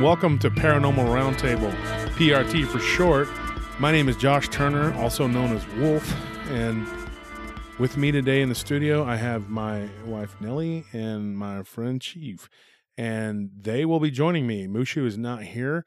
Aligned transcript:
Welcome 0.00 0.38
to 0.38 0.48
Paranormal 0.48 1.04
Roundtable, 1.08 1.70
PRT 2.14 2.66
for 2.66 2.78
short. 2.78 3.28
My 3.78 3.92
name 3.92 4.08
is 4.08 4.16
Josh 4.16 4.48
Turner, 4.48 4.94
also 4.94 5.26
known 5.26 5.54
as 5.54 5.66
Wolf, 5.76 6.16
and 6.48 6.86
with 7.78 7.98
me 7.98 8.10
today 8.10 8.40
in 8.40 8.48
the 8.48 8.54
studio, 8.54 9.04
I 9.04 9.16
have 9.16 9.50
my 9.50 9.90
wife 10.06 10.40
Nellie 10.40 10.86
and 10.94 11.36
my 11.36 11.64
friend 11.64 12.00
Chief, 12.00 12.48
and 12.96 13.50
they 13.60 13.84
will 13.84 14.00
be 14.00 14.10
joining 14.10 14.46
me. 14.46 14.66
Mushu 14.66 15.04
is 15.04 15.18
not 15.18 15.42
here. 15.42 15.84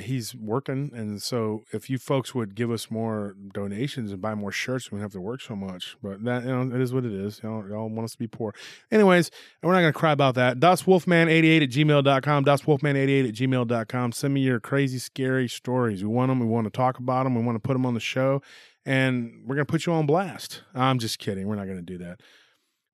He's 0.00 0.34
working, 0.34 0.90
and 0.94 1.22
so 1.22 1.64
if 1.72 1.88
you 1.90 1.98
folks 1.98 2.34
would 2.34 2.54
give 2.54 2.70
us 2.70 2.90
more 2.90 3.36
donations 3.52 4.12
and 4.12 4.20
buy 4.20 4.34
more 4.34 4.52
shirts, 4.52 4.90
we 4.90 4.96
wouldn't 4.96 5.12
have 5.12 5.18
to 5.18 5.20
work 5.20 5.40
so 5.40 5.54
much. 5.54 5.96
But 6.02 6.24
that 6.24 6.44
you 6.44 6.48
know, 6.48 6.74
it 6.74 6.80
is 6.80 6.92
what 6.92 7.04
it 7.04 7.12
is. 7.12 7.40
Y'all, 7.42 7.66
y'all 7.68 7.88
want 7.88 8.04
us 8.04 8.12
to 8.12 8.18
be 8.18 8.26
poor. 8.26 8.54
Anyways, 8.90 9.30
we're 9.62 9.72
not 9.72 9.80
gonna 9.80 9.92
cry 9.92 10.12
about 10.12 10.34
that. 10.36 10.58
DasWolfman88 10.58 11.62
at 11.62 11.70
gmail.com. 11.70 12.44
DasWolfman88 12.44 13.28
at 13.28 13.34
gmail.com. 13.34 14.12
Send 14.12 14.34
me 14.34 14.40
your 14.40 14.60
crazy, 14.60 14.98
scary 14.98 15.48
stories. 15.48 16.02
We 16.02 16.08
want 16.08 16.30
them. 16.30 16.40
We 16.40 16.46
want 16.46 16.66
to 16.66 16.70
talk 16.70 16.98
about 16.98 17.24
them. 17.24 17.34
We 17.34 17.42
want 17.42 17.56
to 17.56 17.66
put 17.66 17.74
them 17.74 17.86
on 17.86 17.94
the 17.94 18.00
show, 18.00 18.42
and 18.84 19.42
we're 19.46 19.56
gonna 19.56 19.66
put 19.66 19.86
you 19.86 19.92
on 19.92 20.06
blast. 20.06 20.62
I'm 20.74 20.98
just 20.98 21.18
kidding. 21.18 21.46
We're 21.46 21.56
not 21.56 21.66
gonna 21.66 21.82
do 21.82 21.98
that. 21.98 22.20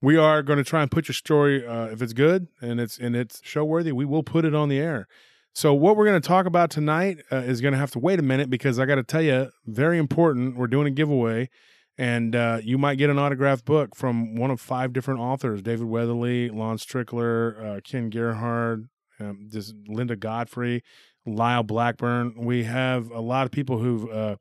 We 0.02 0.16
are 0.16 0.42
to 0.42 0.64
try 0.64 0.82
and 0.82 0.90
put 0.90 1.08
your 1.08 1.14
story, 1.14 1.66
uh, 1.66 1.86
if 1.86 2.02
it's 2.02 2.12
good 2.12 2.48
and 2.60 2.78
it's 2.80 2.98
and 2.98 3.16
it's 3.16 3.40
show 3.42 3.64
worthy, 3.64 3.92
we 3.92 4.04
will 4.04 4.22
put 4.22 4.44
it 4.44 4.54
on 4.54 4.68
the 4.68 4.78
air. 4.78 5.08
So 5.56 5.72
what 5.72 5.96
we're 5.96 6.04
going 6.04 6.20
to 6.20 6.28
talk 6.28 6.44
about 6.44 6.68
tonight 6.68 7.16
uh, 7.32 7.36
is 7.36 7.62
going 7.62 7.72
to 7.72 7.78
have 7.78 7.90
to 7.92 7.98
wait 7.98 8.18
a 8.18 8.22
minute 8.22 8.50
because 8.50 8.78
I 8.78 8.84
got 8.84 8.96
to 8.96 9.02
tell 9.02 9.22
you, 9.22 9.50
very 9.64 9.96
important. 9.96 10.54
We're 10.54 10.66
doing 10.66 10.86
a 10.86 10.90
giveaway, 10.90 11.48
and 11.96 12.36
uh, 12.36 12.58
you 12.62 12.76
might 12.76 12.96
get 12.96 13.08
an 13.08 13.18
autographed 13.18 13.64
book 13.64 13.96
from 13.96 14.36
one 14.36 14.50
of 14.50 14.60
five 14.60 14.92
different 14.92 15.20
authors: 15.20 15.62
David 15.62 15.86
Weatherly, 15.86 16.50
Lon 16.50 16.76
Strickler, 16.76 17.78
uh, 17.78 17.80
Ken 17.80 18.10
Gerhard, 18.10 18.90
um, 19.18 19.48
Linda 19.88 20.14
Godfrey, 20.14 20.82
Lyle 21.24 21.62
Blackburn. 21.62 22.34
We 22.36 22.64
have 22.64 23.10
a 23.10 23.20
lot 23.20 23.46
of 23.46 23.50
people 23.50 23.78
who've 23.78 24.10
uh, 24.10 24.36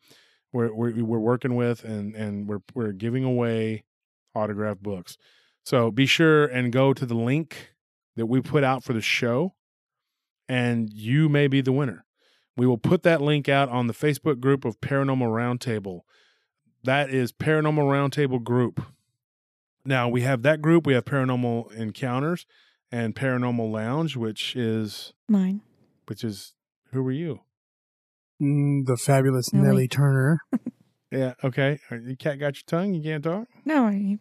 we're, 0.51 0.73
we're 0.73 1.01
we're 1.01 1.19
working 1.19 1.55
with, 1.55 1.85
and 1.85 2.13
and 2.13 2.45
we're 2.45 2.59
we're 2.73 2.91
giving 2.91 3.23
away 3.23 3.85
autographed 4.35 4.83
books. 4.83 5.17
So 5.63 5.91
be 5.91 6.07
sure 6.07 6.45
and 6.45 6.73
go 6.73 6.93
to 6.93 7.05
the 7.05 7.15
link 7.15 7.73
that 8.17 8.25
we 8.25 8.41
put 8.41 8.65
out 8.65 8.83
for 8.83 8.91
the 8.91 8.99
show 8.99 9.53
and 10.47 10.89
you 10.93 11.29
may 11.29 11.47
be 11.47 11.61
the 11.61 11.71
winner. 11.71 12.05
We 12.57 12.65
will 12.67 12.77
put 12.77 13.03
that 13.03 13.21
link 13.21 13.49
out 13.49 13.69
on 13.69 13.87
the 13.87 13.93
Facebook 13.93 14.39
group 14.39 14.63
of 14.65 14.79
Paranormal 14.79 15.27
Roundtable. 15.27 16.01
That 16.83 17.09
is 17.09 17.31
Paranormal 17.31 17.83
Roundtable 17.85 18.41
Group. 18.43 18.81
Now 19.83 20.07
we 20.07 20.21
have 20.21 20.41
that 20.43 20.61
group. 20.61 20.85
We 20.87 20.93
have 20.93 21.05
Paranormal 21.05 21.71
Encounters 21.73 22.45
and 22.91 23.13
Paranormal 23.15 23.71
Lounge, 23.71 24.15
which 24.15 24.55
is 24.55 25.13
Mine. 25.27 25.61
which 26.07 26.23
is 26.23 26.53
who 26.91 27.03
were 27.03 27.11
you? 27.11 27.41
Mm, 28.41 28.85
the 28.85 28.97
fabulous 28.97 29.51
Nelly. 29.53 29.67
Nellie 29.67 29.87
Turner. 29.87 30.39
Yeah, 31.11 31.35
okay. 31.43 31.79
Are- 31.91 31.97
You 31.97 32.17
cat 32.17 32.39
got 32.39 32.55
your 32.57 32.63
tongue. 32.67 32.93
You 32.93 33.01
can't 33.01 33.23
talk. 33.23 33.47
No, 33.63 33.85
I, 33.85 34.17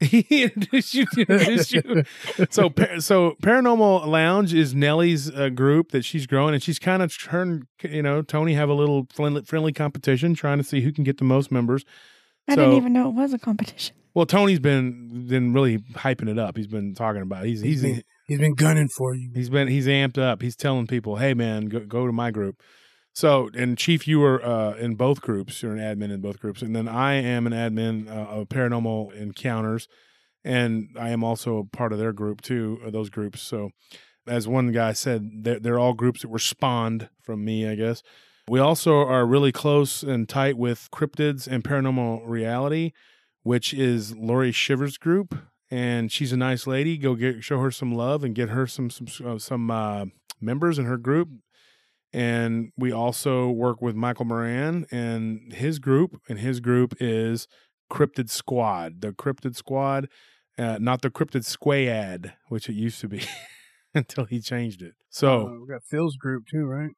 he 0.00 0.42
introduced 0.44 0.94
you. 0.94 1.06
he 1.14 1.22
introduced 1.22 1.72
you. 1.72 2.04
So, 2.50 2.68
par- 2.70 3.00
so 3.00 3.32
Paranormal 3.42 4.06
Lounge 4.06 4.52
is 4.54 4.74
Nellie's 4.74 5.30
uh, 5.30 5.48
group 5.48 5.90
that 5.92 6.04
she's 6.04 6.26
growing, 6.26 6.54
and 6.54 6.62
she's 6.62 6.78
kind 6.78 7.02
of 7.02 7.16
turned. 7.18 7.64
You 7.82 8.02
know, 8.02 8.22
Tony 8.22 8.54
have 8.54 8.68
a 8.68 8.74
little 8.74 9.06
friendly, 9.14 9.42
friendly 9.42 9.72
competition, 9.72 10.34
trying 10.34 10.58
to 10.58 10.64
see 10.64 10.80
who 10.82 10.92
can 10.92 11.04
get 11.04 11.18
the 11.18 11.24
most 11.24 11.50
members. 11.50 11.84
I 12.48 12.54
So- 12.54 12.62
didn't 12.62 12.76
even 12.76 12.92
know 12.92 13.08
it 13.08 13.14
was 13.14 13.32
a 13.32 13.38
competition. 13.38 13.96
Well, 14.14 14.24
Tony's 14.26 14.60
been 14.60 15.26
been 15.28 15.52
really 15.52 15.78
hyping 15.92 16.30
it 16.30 16.38
up. 16.38 16.56
He's 16.56 16.66
been 16.66 16.94
talking 16.94 17.20
about. 17.22 17.44
It. 17.44 17.48
He's 17.50 17.60
he's 17.60 17.82
He's 17.82 17.92
been, 17.92 18.02
he's 18.26 18.38
been 18.38 18.54
gunning 18.54 18.88
for 18.88 19.14
you. 19.14 19.30
he's 19.34 19.50
been 19.50 19.68
he's 19.68 19.86
amped 19.86 20.16
up. 20.16 20.40
He's 20.40 20.56
telling 20.56 20.86
people, 20.86 21.16
"Hey, 21.16 21.34
man, 21.34 21.66
go, 21.66 21.80
go 21.80 22.06
to 22.06 22.12
my 22.12 22.30
group." 22.30 22.62
So, 23.16 23.48
and 23.54 23.78
Chief, 23.78 24.06
you 24.06 24.20
were 24.20 24.44
uh, 24.44 24.74
in 24.74 24.94
both 24.94 25.22
groups. 25.22 25.62
You're 25.62 25.74
an 25.74 25.78
admin 25.78 26.12
in 26.12 26.20
both 26.20 26.38
groups, 26.38 26.60
and 26.60 26.76
then 26.76 26.86
I 26.86 27.14
am 27.14 27.46
an 27.46 27.54
admin 27.54 28.08
uh, 28.08 28.28
of 28.28 28.50
Paranormal 28.50 29.14
Encounters, 29.14 29.88
and 30.44 30.90
I 31.00 31.08
am 31.08 31.24
also 31.24 31.56
a 31.56 31.64
part 31.64 31.94
of 31.94 31.98
their 31.98 32.12
group 32.12 32.42
too. 32.42 32.78
Those 32.88 33.08
groups. 33.08 33.40
So, 33.40 33.70
as 34.26 34.46
one 34.46 34.70
guy 34.70 34.92
said, 34.92 35.30
they're, 35.44 35.58
they're 35.58 35.78
all 35.78 35.94
groups 35.94 36.20
that 36.20 36.28
were 36.28 36.38
spawned 36.38 37.08
from 37.22 37.42
me, 37.42 37.66
I 37.66 37.74
guess. 37.74 38.02
We 38.50 38.60
also 38.60 38.98
are 38.98 39.24
really 39.24 39.50
close 39.50 40.02
and 40.02 40.28
tight 40.28 40.58
with 40.58 40.90
Cryptids 40.92 41.48
and 41.48 41.64
Paranormal 41.64 42.20
Reality, 42.26 42.92
which 43.44 43.72
is 43.72 44.14
Lori 44.14 44.52
Shivers' 44.52 44.98
group, 44.98 45.34
and 45.70 46.12
she's 46.12 46.32
a 46.32 46.36
nice 46.36 46.66
lady. 46.66 46.98
Go 46.98 47.14
get 47.14 47.42
show 47.42 47.60
her 47.60 47.70
some 47.70 47.94
love 47.94 48.24
and 48.24 48.34
get 48.34 48.50
her 48.50 48.66
some 48.66 48.90
some 48.90 49.06
uh, 49.24 49.38
some 49.38 49.70
uh, 49.70 50.04
members 50.38 50.78
in 50.78 50.84
her 50.84 50.98
group. 50.98 51.30
And 52.16 52.72
we 52.78 52.92
also 52.92 53.50
work 53.50 53.82
with 53.82 53.94
Michael 53.94 54.24
Moran 54.24 54.86
and 54.90 55.52
his 55.52 55.78
group, 55.78 56.18
and 56.30 56.38
his 56.38 56.60
group 56.60 56.94
is 56.98 57.46
Cryptid 57.92 58.30
Squad, 58.30 59.02
the 59.02 59.12
Cryptid 59.12 59.54
Squad, 59.54 60.08
uh, 60.56 60.78
not 60.80 61.02
the 61.02 61.10
Cryptid 61.10 61.44
Squad, 61.44 62.32
which 62.48 62.70
it 62.70 62.72
used 62.72 63.02
to 63.02 63.08
be 63.08 63.20
until 63.94 64.24
he 64.24 64.40
changed 64.40 64.80
it. 64.80 64.94
So. 65.10 65.46
Uh, 65.46 65.60
we 65.60 65.68
got 65.68 65.84
Phil's 65.84 66.16
group 66.16 66.44
too, 66.50 66.64
right? 66.64 66.92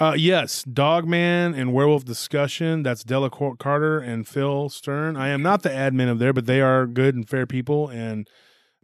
Uh, 0.00 0.16
yes, 0.18 0.64
Dogman 0.64 1.54
and 1.54 1.72
Werewolf 1.72 2.04
Discussion. 2.04 2.82
That's 2.82 3.04
Della 3.04 3.30
Carter 3.30 4.00
and 4.00 4.26
Phil 4.26 4.68
Stern. 4.68 5.16
I 5.16 5.28
am 5.28 5.42
not 5.42 5.62
the 5.62 5.68
admin 5.68 6.10
of 6.10 6.18
there, 6.18 6.32
but 6.32 6.46
they 6.46 6.60
are 6.60 6.88
good 6.88 7.14
and 7.14 7.26
fair 7.28 7.46
people. 7.46 7.88
And 7.88 8.26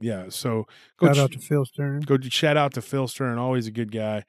yeah, 0.00 0.26
so 0.28 0.64
go 0.96 1.08
Shout 1.08 1.16
ch- 1.16 1.18
out 1.18 1.32
to 1.32 1.38
Phil 1.40 1.64
Stern. 1.64 2.00
go 2.02 2.18
shout 2.20 2.56
out 2.56 2.72
to 2.74 2.82
Phil 2.82 3.08
Stern, 3.08 3.36
always 3.38 3.66
a 3.66 3.72
good 3.72 3.90
guy. 3.90 4.22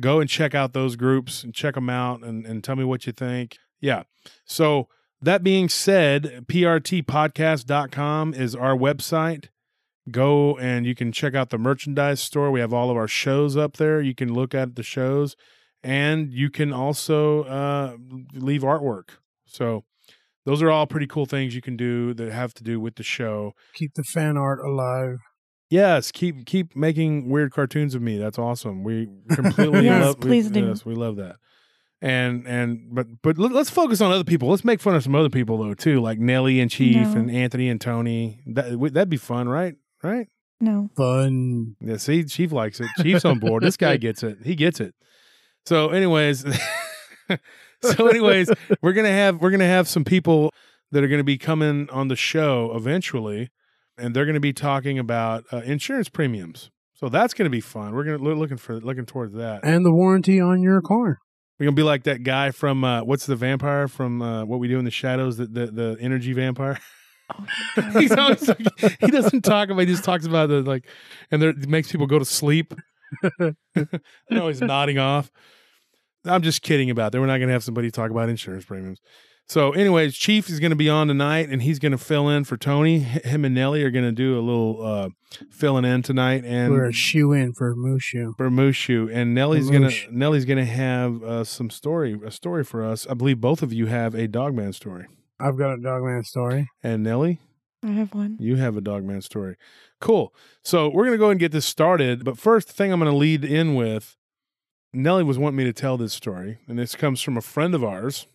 Go 0.00 0.20
and 0.20 0.28
check 0.28 0.54
out 0.54 0.72
those 0.72 0.96
groups 0.96 1.42
and 1.42 1.54
check 1.54 1.74
them 1.74 1.88
out 1.88 2.22
and, 2.22 2.44
and 2.44 2.62
tell 2.62 2.76
me 2.76 2.84
what 2.84 3.06
you 3.06 3.12
think. 3.12 3.56
Yeah. 3.80 4.02
So 4.44 4.88
that 5.20 5.42
being 5.42 5.68
said, 5.68 6.44
prtpodcast.com 6.46 8.34
is 8.34 8.54
our 8.54 8.76
website. 8.76 9.46
Go 10.10 10.56
and 10.58 10.86
you 10.86 10.94
can 10.94 11.10
check 11.10 11.34
out 11.34 11.50
the 11.50 11.58
merchandise 11.58 12.20
store. 12.20 12.50
We 12.50 12.60
have 12.60 12.72
all 12.72 12.90
of 12.90 12.96
our 12.96 13.08
shows 13.08 13.56
up 13.56 13.76
there. 13.76 14.00
You 14.00 14.14
can 14.14 14.32
look 14.32 14.54
at 14.54 14.76
the 14.76 14.82
shows 14.82 15.36
and 15.82 16.32
you 16.32 16.50
can 16.50 16.72
also 16.72 17.42
uh, 17.44 17.96
leave 18.34 18.62
artwork. 18.62 19.10
So 19.46 19.84
those 20.44 20.62
are 20.62 20.70
all 20.70 20.86
pretty 20.86 21.06
cool 21.06 21.26
things 21.26 21.54
you 21.54 21.62
can 21.62 21.76
do 21.76 22.14
that 22.14 22.32
have 22.32 22.54
to 22.54 22.62
do 22.62 22.78
with 22.80 22.96
the 22.96 23.02
show. 23.02 23.52
Keep 23.74 23.94
the 23.94 24.04
fan 24.04 24.36
art 24.36 24.60
alive. 24.60 25.18
Yes, 25.68 26.12
keep 26.12 26.46
keep 26.46 26.76
making 26.76 27.28
weird 27.28 27.52
cartoons 27.52 27.94
of 27.94 28.02
me. 28.02 28.18
That's 28.18 28.38
awesome. 28.38 28.84
We 28.84 29.08
completely 29.30 29.84
Yes, 29.84 30.04
love. 30.04 30.16
we- 30.18 30.28
please 30.28 30.50
do. 30.50 30.66
Yes, 30.68 30.84
we 30.84 30.94
love 30.94 31.16
that. 31.16 31.36
And 32.02 32.46
and 32.46 32.88
but 32.92 33.06
but 33.22 33.38
let- 33.38 33.52
let's 33.52 33.70
focus 33.70 34.00
on 34.00 34.12
other 34.12 34.22
people. 34.24 34.48
Let's 34.48 34.64
make 34.64 34.80
fun 34.80 34.94
of 34.94 35.02
some 35.02 35.14
other 35.14 35.30
people 35.30 35.58
though 35.58 35.74
too, 35.74 36.00
like 36.00 36.18
Nelly 36.18 36.60
and 36.60 36.70
Chief 36.70 36.94
No. 36.96 37.12
and 37.20 37.30
Anthony 37.30 37.68
and 37.68 37.80
Tony. 37.80 38.40
That 38.46 38.70
w- 38.70 38.90
that'd 38.92 39.08
be 39.08 39.16
fun, 39.16 39.48
right? 39.48 39.74
Right? 40.02 40.28
No. 40.60 40.88
Fun. 40.96 41.74
Yeah. 41.80 41.96
See, 41.96 42.22
Chief 42.24 42.52
likes 42.52 42.80
it. 42.80 42.88
Chief's 43.02 43.24
on 43.24 43.38
board. 43.40 43.62
This 43.62 43.76
guy 43.76 43.96
gets 43.96 44.22
it. 44.22 44.38
He 44.44 44.54
gets 44.54 44.78
it. 44.80 44.94
So, 45.64 45.88
anyways, 45.88 46.44
so 47.82 48.06
anyways, 48.06 48.50
we're 48.82 48.92
gonna 48.92 49.08
have 49.10 49.40
we're 49.40 49.50
gonna 49.50 49.66
have 49.66 49.88
some 49.88 50.04
people 50.04 50.52
that 50.92 51.02
are 51.02 51.08
gonna 51.08 51.24
be 51.24 51.38
coming 51.38 51.88
on 51.90 52.08
the 52.08 52.16
show 52.16 52.72
eventually, 52.74 53.50
and 53.98 54.14
they're 54.14 54.26
gonna 54.26 54.40
be 54.40 54.52
talking 54.52 54.98
about 54.98 55.44
uh, 55.52 55.58
insurance 55.58 56.08
premiums. 56.08 56.70
So 56.94 57.08
that's 57.08 57.34
gonna 57.34 57.50
be 57.50 57.60
fun. 57.60 57.94
We're 57.94 58.04
gonna 58.04 58.18
we're 58.18 58.34
looking 58.34 58.56
for 58.56 58.80
looking 58.80 59.06
towards 59.06 59.34
that. 59.34 59.60
And 59.64 59.84
the 59.84 59.92
warranty 59.92 60.40
on 60.40 60.62
your 60.62 60.80
car. 60.80 61.18
We're 61.58 61.66
gonna 61.66 61.76
be 61.76 61.82
like 61.82 62.04
that 62.04 62.22
guy 62.22 62.50
from 62.50 62.84
uh, 62.84 63.02
what's 63.04 63.26
the 63.26 63.36
vampire 63.36 63.88
from 63.88 64.22
uh, 64.22 64.44
What 64.44 64.60
We 64.60 64.68
Do 64.68 64.78
in 64.78 64.84
the 64.84 64.90
Shadows, 64.90 65.36
the 65.36 65.46
the, 65.46 65.66
the 65.66 65.96
energy 66.00 66.32
vampire. 66.32 66.78
Oh, 67.34 67.44
He's 67.98 68.12
always 68.12 68.46
like, 68.48 68.60
he 69.00 69.08
doesn't 69.08 69.42
talk 69.42 69.68
about. 69.68 69.80
He 69.80 69.86
just 69.86 70.04
talks 70.04 70.26
about 70.26 70.48
the 70.48 70.62
like, 70.62 70.86
and 71.30 71.42
there 71.42 71.50
it 71.50 71.68
makes 71.68 71.90
people 71.90 72.06
go 72.06 72.18
to 72.18 72.24
sleep. 72.24 72.74
They're 73.38 73.54
always 74.32 74.60
nodding 74.60 74.98
off. 74.98 75.30
I'm 76.24 76.42
just 76.42 76.62
kidding 76.62 76.90
about 76.90 77.12
that. 77.12 77.20
We're 77.20 77.26
not 77.26 77.38
going 77.38 77.48
to 77.48 77.52
have 77.52 77.64
somebody 77.64 77.90
talk 77.90 78.10
about 78.10 78.28
insurance 78.28 78.64
premiums. 78.64 79.00
So, 79.48 79.70
anyways, 79.72 80.16
Chief 80.16 80.48
is 80.50 80.58
going 80.58 80.70
to 80.70 80.76
be 80.76 80.90
on 80.90 81.06
tonight, 81.06 81.48
and 81.50 81.62
he's 81.62 81.78
going 81.78 81.92
to 81.92 81.98
fill 81.98 82.28
in 82.28 82.42
for 82.42 82.56
Tony. 82.56 82.98
Him 82.98 83.44
and 83.44 83.54
Nelly 83.54 83.84
are 83.84 83.92
going 83.92 84.04
to 84.04 84.10
do 84.10 84.36
a 84.36 84.42
little 84.42 84.84
uh, 84.84 85.08
filling 85.50 85.84
in 85.84 86.02
tonight, 86.02 86.44
and 86.44 86.72
We're 86.72 86.86
a 86.88 86.92
shoe 86.92 87.32
in 87.32 87.52
for 87.52 87.76
Mushu. 87.76 88.36
for 88.36 88.50
Mushu, 88.50 89.08
and 89.12 89.34
Nelly's 89.34 89.70
gonna 89.70 89.86
Moosh. 89.86 90.10
Nelly's 90.10 90.44
gonna 90.44 90.64
have 90.64 91.22
uh, 91.22 91.44
some 91.44 91.70
story 91.70 92.18
a 92.24 92.30
story 92.32 92.64
for 92.64 92.84
us. 92.84 93.06
I 93.08 93.14
believe 93.14 93.40
both 93.40 93.62
of 93.62 93.72
you 93.72 93.86
have 93.86 94.14
a 94.16 94.26
Dogman 94.26 94.72
story, 94.72 95.06
I've 95.38 95.56
got 95.56 95.74
a 95.74 95.80
Dogman 95.80 96.24
story. 96.24 96.68
and 96.82 97.02
Nelly, 97.04 97.40
I 97.84 97.92
have 97.92 98.14
one. 98.14 98.36
you 98.40 98.56
have 98.56 98.76
a 98.76 98.80
Dogman 98.80 99.22
story. 99.22 99.56
Cool. 100.00 100.34
So 100.64 100.88
we're 100.88 101.04
gonna 101.04 101.18
go 101.18 101.24
ahead 101.26 101.32
and 101.32 101.40
get 101.40 101.52
this 101.52 101.66
started. 101.66 102.24
But 102.24 102.36
first, 102.36 102.66
the 102.68 102.72
thing 102.74 102.92
I'm 102.92 102.98
gonna 102.98 103.14
lead 103.14 103.44
in 103.44 103.76
with, 103.76 104.16
Nelly 104.92 105.22
was 105.22 105.38
wanting 105.38 105.56
me 105.58 105.64
to 105.64 105.72
tell 105.72 105.96
this 105.96 106.12
story, 106.12 106.58
and 106.66 106.78
this 106.78 106.96
comes 106.96 107.22
from 107.22 107.36
a 107.36 107.42
friend 107.42 107.74
of 107.74 107.84
ours 107.84 108.26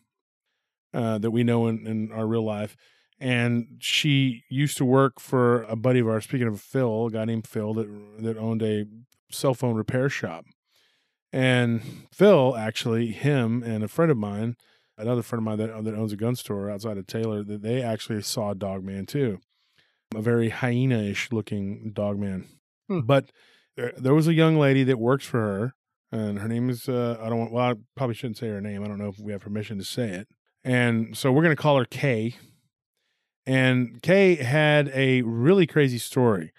uh, 0.93 1.17
that 1.17 1.31
we 1.31 1.43
know 1.43 1.67
in, 1.67 1.87
in 1.87 2.11
our 2.11 2.27
real 2.27 2.45
life. 2.45 2.75
And 3.19 3.77
she 3.79 4.43
used 4.49 4.77
to 4.77 4.85
work 4.85 5.19
for 5.19 5.63
a 5.63 5.75
buddy 5.75 5.99
of 5.99 6.07
ours. 6.07 6.23
Speaking 6.23 6.47
of 6.47 6.59
Phil, 6.59 7.05
a 7.05 7.11
guy 7.11 7.25
named 7.25 7.45
Phil 7.45 7.73
that 7.75 7.87
that 8.19 8.37
owned 8.37 8.63
a 8.63 8.85
cell 9.31 9.53
phone 9.53 9.75
repair 9.75 10.09
shop. 10.09 10.45
And 11.31 11.81
Phil, 12.11 12.57
actually, 12.57 13.11
him 13.11 13.63
and 13.63 13.83
a 13.83 13.87
friend 13.87 14.11
of 14.11 14.17
mine, 14.17 14.55
another 14.97 15.21
friend 15.21 15.39
of 15.39 15.43
mine 15.45 15.57
that, 15.59 15.83
that 15.83 15.95
owns 15.95 16.11
a 16.11 16.17
gun 16.17 16.35
store 16.35 16.69
outside 16.69 16.97
of 16.97 17.07
Taylor, 17.07 17.43
that 17.43 17.61
they 17.61 17.81
actually 17.81 18.21
saw 18.21 18.51
a 18.51 18.55
Dogman 18.55 19.05
too. 19.05 19.39
A 20.15 20.21
very 20.21 20.49
hyena 20.49 21.01
ish 21.03 21.31
looking 21.31 21.91
Dogman. 21.93 22.47
Hmm. 22.89 23.01
But 23.01 23.31
there, 23.77 23.93
there 23.97 24.13
was 24.13 24.27
a 24.27 24.33
young 24.33 24.57
lady 24.57 24.83
that 24.83 24.99
works 24.99 25.25
for 25.25 25.39
her, 25.39 25.73
and 26.11 26.39
her 26.39 26.49
name 26.49 26.69
is, 26.69 26.89
uh, 26.89 27.17
I 27.21 27.29
don't 27.29 27.39
want, 27.39 27.53
well, 27.53 27.65
I 27.65 27.73
probably 27.95 28.15
shouldn't 28.15 28.37
say 28.37 28.47
her 28.47 28.59
name. 28.59 28.83
I 28.83 28.87
don't 28.87 28.97
know 28.97 29.07
if 29.09 29.19
we 29.19 29.31
have 29.31 29.41
permission 29.41 29.77
to 29.77 29.85
say 29.85 30.09
it. 30.09 30.27
And 30.63 31.17
so 31.17 31.31
we're 31.31 31.43
going 31.43 31.55
to 31.55 31.61
call 31.61 31.77
her 31.77 31.85
Kay. 31.85 32.35
And 33.45 34.01
Kay 34.01 34.35
had 34.35 34.89
a 34.93 35.23
really 35.23 35.65
crazy 35.65 35.97
story, 35.97 36.51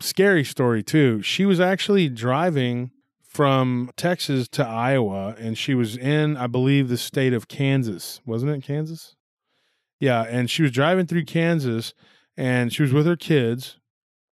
scary 0.00 0.44
story 0.44 0.82
too. 0.82 1.22
She 1.22 1.46
was 1.46 1.60
actually 1.60 2.08
driving 2.08 2.90
from 3.22 3.90
Texas 3.96 4.48
to 4.48 4.66
Iowa, 4.66 5.36
and 5.38 5.56
she 5.56 5.74
was 5.74 5.96
in, 5.96 6.36
I 6.36 6.48
believe, 6.48 6.88
the 6.88 6.96
state 6.96 7.32
of 7.32 7.46
Kansas. 7.46 8.20
Wasn't 8.26 8.50
it 8.50 8.64
Kansas? 8.64 9.14
Yeah, 10.00 10.22
and 10.22 10.50
she 10.50 10.62
was 10.62 10.72
driving 10.72 11.06
through 11.06 11.24
Kansas, 11.24 11.94
and 12.36 12.72
she 12.72 12.82
was 12.82 12.92
with 12.92 13.06
her 13.06 13.16
kids, 13.16 13.78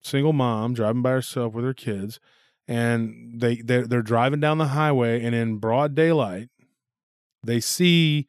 single 0.02 0.32
mom, 0.32 0.74
driving 0.74 1.02
by 1.02 1.10
herself 1.10 1.54
with 1.54 1.64
her 1.64 1.74
kids, 1.74 2.18
and 2.66 3.40
they 3.40 3.56
they're, 3.56 3.86
they're 3.86 4.02
driving 4.02 4.40
down 4.40 4.58
the 4.58 4.68
highway, 4.68 5.22
and 5.22 5.34
in 5.34 5.58
broad 5.58 5.94
daylight, 5.94 6.48
they 7.44 7.60
see 7.60 8.26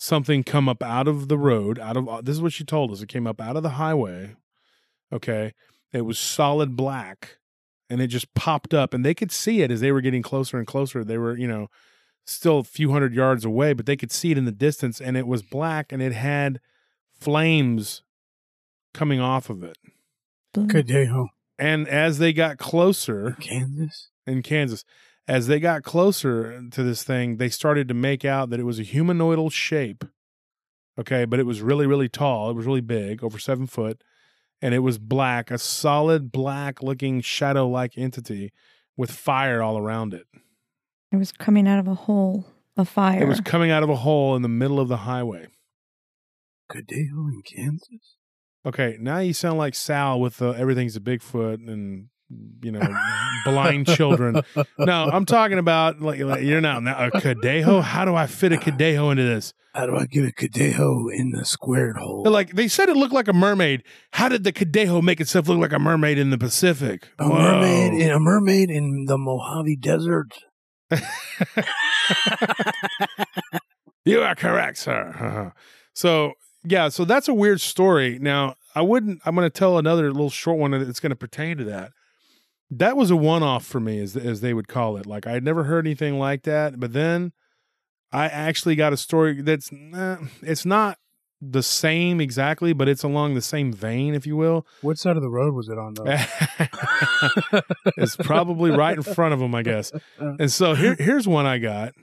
something 0.00 0.42
come 0.42 0.68
up 0.68 0.82
out 0.82 1.06
of 1.06 1.28
the 1.28 1.38
road. 1.38 1.78
Out 1.78 1.96
of 1.96 2.24
this 2.24 2.36
is 2.36 2.42
what 2.42 2.52
she 2.52 2.64
told 2.64 2.90
us. 2.90 3.02
It 3.02 3.08
came 3.08 3.26
up 3.26 3.40
out 3.40 3.56
of 3.56 3.62
the 3.62 3.70
highway. 3.70 4.34
Okay, 5.12 5.52
it 5.92 6.02
was 6.02 6.18
solid 6.18 6.76
black 6.76 7.38
and 7.90 8.00
it 8.00 8.06
just 8.06 8.32
popped 8.34 8.72
up 8.72 8.94
and 8.94 9.04
they 9.04 9.14
could 9.14 9.32
see 9.32 9.62
it 9.62 9.70
as 9.70 9.80
they 9.80 9.92
were 9.92 10.00
getting 10.00 10.22
closer 10.22 10.56
and 10.56 10.66
closer 10.66 11.04
they 11.04 11.18
were 11.18 11.36
you 11.36 11.48
know 11.48 11.68
still 12.24 12.60
a 12.60 12.64
few 12.64 12.92
hundred 12.92 13.12
yards 13.12 13.44
away 13.44 13.72
but 13.72 13.86
they 13.86 13.96
could 13.96 14.12
see 14.12 14.30
it 14.30 14.38
in 14.38 14.44
the 14.44 14.52
distance 14.52 15.00
and 15.00 15.16
it 15.16 15.26
was 15.26 15.42
black 15.42 15.90
and 15.90 16.00
it 16.00 16.12
had 16.12 16.60
flames 17.12 18.02
coming 18.94 19.20
off 19.20 19.50
of 19.50 19.62
it 19.62 19.76
Blue. 20.54 20.66
Cadejo, 20.66 21.28
and 21.58 21.88
as 21.88 22.18
they 22.18 22.32
got 22.32 22.58
closer 22.58 23.36
Kansas. 23.40 24.08
in 24.26 24.42
kansas 24.42 24.84
as 25.28 25.46
they 25.46 25.60
got 25.60 25.82
closer 25.82 26.62
to 26.70 26.82
this 26.82 27.02
thing 27.02 27.36
they 27.36 27.48
started 27.48 27.88
to 27.88 27.94
make 27.94 28.24
out 28.24 28.50
that 28.50 28.60
it 28.60 28.64
was 28.64 28.78
a 28.78 28.84
humanoidal 28.84 29.50
shape 29.50 30.04
okay 30.98 31.24
but 31.24 31.38
it 31.38 31.46
was 31.46 31.62
really 31.62 31.86
really 31.86 32.08
tall 32.08 32.50
it 32.50 32.54
was 32.54 32.66
really 32.66 32.80
big 32.80 33.22
over 33.22 33.38
seven 33.38 33.66
foot 33.66 34.02
and 34.62 34.74
it 34.74 34.80
was 34.80 34.98
black, 34.98 35.50
a 35.50 35.58
solid 35.58 36.30
black 36.30 36.82
looking 36.82 37.20
shadow 37.20 37.68
like 37.68 37.96
entity 37.96 38.52
with 38.96 39.10
fire 39.10 39.62
all 39.62 39.78
around 39.78 40.12
it. 40.14 40.26
It 41.12 41.16
was 41.16 41.32
coming 41.32 41.66
out 41.66 41.78
of 41.78 41.88
a 41.88 41.94
hole 41.94 42.46
of 42.76 42.88
fire. 42.88 43.22
It 43.22 43.28
was 43.28 43.40
coming 43.40 43.70
out 43.70 43.82
of 43.82 43.90
a 43.90 43.96
hole 43.96 44.36
in 44.36 44.42
the 44.42 44.48
middle 44.48 44.78
of 44.78 44.88
the 44.88 44.98
highway. 44.98 45.48
Cadejo 46.70 47.28
in 47.30 47.42
Kansas. 47.44 48.16
Okay, 48.64 48.96
now 49.00 49.18
you 49.18 49.32
sound 49.32 49.58
like 49.58 49.74
Sal 49.74 50.20
with 50.20 50.36
the 50.36 50.50
everything's 50.50 50.94
a 50.94 51.00
Bigfoot 51.00 51.66
and 51.66 52.08
you 52.62 52.72
know 52.72 52.80
blind 53.44 53.86
children. 53.86 54.42
No, 54.78 55.10
I'm 55.12 55.26
talking 55.26 55.58
about 55.58 56.00
like, 56.00 56.20
like 56.20 56.42
you're 56.42 56.60
not 56.60 56.82
now 56.82 57.06
a 57.06 57.10
Cadejo. 57.10 57.82
How 57.82 58.04
do 58.04 58.14
I 58.14 58.26
fit 58.26 58.52
a 58.52 58.56
Cadejo 58.56 59.10
into 59.10 59.22
this? 59.22 59.52
How 59.74 59.86
do 59.86 59.96
I 59.96 60.06
get 60.06 60.24
a 60.24 60.32
Cadejo 60.32 61.14
in 61.14 61.30
the 61.30 61.44
squared 61.44 61.96
hole? 61.96 62.24
Like 62.24 62.54
they 62.54 62.68
said 62.68 62.88
it 62.88 62.96
looked 62.96 63.14
like 63.14 63.28
a 63.28 63.32
mermaid. 63.32 63.82
How 64.12 64.28
did 64.28 64.44
the 64.44 64.52
Cadejo 64.52 65.02
make 65.02 65.20
itself 65.20 65.48
look 65.48 65.58
like 65.58 65.72
a 65.72 65.78
mermaid 65.78 66.18
in 66.18 66.30
the 66.30 66.38
Pacific? 66.38 67.08
a 67.18 67.28
mermaid 67.28 68.00
in 68.00 68.10
a 68.10 68.18
mermaid 68.18 68.70
in 68.70 69.04
the 69.06 69.18
Mojave 69.18 69.76
Desert. 69.76 70.32
You 74.04 74.22
are 74.22 74.34
correct, 74.34 74.78
sir. 74.78 75.14
Uh-huh. 75.14 75.50
So 75.94 76.32
yeah, 76.64 76.88
so 76.88 77.04
that's 77.04 77.28
a 77.28 77.34
weird 77.34 77.60
story. 77.60 78.18
Now 78.18 78.54
I 78.74 78.82
wouldn't. 78.82 79.20
I'm 79.24 79.34
going 79.34 79.46
to 79.46 79.50
tell 79.50 79.78
another 79.78 80.10
little 80.10 80.30
short 80.30 80.58
one 80.58 80.70
that's 80.72 81.00
going 81.00 81.10
to 81.10 81.16
pertain 81.16 81.58
to 81.58 81.64
that. 81.64 81.92
That 82.70 82.96
was 82.96 83.10
a 83.10 83.16
one-off 83.16 83.64
for 83.64 83.80
me, 83.80 83.98
as 83.98 84.16
as 84.16 84.40
they 84.40 84.54
would 84.54 84.68
call 84.68 84.96
it. 84.96 85.06
Like 85.06 85.26
I 85.26 85.32
had 85.32 85.44
never 85.44 85.64
heard 85.64 85.86
anything 85.86 86.18
like 86.18 86.42
that, 86.44 86.78
but 86.78 86.92
then 86.92 87.32
I 88.12 88.26
actually 88.26 88.76
got 88.76 88.92
a 88.92 88.96
story 88.96 89.42
that's 89.42 89.70
nah, 89.72 90.18
it's 90.42 90.64
not 90.64 90.98
the 91.40 91.62
same 91.62 92.20
exactly, 92.20 92.72
but 92.72 92.88
it's 92.88 93.02
along 93.02 93.34
the 93.34 93.40
same 93.40 93.72
vein, 93.72 94.14
if 94.14 94.26
you 94.26 94.36
will. 94.36 94.66
What 94.82 94.98
side 94.98 95.16
of 95.16 95.22
the 95.22 95.30
road 95.30 95.54
was 95.54 95.68
it 95.68 95.78
on, 95.78 95.94
though? 95.94 97.62
it's 97.96 98.16
probably 98.16 98.70
right 98.70 98.96
in 98.96 99.02
front 99.02 99.32
of 99.32 99.40
them, 99.40 99.54
I 99.54 99.62
guess. 99.62 99.90
And 100.18 100.52
so 100.52 100.74
here, 100.74 100.96
here's 100.98 101.26
one 101.26 101.46
I 101.46 101.58
got, 101.58 101.94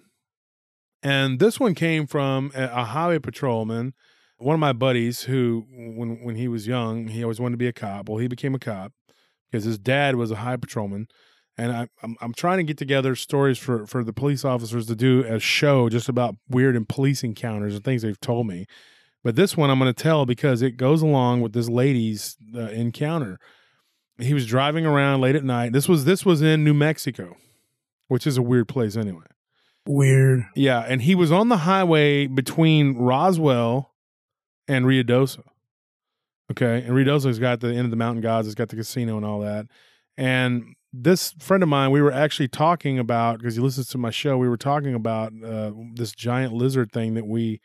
and 1.04 1.40
this 1.40 1.60
one 1.60 1.76
came 1.76 2.08
from 2.08 2.52
a, 2.56 2.64
a 2.64 2.84
highway 2.84 3.20
patrolman, 3.20 3.94
one 4.38 4.56
of 4.56 4.60
my 4.60 4.74
buddies 4.74 5.24
who, 5.24 5.66
when 5.70 6.24
when 6.24 6.36
he 6.36 6.48
was 6.48 6.68
young, 6.68 7.08
he 7.08 7.24
always 7.24 7.40
wanted 7.40 7.54
to 7.54 7.58
be 7.58 7.68
a 7.68 7.74
cop. 7.74 8.10
Well, 8.10 8.18
he 8.18 8.28
became 8.28 8.56
a 8.56 8.60
cop 8.60 8.92
because 9.50 9.66
his 9.66 9.78
dad 9.78 10.16
was 10.16 10.32
a 10.32 10.38
high 10.38 10.58
patrolman. 10.58 11.08
And 11.58 11.72
I, 11.72 11.88
I'm 12.04 12.16
I'm 12.22 12.34
trying 12.34 12.58
to 12.58 12.64
get 12.64 12.78
together 12.78 13.16
stories 13.16 13.58
for 13.58 13.88
for 13.88 14.04
the 14.04 14.14
police 14.14 14.46
officers 14.46 14.86
to 14.88 14.96
do 14.96 15.24
a 15.24 15.40
show 15.40 15.90
just 15.90 16.08
about 16.08 16.36
weird 16.48 16.76
and 16.76 16.88
police 16.88 17.24
encounters 17.24 17.74
and 17.74 17.84
things 17.84 18.04
they've 18.04 18.20
told 18.20 18.46
me. 18.46 18.68
But 19.24 19.36
this 19.36 19.58
one 19.58 19.72
I'm 19.72 19.80
going 19.80 19.94
to 19.94 20.04
tell 20.04 20.26
because 20.26 20.62
it 20.62 20.78
goes 20.78 21.02
along 21.02 21.42
with 21.42 21.54
this 21.54 21.68
lady's 21.68 22.38
uh, 22.56 22.70
encounter. 22.70 23.40
He 24.20 24.34
was 24.34 24.46
driving 24.46 24.86
around 24.86 25.22
late 25.22 25.36
at 25.36 25.44
night. 25.44 25.74
This 25.74 25.90
was 25.90 26.06
this 26.06 26.26
was 26.26 26.44
in 26.44 26.64
New 26.64 26.76
Mexico, 26.76 27.36
which 28.08 28.28
is 28.28 28.38
a 28.38 28.44
weird 28.44 28.68
place 28.68 28.96
anyway. 28.96 29.26
Weird. 29.88 30.46
Yeah, 30.56 30.82
and 30.82 31.02
he 31.02 31.16
was 31.16 31.32
on 31.32 31.50
the 31.50 31.58
highway 31.58 32.28
between 32.28 32.96
Roswell 32.98 33.94
and 34.68 34.86
Ruidoso. 34.86 35.44
Okay, 36.52 36.84
and 36.86 36.92
Ruidoso's 36.92 37.40
got 37.40 37.60
the 37.60 37.74
Inn 37.74 37.86
of 37.86 37.92
the 37.92 37.98
Mountain 37.98 38.22
Gods. 38.22 38.48
It's 38.48 38.56
got 38.56 38.70
the 38.70 38.78
casino 38.78 39.18
and 39.18 39.26
all 39.26 39.42
that. 39.42 39.68
And 40.16 40.76
this 40.94 41.34
friend 41.40 41.62
of 41.62 41.70
mine, 41.70 41.92
we 41.92 42.02
were 42.02 42.12
actually 42.12 42.48
talking 42.48 42.98
about 42.98 43.40
because 43.40 43.56
he 43.56 43.62
listens 43.62 43.88
to 43.90 43.98
my 43.98 44.10
show. 44.10 44.38
We 44.38 44.50
were 44.50 44.58
talking 44.58 44.94
about 44.94 45.34
uh, 45.44 45.72
this 45.94 46.14
giant 46.14 46.54
lizard 46.54 46.92
thing 46.92 47.14
that 47.16 47.28
we 47.28 47.60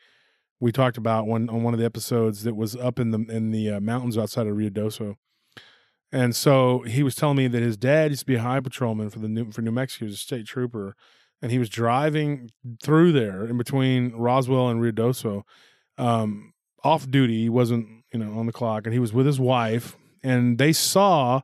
we 0.59 0.71
talked 0.71 0.97
about 0.97 1.27
one 1.27 1.49
on 1.49 1.63
one 1.63 1.73
of 1.73 1.79
the 1.79 1.85
episodes 1.85 2.43
that 2.43 2.55
was 2.55 2.75
up 2.75 2.99
in 2.99 3.11
the 3.11 3.19
in 3.29 3.51
the 3.51 3.71
uh, 3.71 3.79
mountains 3.79 4.17
outside 4.17 4.47
of 4.47 4.55
Rio 4.55 4.69
Ruidoso. 4.69 5.15
And 6.11 6.35
so 6.35 6.81
he 6.81 7.01
was 7.01 7.15
telling 7.15 7.37
me 7.37 7.47
that 7.47 7.63
his 7.63 7.75
dad 7.75 8.11
used 8.11 8.21
to 8.21 8.25
be 8.27 8.35
a 8.35 8.41
high 8.41 8.59
patrolman 8.59 9.09
for 9.09 9.17
the 9.17 9.27
New, 9.27 9.51
for 9.51 9.63
New 9.63 9.71
Mexico, 9.71 10.05
he 10.05 10.09
was 10.09 10.13
a 10.13 10.17
state 10.17 10.45
trooper, 10.45 10.95
and 11.41 11.51
he 11.51 11.57
was 11.57 11.69
driving 11.69 12.51
through 12.83 13.13
there 13.13 13.45
in 13.45 13.57
between 13.57 14.11
Roswell 14.11 14.69
and 14.69 14.79
Ruidoso, 14.79 15.41
um, 15.97 16.53
off 16.83 17.09
duty. 17.09 17.41
He 17.41 17.49
wasn't 17.49 18.02
you 18.13 18.19
know 18.19 18.37
on 18.37 18.45
the 18.45 18.53
clock, 18.53 18.85
and 18.85 18.93
he 18.93 18.99
was 18.99 19.11
with 19.13 19.25
his 19.25 19.39
wife, 19.39 19.97
and 20.23 20.57
they 20.57 20.71
saw 20.71 21.41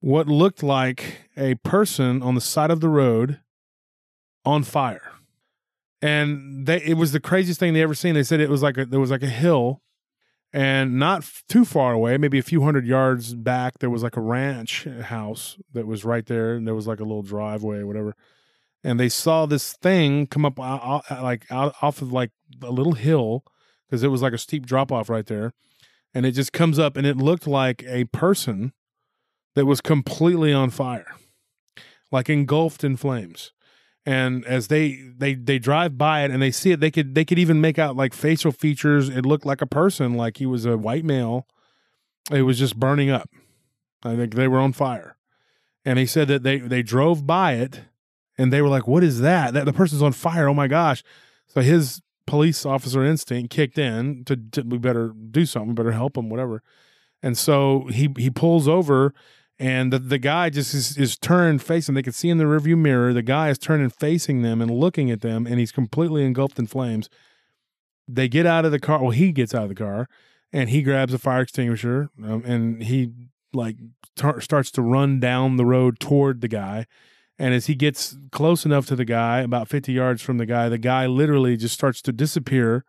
what 0.00 0.28
looked 0.28 0.62
like 0.62 1.28
a 1.36 1.54
person 1.56 2.22
on 2.22 2.34
the 2.34 2.40
side 2.40 2.70
of 2.70 2.80
the 2.80 2.88
road 2.88 3.40
on 4.44 4.62
fire. 4.62 5.12
And 6.02 6.66
they, 6.66 6.82
it 6.82 6.98
was 6.98 7.12
the 7.12 7.20
craziest 7.20 7.58
thing 7.58 7.72
they 7.72 7.82
ever 7.82 7.94
seen. 7.94 8.14
They 8.14 8.22
said 8.22 8.40
it 8.40 8.50
was 8.50 8.62
like 8.62 8.76
a, 8.76 8.84
there 8.84 9.00
was 9.00 9.10
like 9.10 9.22
a 9.22 9.28
hill, 9.28 9.80
and 10.52 10.98
not 10.98 11.22
f- 11.22 11.42
too 11.48 11.64
far 11.64 11.94
away, 11.94 12.18
maybe 12.18 12.38
a 12.38 12.42
few 12.42 12.62
hundred 12.62 12.86
yards 12.86 13.34
back, 13.34 13.78
there 13.78 13.90
was 13.90 14.02
like 14.02 14.16
a 14.16 14.20
ranch 14.20 14.84
house 14.84 15.56
that 15.72 15.86
was 15.86 16.04
right 16.04 16.26
there, 16.26 16.54
and 16.54 16.66
there 16.66 16.74
was 16.74 16.86
like 16.86 17.00
a 17.00 17.04
little 17.04 17.22
driveway, 17.22 17.78
or 17.78 17.86
whatever. 17.86 18.14
And 18.84 19.00
they 19.00 19.08
saw 19.08 19.46
this 19.46 19.72
thing 19.72 20.26
come 20.26 20.44
up 20.44 20.60
out, 20.60 21.04
out- 21.10 21.22
like 21.22 21.50
out 21.50 21.74
off 21.80 22.02
of 22.02 22.12
like 22.12 22.30
a 22.62 22.70
little 22.70 22.92
hill 22.92 23.42
because 23.94 24.02
it 24.02 24.08
was 24.08 24.22
like 24.22 24.32
a 24.32 24.38
steep 24.38 24.66
drop 24.66 24.90
off 24.90 25.08
right 25.08 25.26
there, 25.26 25.52
and 26.12 26.26
it 26.26 26.32
just 26.32 26.52
comes 26.52 26.80
up, 26.80 26.96
and 26.96 27.06
it 27.06 27.16
looked 27.16 27.46
like 27.46 27.84
a 27.86 28.06
person 28.06 28.72
that 29.54 29.66
was 29.66 29.80
completely 29.80 30.52
on 30.52 30.70
fire, 30.70 31.14
like 32.10 32.28
engulfed 32.28 32.82
in 32.82 32.96
flames. 32.96 33.52
And 34.04 34.44
as 34.46 34.66
they 34.66 35.00
they 35.16 35.34
they 35.34 35.60
drive 35.60 35.96
by 35.96 36.24
it 36.24 36.32
and 36.32 36.42
they 36.42 36.50
see 36.50 36.72
it, 36.72 36.80
they 36.80 36.90
could 36.90 37.14
they 37.14 37.24
could 37.24 37.38
even 37.38 37.60
make 37.60 37.78
out 37.78 37.94
like 37.94 38.14
facial 38.14 38.50
features. 38.50 39.08
It 39.08 39.24
looked 39.24 39.46
like 39.46 39.62
a 39.62 39.66
person, 39.66 40.14
like 40.14 40.38
he 40.38 40.46
was 40.46 40.66
a 40.66 40.76
white 40.76 41.04
male. 41.04 41.46
It 42.32 42.42
was 42.42 42.58
just 42.58 42.76
burning 42.76 43.10
up. 43.10 43.30
I 44.02 44.16
think 44.16 44.34
they 44.34 44.48
were 44.48 44.58
on 44.58 44.72
fire. 44.72 45.16
And 45.84 46.00
he 46.00 46.06
said 46.06 46.26
that 46.28 46.42
they 46.42 46.58
they 46.58 46.82
drove 46.82 47.28
by 47.28 47.52
it 47.52 47.82
and 48.36 48.52
they 48.52 48.60
were 48.60 48.68
like, 48.68 48.88
"What 48.88 49.04
is 49.04 49.20
that? 49.20 49.54
That 49.54 49.66
the 49.66 49.72
person's 49.72 50.02
on 50.02 50.12
fire! 50.12 50.48
Oh 50.48 50.54
my 50.54 50.66
gosh!" 50.66 51.04
So 51.46 51.60
his 51.60 52.02
police 52.26 52.64
officer 52.64 53.04
instinct 53.04 53.50
kicked 53.50 53.78
in 53.78 54.24
to, 54.24 54.36
to 54.36 54.62
we 54.62 54.78
better 54.78 55.12
do 55.30 55.46
something, 55.46 55.74
better 55.74 55.92
help 55.92 56.16
him, 56.16 56.28
whatever. 56.28 56.62
And 57.22 57.36
so 57.38 57.86
he 57.90 58.12
he 58.18 58.30
pulls 58.30 58.68
over 58.68 59.14
and 59.58 59.92
the, 59.92 59.98
the 59.98 60.18
guy 60.18 60.50
just 60.50 60.74
is, 60.74 60.96
is 60.98 61.16
turned 61.16 61.62
facing 61.62 61.94
they 61.94 62.02
can 62.02 62.12
see 62.12 62.28
in 62.28 62.38
the 62.38 62.44
rearview 62.44 62.76
mirror 62.76 63.12
the 63.12 63.22
guy 63.22 63.50
is 63.50 63.58
turning 63.58 63.88
facing 63.88 64.42
them 64.42 64.60
and 64.60 64.70
looking 64.70 65.10
at 65.10 65.20
them 65.20 65.46
and 65.46 65.58
he's 65.58 65.72
completely 65.72 66.24
engulfed 66.24 66.58
in 66.58 66.66
flames 66.66 67.08
they 68.08 68.28
get 68.28 68.46
out 68.46 68.64
of 68.64 68.72
the 68.72 68.80
car 68.80 69.00
well 69.00 69.10
he 69.10 69.32
gets 69.32 69.54
out 69.54 69.62
of 69.62 69.68
the 69.68 69.74
car 69.74 70.08
and 70.52 70.70
he 70.70 70.82
grabs 70.82 71.14
a 71.14 71.18
fire 71.18 71.42
extinguisher 71.42 72.10
um, 72.24 72.44
and 72.44 72.82
he 72.82 73.12
like 73.52 73.76
tar- 74.16 74.40
starts 74.40 74.70
to 74.72 74.82
run 74.82 75.20
down 75.20 75.56
the 75.56 75.64
road 75.64 76.00
toward 76.00 76.40
the 76.40 76.48
guy 76.48 76.86
And 77.38 77.52
as 77.52 77.66
he 77.66 77.74
gets 77.74 78.16
close 78.30 78.64
enough 78.64 78.86
to 78.86 78.96
the 78.96 79.04
guy, 79.04 79.40
about 79.40 79.68
50 79.68 79.92
yards 79.92 80.22
from 80.22 80.38
the 80.38 80.46
guy, 80.46 80.68
the 80.68 80.78
guy 80.78 81.06
literally 81.06 81.56
just 81.56 81.74
starts 81.74 82.00
to 82.02 82.12
disappear 82.12 82.84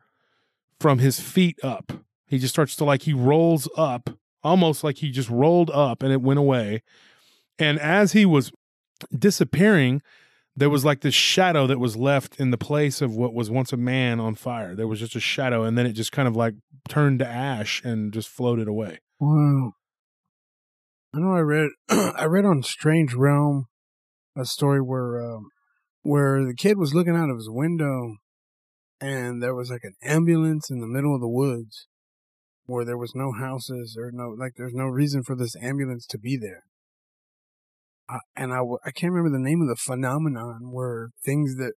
from 0.80 1.00
his 1.00 1.20
feet 1.20 1.58
up. 1.64 1.92
He 2.28 2.38
just 2.38 2.54
starts 2.54 2.76
to 2.78 2.86
like, 2.86 3.04
he 3.04 3.14
rolls 3.14 3.68
up, 3.78 4.12
almost 4.44 4.84
like 4.84 4.98
he 4.98 5.10
just 5.10 5.30
rolled 5.30 5.72
up 5.72 6.04
and 6.04 6.12
it 6.12 6.22
went 6.22 6.40
away. 6.40 6.84
And 7.58 7.80
as 7.80 8.12
he 8.12 8.26
was 8.26 8.52
disappearing, 9.18 10.02
there 10.56 10.70
was 10.70 10.86
like 10.86 11.02
this 11.02 11.14
shadow 11.14 11.68
that 11.68 11.80
was 11.80 11.98
left 11.98 12.40
in 12.40 12.52
the 12.52 12.58
place 12.58 13.02
of 13.02 13.16
what 13.16 13.34
was 13.34 13.50
once 13.50 13.74
a 13.74 13.78
man 13.78 14.20
on 14.20 14.36
fire. 14.36 14.76
There 14.76 14.88
was 14.88 15.00
just 15.00 15.16
a 15.16 15.20
shadow, 15.20 15.64
and 15.64 15.78
then 15.78 15.86
it 15.86 15.94
just 15.94 16.12
kind 16.12 16.28
of 16.28 16.36
like 16.36 16.56
turned 16.88 17.20
to 17.20 17.28
ash 17.28 17.84
and 17.84 18.14
just 18.14 18.30
floated 18.30 18.68
away. 18.68 19.00
Wow. 19.20 19.74
I 21.14 21.20
know 21.20 21.34
I 21.34 21.40
read 21.40 21.70
I 21.90 22.26
read 22.26 22.46
on 22.46 22.64
Strange 22.64 23.14
Realm 23.14 23.68
a 24.36 24.46
story 24.46 24.82
where 24.82 25.22
um, 25.22 25.50
where 26.04 26.44
the 26.46 26.54
kid 26.56 26.78
was 26.78 26.94
looking 26.94 27.16
out 27.16 27.30
of 27.30 27.38
his 27.38 27.50
window 27.50 28.16
and 29.02 29.42
there 29.42 29.56
was 29.56 29.70
like 29.70 29.84
an 29.84 29.96
ambulance 30.04 30.70
in 30.70 30.80
the 30.80 30.88
middle 30.88 31.14
of 31.16 31.22
the 31.22 31.28
woods 31.28 31.88
where 32.66 32.86
there 32.86 32.98
was 32.98 33.14
no 33.16 33.32
houses 33.32 33.96
or 34.00 34.12
no 34.14 34.30
like 34.38 34.54
there's 34.58 34.74
no 34.74 34.86
reason 34.86 35.24
for 35.24 35.36
this 35.36 35.56
ambulance 35.62 36.06
to 36.08 36.18
be 36.18 36.38
there. 36.38 36.64
Uh, 38.08 38.20
and 38.36 38.54
I, 38.54 38.58
w- 38.58 38.78
I 38.86 38.92
can't 38.92 39.14
remember 39.14 39.36
the 39.36 39.44
name 39.44 39.62
of 39.62 39.68
the 39.68 39.76
phenomenon 39.76 40.72
where 40.72 41.10
things 41.24 41.56
that 41.58 41.74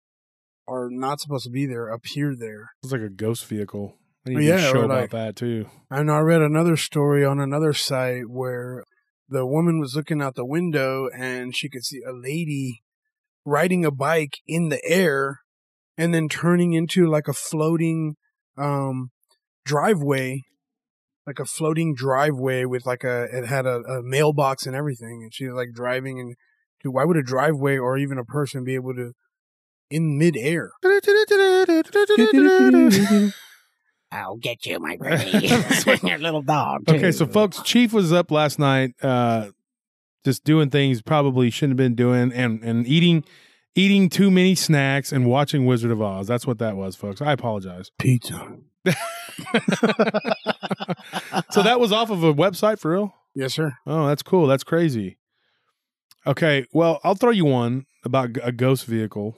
are 0.67 0.89
not 0.91 1.21
supposed 1.21 1.45
to 1.45 1.49
be 1.49 1.65
there 1.65 1.87
appear 1.87 2.35
there. 2.37 2.71
It's 2.83 2.91
like 2.91 2.99
a 3.01 3.09
ghost 3.09 3.45
vehicle. 3.45 3.95
I 4.25 4.31
need 4.31 4.35
Oh, 4.35 4.39
to 4.41 4.45
yeah, 4.45 4.71
show 4.71 4.81
about 4.83 5.01
like- 5.01 5.11
that 5.11 5.35
too. 5.37 5.67
And 5.89 6.11
I 6.11 6.19
read 6.19 6.41
another 6.41 6.75
story 6.75 7.23
on 7.23 7.39
another 7.39 7.71
site 7.71 8.27
where 8.29 8.83
the 9.29 9.45
woman 9.45 9.79
was 9.79 9.95
looking 9.95 10.21
out 10.21 10.35
the 10.35 10.45
window 10.45 11.09
and 11.15 11.55
she 11.55 11.69
could 11.69 11.83
see 11.83 12.01
a 12.07 12.13
lady 12.13 12.83
riding 13.45 13.85
a 13.85 13.91
bike 13.91 14.37
in 14.45 14.69
the 14.69 14.83
air 14.85 15.41
and 15.97 16.13
then 16.13 16.29
turning 16.29 16.73
into 16.73 17.07
like 17.07 17.27
a 17.27 17.33
floating 17.33 18.15
um 18.57 19.11
driveway 19.65 20.41
like 21.27 21.39
a 21.39 21.45
floating 21.45 21.93
driveway 21.93 22.63
with 22.63 22.85
like 22.85 23.03
a 23.03 23.25
it 23.25 23.45
had 23.45 23.65
a, 23.65 23.81
a 23.81 24.01
mailbox 24.01 24.65
and 24.65 24.75
everything. 24.75 25.19
And 25.23 25.33
she 25.33 25.45
was 25.45 25.55
like 25.55 25.73
driving 25.73 26.19
and 26.19 26.35
dude, 26.81 26.93
why 26.93 27.03
would 27.03 27.17
a 27.17 27.21
driveway 27.21 27.77
or 27.77 27.97
even 27.97 28.17
a 28.17 28.23
person 28.23 28.63
be 28.63 28.75
able 28.75 28.95
to 28.95 29.11
in 29.89 30.17
midair 30.17 30.71
I'll 34.11 34.37
get 34.37 34.65
you, 34.65 34.79
my 34.79 34.97
pretty. 35.01 35.47
Your 36.07 36.17
little 36.17 36.41
dog. 36.41 36.85
Too. 36.87 36.95
Okay, 36.95 37.11
so 37.11 37.25
folks, 37.25 37.61
Chief 37.63 37.91
was 37.93 38.13
up 38.13 38.31
last 38.31 38.57
night, 38.59 38.91
uh, 39.01 39.49
just 40.23 40.43
doing 40.43 40.69
things 40.69 41.01
probably 41.01 41.49
shouldn't 41.49 41.79
have 41.79 41.85
been 41.85 41.95
doing, 41.95 42.31
and 42.33 42.63
and 42.63 42.87
eating 42.87 43.23
eating 43.75 44.09
too 44.09 44.31
many 44.31 44.55
snacks 44.55 45.11
and 45.11 45.25
watching 45.27 45.65
Wizard 45.65 45.91
of 45.91 46.01
Oz. 46.01 46.27
That's 46.27 46.47
what 46.47 46.57
that 46.59 46.75
was, 46.75 46.95
folks. 46.95 47.21
I 47.21 47.31
apologize. 47.33 47.91
pizza 47.99 48.57
so 51.51 51.61
that 51.61 51.77
was 51.79 51.91
off 51.91 52.09
of 52.09 52.23
a 52.23 52.33
website 52.33 52.79
for 52.79 52.91
real. 52.91 53.13
yes 53.35 53.53
sir 53.53 53.73
Oh, 53.85 54.07
that's 54.07 54.23
cool. 54.23 54.47
That's 54.47 54.63
crazy. 54.63 55.17
Okay, 56.25 56.65
well, 56.73 56.99
I'll 57.03 57.15
throw 57.15 57.31
you 57.31 57.45
one 57.45 57.85
about 58.03 58.29
a 58.43 58.51
ghost 58.51 58.85
vehicle 58.85 59.35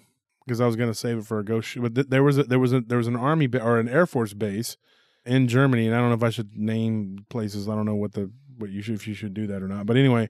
because 0.50 0.60
I 0.60 0.66
was 0.66 0.76
going 0.76 0.90
to 0.90 0.96
save 0.98 1.20
it 1.20 1.26
for 1.28 1.38
a 1.38 1.46
ghost. 1.46 1.78
But 1.80 1.94
th- 1.94 2.08
there 2.08 2.24
was 2.24 2.40
a, 2.40 2.44
there 2.44 2.58
was 2.58 2.74
a, 2.74 2.82
there 2.82 2.98
was 2.98 3.06
an 3.06 3.16
army 3.16 3.46
ba- 3.46 3.64
or 3.64 3.78
an 3.78 3.88
air 3.88 4.08
force 4.08 4.34
base 4.34 4.78
in 5.26 5.48
Germany, 5.48 5.86
and 5.86 5.96
I 5.96 6.00
don't 6.00 6.10
know 6.10 6.16
if 6.16 6.24
I 6.24 6.32
should 6.32 6.58
name 6.58 7.26
places. 7.30 7.70
I 7.70 7.76
don't 7.76 7.86
know 7.86 7.94
what 7.96 8.14
the 8.14 8.32
what 8.58 8.72
you 8.72 8.82
should 8.82 8.96
if 8.96 9.08
you 9.08 9.14
should 9.14 9.36
do 9.36 9.46
that 9.48 9.62
or 9.62 9.68
not. 9.68 9.86
But 9.86 9.96
anyway, 9.98 10.28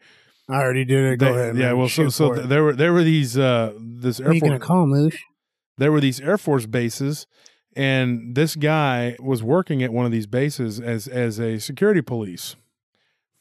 i 0.49 0.55
already 0.55 0.83
did 0.83 1.13
it 1.13 1.17
go 1.19 1.33
they- 1.33 1.39
ahead 1.39 1.55
yeah. 1.57 1.67
man. 1.67 1.77
Well, 1.77 1.87
so 1.87 2.03
Shoot 2.03 2.11
so 2.11 2.33
th- 2.35 2.47
there 2.47 2.63
were 2.63 2.73
there 2.73 2.91
were 2.91 3.03
these 3.03 3.37
uh 3.37 3.73
this 3.79 4.19
air 4.19 4.33
force 4.35 4.61
call 4.61 4.85
Moosh? 4.85 5.17
there 5.77 5.91
were 5.91 6.01
these 6.01 6.19
air 6.19 6.37
force 6.37 6.65
bases 6.65 7.25
and 7.75 8.35
this 8.35 8.55
guy 8.57 9.15
was 9.19 9.41
working 9.41 9.81
at 9.81 9.93
one 9.93 10.05
of 10.05 10.11
these 10.11 10.27
bases 10.27 10.79
as 10.81 11.07
as 11.07 11.39
a 11.39 11.59
security 11.59 12.01
police 12.01 12.55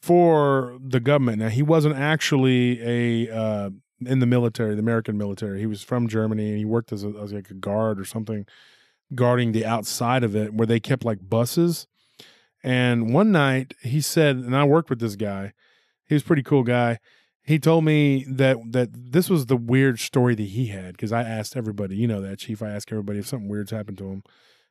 for 0.01 0.77
the 0.81 0.99
government 0.99 1.39
now 1.39 1.49
he 1.49 1.61
wasn't 1.61 1.95
actually 1.95 2.79
a 2.81 3.35
uh 3.35 3.69
in 4.05 4.19
the 4.19 4.25
military 4.25 4.73
the 4.75 4.79
american 4.79 5.17
military 5.17 5.59
he 5.59 5.65
was 5.65 5.81
from 5.81 6.07
germany 6.07 6.49
and 6.49 6.57
he 6.57 6.65
worked 6.65 6.91
as, 6.91 7.03
a, 7.03 7.09
as 7.21 7.33
like 7.33 7.49
a 7.49 7.55
guard 7.55 7.99
or 7.99 8.05
something 8.05 8.45
guarding 9.15 9.51
the 9.51 9.65
outside 9.65 10.23
of 10.23 10.35
it 10.35 10.53
where 10.53 10.67
they 10.67 10.79
kept 10.79 11.03
like 11.03 11.29
buses 11.29 11.87
and 12.63 13.13
one 13.13 13.31
night 13.31 13.73
he 13.81 14.01
said 14.01 14.35
and 14.35 14.55
i 14.55 14.63
worked 14.63 14.89
with 14.89 14.99
this 14.99 15.15
guy 15.15 15.53
he 16.05 16.15
was 16.15 16.23
pretty 16.23 16.43
cool 16.43 16.63
guy 16.63 16.99
he 17.49 17.57
told 17.57 17.83
me 17.83 18.25
that 18.29 18.57
that 18.73 18.89
this 18.93 19.27
was 19.27 19.47
the 19.47 19.57
weird 19.57 19.99
story 19.99 20.35
that 20.35 20.43
he 20.43 20.67
had 20.67 20.91
because 20.91 21.11
I 21.11 21.23
asked 21.23 21.57
everybody, 21.57 21.95
you 21.95 22.05
know 22.05 22.21
that 22.21 22.37
chief. 22.37 22.61
I 22.61 22.69
asked 22.69 22.91
everybody 22.91 23.17
if 23.17 23.27
something 23.27 23.49
weird's 23.49 23.71
happened 23.71 23.97
to 23.97 24.07
him, 24.07 24.23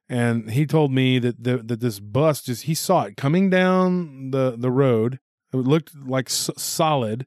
and 0.08 0.52
he 0.52 0.64
told 0.64 0.92
me 0.92 1.18
that 1.18 1.42
the, 1.42 1.56
that 1.58 1.80
this 1.80 1.98
bus 1.98 2.40
just 2.40 2.64
he 2.64 2.74
saw 2.74 3.02
it 3.02 3.16
coming 3.16 3.50
down 3.50 4.30
the 4.30 4.54
the 4.56 4.70
road. 4.70 5.18
It 5.52 5.56
looked 5.56 5.96
like 5.96 6.28
s- 6.28 6.50
solid, 6.56 7.26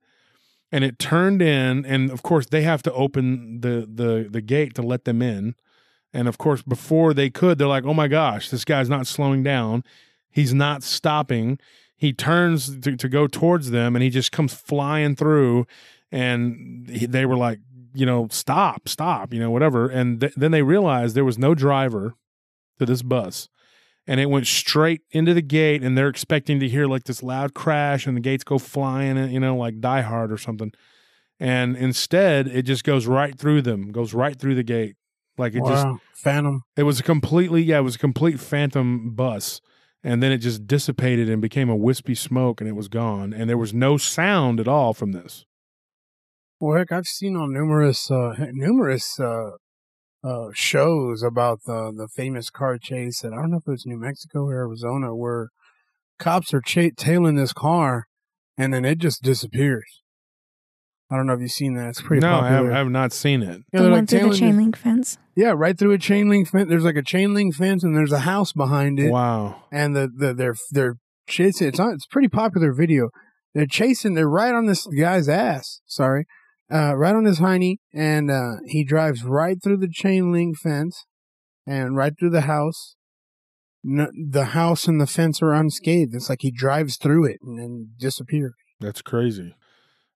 and 0.71 0.83
it 0.83 0.99
turned 0.99 1.41
in, 1.41 1.85
and 1.85 2.09
of 2.11 2.23
course 2.23 2.45
they 2.45 2.61
have 2.61 2.81
to 2.83 2.93
open 2.93 3.61
the 3.61 3.87
the 3.91 4.27
the 4.29 4.41
gate 4.41 4.73
to 4.75 4.81
let 4.81 5.05
them 5.05 5.21
in, 5.21 5.55
and 6.13 6.27
of 6.27 6.37
course 6.37 6.61
before 6.61 7.13
they 7.13 7.29
could, 7.29 7.57
they're 7.57 7.67
like, 7.67 7.85
oh 7.85 7.93
my 7.93 8.07
gosh, 8.07 8.49
this 8.49 8.65
guy's 8.65 8.89
not 8.89 9.07
slowing 9.07 9.43
down, 9.43 9.83
he's 10.29 10.53
not 10.53 10.83
stopping. 10.83 11.59
He 11.95 12.13
turns 12.13 12.79
to, 12.79 12.95
to 12.95 13.07
go 13.07 13.27
towards 13.27 13.69
them 13.69 13.95
and 13.95 14.01
he 14.01 14.09
just 14.09 14.31
comes 14.31 14.55
flying 14.55 15.15
through. 15.15 15.67
And 16.11 16.89
he, 16.89 17.05
they 17.05 17.27
were 17.27 17.37
like 17.37 17.59
you 17.93 18.05
know 18.05 18.27
stop 18.31 18.87
stop 18.87 19.33
you 19.33 19.39
know 19.39 19.51
whatever. 19.51 19.87
And 19.87 20.19
th- 20.19 20.33
then 20.35 20.51
they 20.51 20.63
realized 20.63 21.15
there 21.15 21.25
was 21.25 21.37
no 21.37 21.53
driver 21.53 22.15
to 22.79 22.85
this 22.85 23.01
bus 23.01 23.49
and 24.07 24.19
it 24.19 24.29
went 24.29 24.47
straight 24.47 25.01
into 25.11 25.33
the 25.33 25.41
gate 25.41 25.83
and 25.83 25.97
they're 25.97 26.07
expecting 26.07 26.59
to 26.59 26.67
hear 26.67 26.87
like 26.87 27.03
this 27.03 27.21
loud 27.21 27.53
crash 27.53 28.05
and 28.05 28.17
the 28.17 28.21
gates 28.21 28.43
go 28.43 28.57
flying 28.57 29.17
and 29.17 29.31
you 29.31 29.39
know 29.39 29.55
like 29.55 29.79
die 29.79 30.01
hard 30.01 30.31
or 30.31 30.37
something 30.37 30.71
and 31.39 31.75
instead 31.77 32.47
it 32.47 32.63
just 32.63 32.83
goes 32.83 33.07
right 33.07 33.37
through 33.37 33.61
them 33.61 33.91
goes 33.91 34.13
right 34.13 34.39
through 34.39 34.55
the 34.55 34.63
gate 34.63 34.95
like 35.37 35.55
it 35.55 35.63
just. 35.65 35.87
Phantom. 36.13 36.63
it 36.77 36.83
was 36.83 36.99
a 36.99 37.03
completely, 37.03 37.63
yeah, 37.63 37.79
it 37.79 37.81
was 37.81 37.95
a 37.95 37.99
complete 37.99 38.39
phantom 38.39 39.15
bus. 39.15 39.59
And 40.03 40.21
then 40.21 40.31
it 40.31 40.39
just 40.39 40.65
dissipated 40.65 41.29
and 41.29 41.41
became 41.41 41.69
a 41.69 41.75
wispy 41.75 42.15
smoke 42.15 42.59
and 42.59 42.67
it 42.67 42.73
was 42.73 42.87
gone. 42.87 43.33
And 43.33 43.49
there 43.49 43.57
was 43.57 43.73
no 43.73 43.97
sound 43.97 44.59
at 44.59 44.67
all 44.67 44.93
from 44.93 45.11
this. 45.11 45.45
Well, 46.59 46.77
heck, 46.77 46.91
I've 46.91 47.07
seen 47.07 47.35
on 47.35 47.53
numerous, 47.53 48.09
uh, 48.09 48.35
numerous, 48.51 49.19
uh, 49.19 49.51
uh, 50.23 50.49
shows 50.53 51.23
about 51.23 51.59
the 51.65 51.91
the 51.95 52.07
famous 52.07 52.49
car 52.49 52.77
chase. 52.77 53.23
And 53.23 53.33
I 53.33 53.37
don't 53.37 53.51
know 53.51 53.57
if 53.57 53.67
it 53.67 53.71
was 53.71 53.85
New 53.85 53.97
Mexico 53.97 54.45
or 54.45 54.53
Arizona, 54.53 55.15
where 55.15 55.49
cops 56.19 56.53
are 56.53 56.61
cha- 56.61 56.95
tailing 56.95 57.35
this 57.35 57.53
car, 57.53 58.05
and 58.57 58.73
then 58.73 58.85
it 58.85 58.97
just 58.99 59.21
disappears. 59.21 60.01
I 61.11 61.17
don't 61.17 61.27
know 61.27 61.33
if 61.33 61.41
you've 61.41 61.51
seen 61.51 61.73
that. 61.73 61.89
It's 61.89 62.01
pretty 62.01 62.21
no, 62.21 62.39
I 62.39 62.47
have. 62.47 62.65
I 62.67 62.77
have 62.77 62.89
not 62.89 63.11
seen 63.11 63.41
it. 63.41 63.63
Yeah, 63.73 63.79
the 63.79 63.81
they're 63.81 63.91
one 63.91 63.99
like 63.99 64.09
through 64.09 64.29
the 64.29 64.37
chain 64.37 64.55
link 64.55 64.77
fence. 64.77 65.17
Yeah, 65.35 65.53
right 65.53 65.77
through 65.77 65.91
a 65.91 65.97
chain 65.97 66.29
link 66.29 66.47
fence. 66.47 66.69
There's 66.69 66.85
like 66.85 66.95
a 66.95 67.03
chain 67.03 67.33
link 67.33 67.53
fence, 67.53 67.83
and 67.83 67.93
there's 67.93 68.13
a 68.13 68.19
house 68.19 68.53
behind 68.53 68.97
it. 68.97 69.11
Wow. 69.11 69.63
and 69.73 69.93
the, 69.93 70.09
the 70.15 70.33
they're 70.33 70.55
they're 70.71 70.95
chasing. 71.27 71.67
It's 71.67 71.81
on. 71.81 71.95
It's 71.95 72.05
a 72.05 72.13
pretty 72.13 72.29
popular 72.29 72.71
video. 72.71 73.09
They're 73.53 73.65
chasing. 73.65 74.13
They're 74.13 74.29
right 74.29 74.53
on 74.53 74.67
this 74.67 74.87
guy's 74.87 75.27
ass. 75.27 75.81
Sorry, 75.85 76.27
uh, 76.71 76.95
right 76.95 77.15
on 77.15 77.25
his 77.25 77.39
hiney, 77.39 77.77
and 77.93 78.31
uh, 78.31 78.57
he 78.67 78.83
drives 78.83 79.23
right 79.23 79.61
through 79.61 79.77
the 79.77 79.89
chain 79.89 80.31
link 80.31 80.57
fence, 80.57 81.05
and 81.65 81.95
right 81.95 82.13
through 82.17 82.31
the 82.31 82.41
house. 82.41 82.95
No, 83.83 84.07
the 84.13 84.45
house 84.45 84.87
and 84.87 85.01
the 85.01 85.07
fence 85.07 85.41
are 85.41 85.53
unscathed. 85.53 86.13
It's 86.13 86.29
like 86.29 86.41
he 86.41 86.51
drives 86.51 86.97
through 86.97 87.25
it 87.25 87.39
and 87.41 87.57
then 87.57 87.89
disappears. 87.97 88.53
That's 88.79 89.01
crazy. 89.01 89.55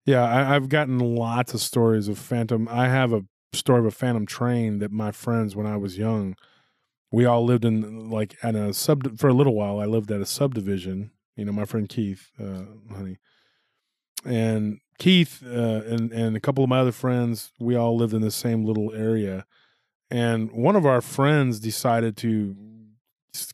Yeah, 0.05 0.23
I, 0.23 0.55
I've 0.55 0.69
gotten 0.69 0.99
lots 0.99 1.55
of 1.55 1.61
stories 1.61 2.07
of 2.07 2.19
phantom. 2.19 2.67
I 2.69 2.89
have 2.89 3.11
a 3.11 3.23
story 3.53 3.79
of 3.79 3.85
a 3.85 3.91
phantom 3.91 4.27
train 4.27 4.79
that 4.79 4.91
my 4.91 5.11
friends, 5.11 5.55
when 5.55 5.65
I 5.65 5.77
was 5.77 5.97
young, 5.97 6.35
we 7.11 7.25
all 7.25 7.43
lived 7.43 7.65
in 7.65 8.09
like 8.09 8.35
at 8.43 8.55
a 8.55 8.73
sub 8.73 9.17
for 9.17 9.29
a 9.29 9.33
little 9.33 9.55
while. 9.55 9.79
I 9.79 9.85
lived 9.85 10.11
at 10.11 10.21
a 10.21 10.25
subdivision. 10.25 11.11
You 11.35 11.45
know, 11.45 11.51
my 11.51 11.65
friend 11.65 11.89
Keith, 11.89 12.29
uh, 12.39 12.65
honey, 12.93 13.17
and 14.23 14.79
Keith 14.97 15.43
uh, 15.45 15.81
and 15.85 16.11
and 16.11 16.35
a 16.35 16.39
couple 16.39 16.63
of 16.63 16.69
my 16.69 16.79
other 16.79 16.91
friends, 16.91 17.51
we 17.59 17.75
all 17.75 17.95
lived 17.97 18.13
in 18.13 18.21
the 18.21 18.31
same 18.31 18.63
little 18.63 18.93
area. 18.93 19.45
And 20.09 20.51
one 20.51 20.75
of 20.75 20.85
our 20.85 21.01
friends 21.01 21.59
decided 21.59 22.15
to, 22.17 22.55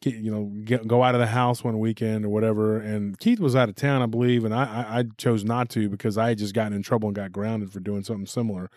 you 0.03 0.31
know, 0.31 0.51
get, 0.65 0.85
go 0.85 1.01
out 1.01 1.15
of 1.15 1.21
the 1.21 1.27
house 1.27 1.63
one 1.63 1.79
weekend 1.79 2.25
or 2.25 2.29
whatever. 2.29 2.77
And 2.77 3.17
Keith 3.17 3.39
was 3.39 3.55
out 3.55 3.69
of 3.69 3.75
town, 3.75 4.01
I 4.01 4.05
believe, 4.05 4.43
and 4.43 4.53
I, 4.53 4.63
I, 4.63 4.99
I 4.99 5.03
chose 5.17 5.43
not 5.43 5.69
to 5.69 5.89
because 5.89 6.17
I 6.17 6.29
had 6.29 6.37
just 6.37 6.53
gotten 6.53 6.73
in 6.73 6.83
trouble 6.83 7.07
and 7.07 7.15
got 7.15 7.31
grounded 7.31 7.71
for 7.71 7.79
doing 7.79 8.03
something 8.03 8.25
similar. 8.25 8.69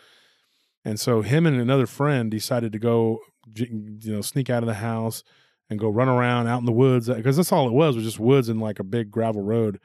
And 0.85 1.01
so 1.01 1.23
him 1.23 1.47
and 1.47 1.61
another 1.61 1.87
friend 1.87 2.31
decided 2.31 2.73
to 2.73 2.79
go, 2.79 3.21
you 3.55 3.99
know, 4.05 4.21
sneak 4.21 4.51
out 4.51 4.63
of 4.63 4.67
the 4.67 4.75
house 4.75 5.25
and 5.71 5.79
go 5.79 5.89
run 5.89 6.09
around 6.09 6.47
out 6.47 6.61
in 6.61 6.67
the 6.67 6.73
woods 6.73 7.09
because 7.09 7.37
that's 7.37 7.53
all 7.53 7.67
it 7.67 7.73
was 7.73 7.97
was 7.97 8.05
just 8.05 8.21
woods 8.21 8.49
and 8.49 8.61
like 8.61 8.79
a 8.79 8.85
big 8.85 9.11
gravel 9.11 9.43
road. 9.43 9.81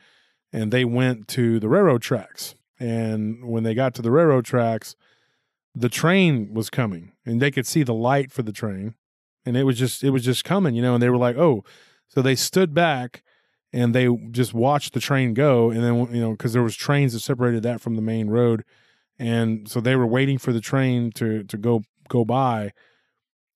And 0.52 0.72
they 0.72 0.84
went 0.84 1.28
to 1.30 1.60
the 1.60 1.70
railroad 1.70 2.02
tracks. 2.02 2.56
And 2.80 3.46
when 3.46 3.64
they 3.64 3.74
got 3.74 3.94
to 3.96 4.02
the 4.02 4.12
railroad 4.12 4.46
tracks, 4.46 4.96
the 5.76 5.90
train 5.90 6.54
was 6.54 6.70
coming 6.70 7.12
and 7.26 7.42
they 7.42 7.52
could 7.52 7.68
see 7.68 7.84
the 7.84 7.94
light 7.94 8.32
for 8.32 8.42
the 8.42 8.52
train 8.52 8.96
and 9.46 9.56
it 9.56 9.64
was 9.64 9.78
just 9.78 10.04
it 10.04 10.10
was 10.10 10.24
just 10.24 10.44
coming 10.44 10.76
you 10.76 10.82
know 10.82 10.94
and 10.94 11.04
they 11.04 11.10
were 11.10 11.18
like 11.18 11.38
oh. 11.38 11.64
So 12.08 12.24
they 12.24 12.36
stood 12.36 12.74
back 12.74 13.22
and 13.72 13.94
they 13.94 14.08
just 14.32 14.52
watched 14.52 14.94
the 14.94 15.00
train 15.00 15.36
go 15.36 15.70
and 15.70 15.84
then 15.84 16.14
you 16.14 16.22
know 16.22 16.32
because 16.32 16.54
there 16.54 16.64
was 16.64 16.76
trains 16.76 17.14
that 17.14 17.20
separated 17.20 17.64
that 17.64 17.82
from 17.82 17.96
the 17.96 18.02
main 18.02 18.30
road 18.30 18.64
and 19.20 19.70
so 19.70 19.80
they 19.80 19.96
were 19.96 20.08
waiting 20.08 20.38
for 20.38 20.52
the 20.52 20.62
train 20.62 21.12
to 21.14 21.44
to 21.44 21.58
go 21.58 21.84
go 22.08 22.26
by. 22.26 22.72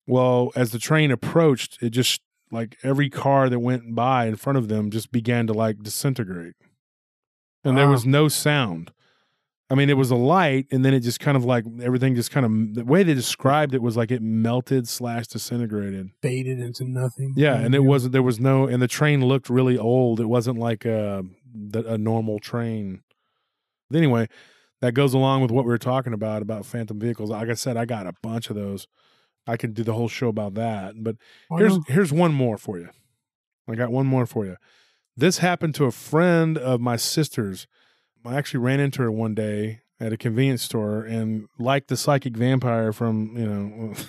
Well 0.05 0.51
as 0.55 0.71
the 0.71 0.79
train 0.79 1.11
approached 1.11 1.81
it 1.81 1.89
just 1.89 2.21
like 2.51 2.77
every 2.83 3.09
car 3.09 3.49
that 3.49 3.59
went 3.59 3.95
by 3.95 4.25
in 4.25 4.35
front 4.35 4.57
of 4.57 4.67
them 4.67 4.91
just 4.91 5.11
began 5.11 5.47
to 5.47 5.53
like 5.53 5.81
disintegrate. 5.81 6.55
And 7.63 7.77
there 7.77 7.89
was 7.89 8.05
no 8.05 8.27
sound 8.27 8.91
I 9.69 9.75
mean, 9.75 9.89
it 9.89 9.97
was 9.97 10.11
a 10.11 10.15
light, 10.15 10.67
and 10.71 10.83
then 10.83 10.93
it 10.93 10.99
just 10.99 11.19
kind 11.19 11.37
of 11.37 11.45
like 11.45 11.65
everything 11.81 12.15
just 12.15 12.31
kind 12.31 12.45
of 12.45 12.75
the 12.75 12.85
way 12.85 13.01
they 13.03 13.13
described 13.13 13.73
it 13.73 13.81
was 13.81 13.95
like 13.97 14.11
it 14.11 14.21
melted 14.21 14.87
slash 14.87 15.27
disintegrated. 15.27 16.11
Faded 16.21 16.59
into 16.59 16.83
nothing. 16.83 17.33
Yeah, 17.35 17.55
and 17.55 17.73
it 17.73 17.79
wasn't 17.79 18.11
there 18.11 18.21
was 18.21 18.39
no, 18.39 18.67
and 18.67 18.81
the 18.81 18.87
train 18.87 19.25
looked 19.25 19.49
really 19.49 19.77
old. 19.77 20.19
It 20.19 20.25
wasn't 20.25 20.59
like 20.59 20.85
uh, 20.85 21.23
a 21.73 21.79
a 21.79 21.97
normal 21.97 22.39
train. 22.39 23.01
But 23.89 23.97
anyway, 23.97 24.27
that 24.81 24.93
goes 24.93 25.13
along 25.13 25.41
with 25.41 25.51
what 25.51 25.65
we 25.65 25.69
were 25.69 25.77
talking 25.77 26.13
about 26.13 26.41
about 26.41 26.65
phantom 26.65 26.99
vehicles. 26.99 27.29
Like 27.29 27.49
I 27.49 27.53
said, 27.53 27.77
I 27.77 27.85
got 27.85 28.05
a 28.05 28.13
bunch 28.21 28.49
of 28.49 28.55
those. 28.55 28.87
I 29.47 29.57
could 29.57 29.73
do 29.73 29.83
the 29.83 29.93
whole 29.93 30.07
show 30.09 30.27
about 30.27 30.53
that, 30.55 30.95
but 31.03 31.15
Why 31.47 31.59
here's 31.59 31.77
not? 31.77 31.89
here's 31.89 32.13
one 32.13 32.33
more 32.33 32.57
for 32.57 32.79
you. 32.79 32.89
I 33.67 33.75
got 33.75 33.91
one 33.91 34.07
more 34.07 34.25
for 34.25 34.45
you. 34.45 34.57
This 35.15 35.37
happened 35.37 35.75
to 35.75 35.85
a 35.85 35.91
friend 35.91 36.57
of 36.57 36.81
my 36.81 36.95
sister's. 36.95 37.67
I 38.25 38.35
actually 38.35 38.61
ran 38.61 38.79
into 38.79 39.01
her 39.01 39.11
one 39.11 39.35
day 39.35 39.81
at 39.99 40.13
a 40.13 40.17
convenience 40.17 40.63
store, 40.63 41.03
and 41.03 41.47
like 41.59 41.87
the 41.87 41.97
psychic 41.97 42.35
vampire 42.35 42.93
from 42.93 43.35
you 43.37 43.45
know. 43.45 43.93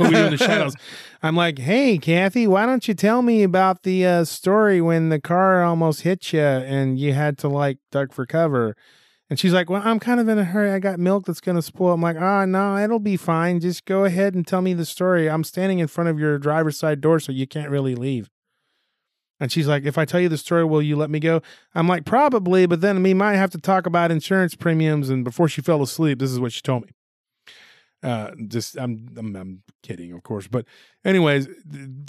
we 0.00 0.08
do 0.08 0.16
in 0.16 0.30
the 0.30 0.38
shadows. 0.38 0.74
I'm 1.22 1.36
like, 1.36 1.58
hey, 1.58 1.98
Kathy, 1.98 2.46
why 2.46 2.64
don't 2.64 2.86
you 2.88 2.94
tell 2.94 3.20
me 3.20 3.42
about 3.42 3.82
the 3.82 4.06
uh, 4.06 4.24
story 4.24 4.80
when 4.80 5.10
the 5.10 5.20
car 5.20 5.62
almost 5.62 6.02
hit 6.02 6.32
you 6.32 6.40
and 6.40 6.98
you 6.98 7.12
had 7.12 7.36
to 7.38 7.48
like 7.48 7.78
duck 7.90 8.12
for 8.12 8.24
cover? 8.24 8.74
And 9.28 9.38
she's 9.38 9.52
like, 9.52 9.70
well, 9.70 9.82
I'm 9.82 9.98
kind 9.98 10.20
of 10.20 10.28
in 10.28 10.38
a 10.38 10.44
hurry. 10.44 10.70
I 10.72 10.78
got 10.78 10.98
milk 10.98 11.24
that's 11.24 11.40
going 11.40 11.56
to 11.56 11.62
spoil. 11.62 11.94
I'm 11.94 12.02
like, 12.02 12.16
oh, 12.16 12.44
no, 12.44 12.76
it'll 12.76 12.98
be 12.98 13.16
fine. 13.16 13.60
Just 13.60 13.86
go 13.86 14.04
ahead 14.04 14.34
and 14.34 14.46
tell 14.46 14.60
me 14.60 14.74
the 14.74 14.84
story. 14.84 15.30
I'm 15.30 15.42
standing 15.44 15.78
in 15.78 15.88
front 15.88 16.10
of 16.10 16.18
your 16.18 16.38
driver's 16.38 16.78
side 16.78 17.00
door, 17.00 17.18
so 17.18 17.32
you 17.32 17.46
can't 17.46 17.70
really 17.70 17.94
leave. 17.94 18.28
And 19.42 19.50
she's 19.50 19.66
like, 19.66 19.84
if 19.84 19.98
I 19.98 20.04
tell 20.04 20.20
you 20.20 20.28
the 20.28 20.38
story, 20.38 20.64
will 20.64 20.80
you 20.80 20.94
let 20.94 21.10
me 21.10 21.18
go? 21.18 21.42
I'm 21.74 21.88
like, 21.88 22.04
probably, 22.04 22.64
but 22.64 22.80
then 22.80 23.02
we 23.02 23.12
might 23.12 23.34
have 23.34 23.50
to 23.50 23.58
talk 23.58 23.86
about 23.86 24.12
insurance 24.12 24.54
premiums. 24.54 25.10
And 25.10 25.24
before 25.24 25.48
she 25.48 25.60
fell 25.60 25.82
asleep, 25.82 26.20
this 26.20 26.30
is 26.30 26.38
what 26.38 26.52
she 26.52 26.60
told 26.60 26.84
me. 26.84 26.90
Uh, 28.04 28.30
just 28.46 28.78
I'm, 28.78 29.08
I'm 29.16 29.34
I'm 29.34 29.62
kidding, 29.82 30.12
of 30.12 30.22
course, 30.22 30.46
but 30.46 30.64
anyways, 31.04 31.48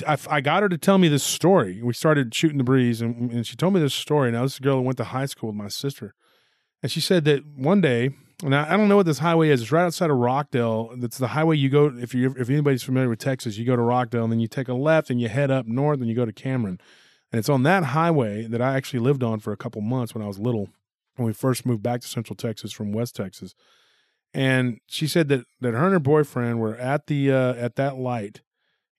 I, 0.08 0.18
I 0.30 0.42
got 0.42 0.62
her 0.62 0.70
to 0.70 0.78
tell 0.78 1.00
me 1.00 1.08
this 1.08 1.24
story. 1.24 1.82
We 1.82 1.94
started 1.94 2.36
shooting 2.36 2.60
the 2.60 2.64
breeze, 2.64 3.02
and, 3.02 3.32
and 3.32 3.48
she 3.48 3.56
told 3.56 3.74
me 3.74 3.80
this 3.80 3.96
story. 3.96 4.32
Now 4.32 4.44
this 4.44 4.60
girl 4.60 4.84
went 4.84 4.98
to 4.98 5.04
high 5.04 5.26
school 5.26 5.50
with 5.50 5.56
my 5.56 5.70
sister, 5.70 6.14
and 6.82 6.92
she 6.92 7.00
said 7.00 7.26
that 7.26 7.46
one 7.56 7.82
day, 7.82 8.12
and 8.44 8.56
I, 8.56 8.74
I 8.74 8.78
don't 8.78 8.90
know 8.90 8.98
what 8.98 9.06
this 9.06 9.20
highway 9.20 9.50
is. 9.50 9.62
It's 9.62 9.72
right 9.72 9.86
outside 9.86 10.10
of 10.10 10.18
Rockdale. 10.18 10.96
It's 11.02 11.20
the 11.20 11.30
highway 11.30 11.58
you 11.58 11.70
go 11.70 11.92
if 11.96 12.16
you 12.16 12.36
if 12.40 12.50
anybody's 12.50 12.84
familiar 12.84 13.10
with 13.10 13.20
Texas, 13.20 13.58
you 13.58 13.66
go 13.66 13.76
to 13.76 13.82
Rockdale, 13.82 14.24
and 14.24 14.32
then 14.32 14.40
you 14.40 14.48
take 14.48 14.68
a 14.68 14.74
left 14.74 15.10
and 15.12 15.22
you 15.22 15.30
head 15.30 15.52
up 15.52 15.68
north, 15.68 16.00
and 16.00 16.10
you 16.10 16.16
go 16.16 16.26
to 16.26 16.34
Cameron, 16.34 16.80
and 17.34 17.40
it's 17.40 17.50
on 17.50 17.64
that 17.64 17.84
highway 17.84 18.46
that 18.46 18.62
I 18.62 18.76
actually 18.78 19.00
lived 19.00 19.24
on 19.24 19.40
for 19.40 19.52
a 19.52 19.58
couple 19.58 19.82
months 19.82 20.14
when 20.14 20.24
I 20.24 20.28
was 20.28 20.38
little, 20.38 20.70
when 21.16 21.26
we 21.26 21.34
first 21.34 21.66
moved 21.66 21.82
back 21.82 22.02
to 22.02 22.08
Central 22.08 22.36
Texas 22.36 22.72
from 22.72 22.94
West 22.94 23.16
Texas. 23.16 23.56
And 24.36 24.80
she 24.86 25.08
said 25.08 25.30
that 25.30 25.46
that 25.60 25.74
her 25.74 25.86
and 25.86 25.94
her 25.94 26.00
boyfriend 26.00 26.60
were 26.60 26.76
at 26.78 27.08
the 27.08 27.32
uh, 27.32 27.56
at 27.56 27.76
that 27.76 27.98
light 27.98 28.42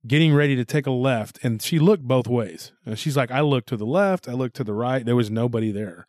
getting 0.05 0.35
ready 0.35 0.57
to 0.57 0.65
take 0.65 0.87
a 0.87 0.91
left 0.91 1.39
and 1.45 1.63
she 1.63 1.79
looked 1.79 2.03
both 2.03 2.27
ways. 2.27 2.73
And 2.85 2.99
she's 2.99 3.17
like 3.17 3.31
i 3.31 3.41
looked 3.41 3.69
to 3.69 3.77
the 3.77 3.87
left 3.87 4.29
i 4.29 4.33
looked 4.33 4.57
to 4.57 4.65
the 4.65 4.75
right 4.75 5.05
there 5.05 5.17
was 5.17 5.31
nobody 5.31 5.71
there. 5.71 6.09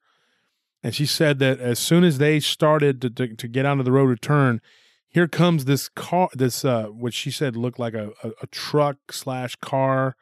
And 0.82 0.96
she 0.96 1.06
said 1.06 1.38
that 1.40 1.60
as 1.60 1.78
soon 1.78 2.04
as 2.04 2.18
they 2.18 2.40
started 2.40 3.02
to, 3.02 3.10
to, 3.12 3.36
to 3.36 3.48
get 3.48 3.66
onto 3.68 3.84
the 3.84 3.92
road 3.92 4.08
to 4.10 4.16
turn 4.16 4.62
here 5.10 5.28
comes 5.28 5.66
this 5.66 5.90
car 5.90 6.30
this 6.34 6.66
uh 6.66 6.86
what 6.86 7.14
she 7.14 7.30
said 7.30 7.56
looked 7.56 7.80
like 7.80 7.94
a, 7.94 8.14
a, 8.24 8.32
a 8.42 8.48
truck 8.48 9.12
slash 9.12 9.56
car 9.58 10.16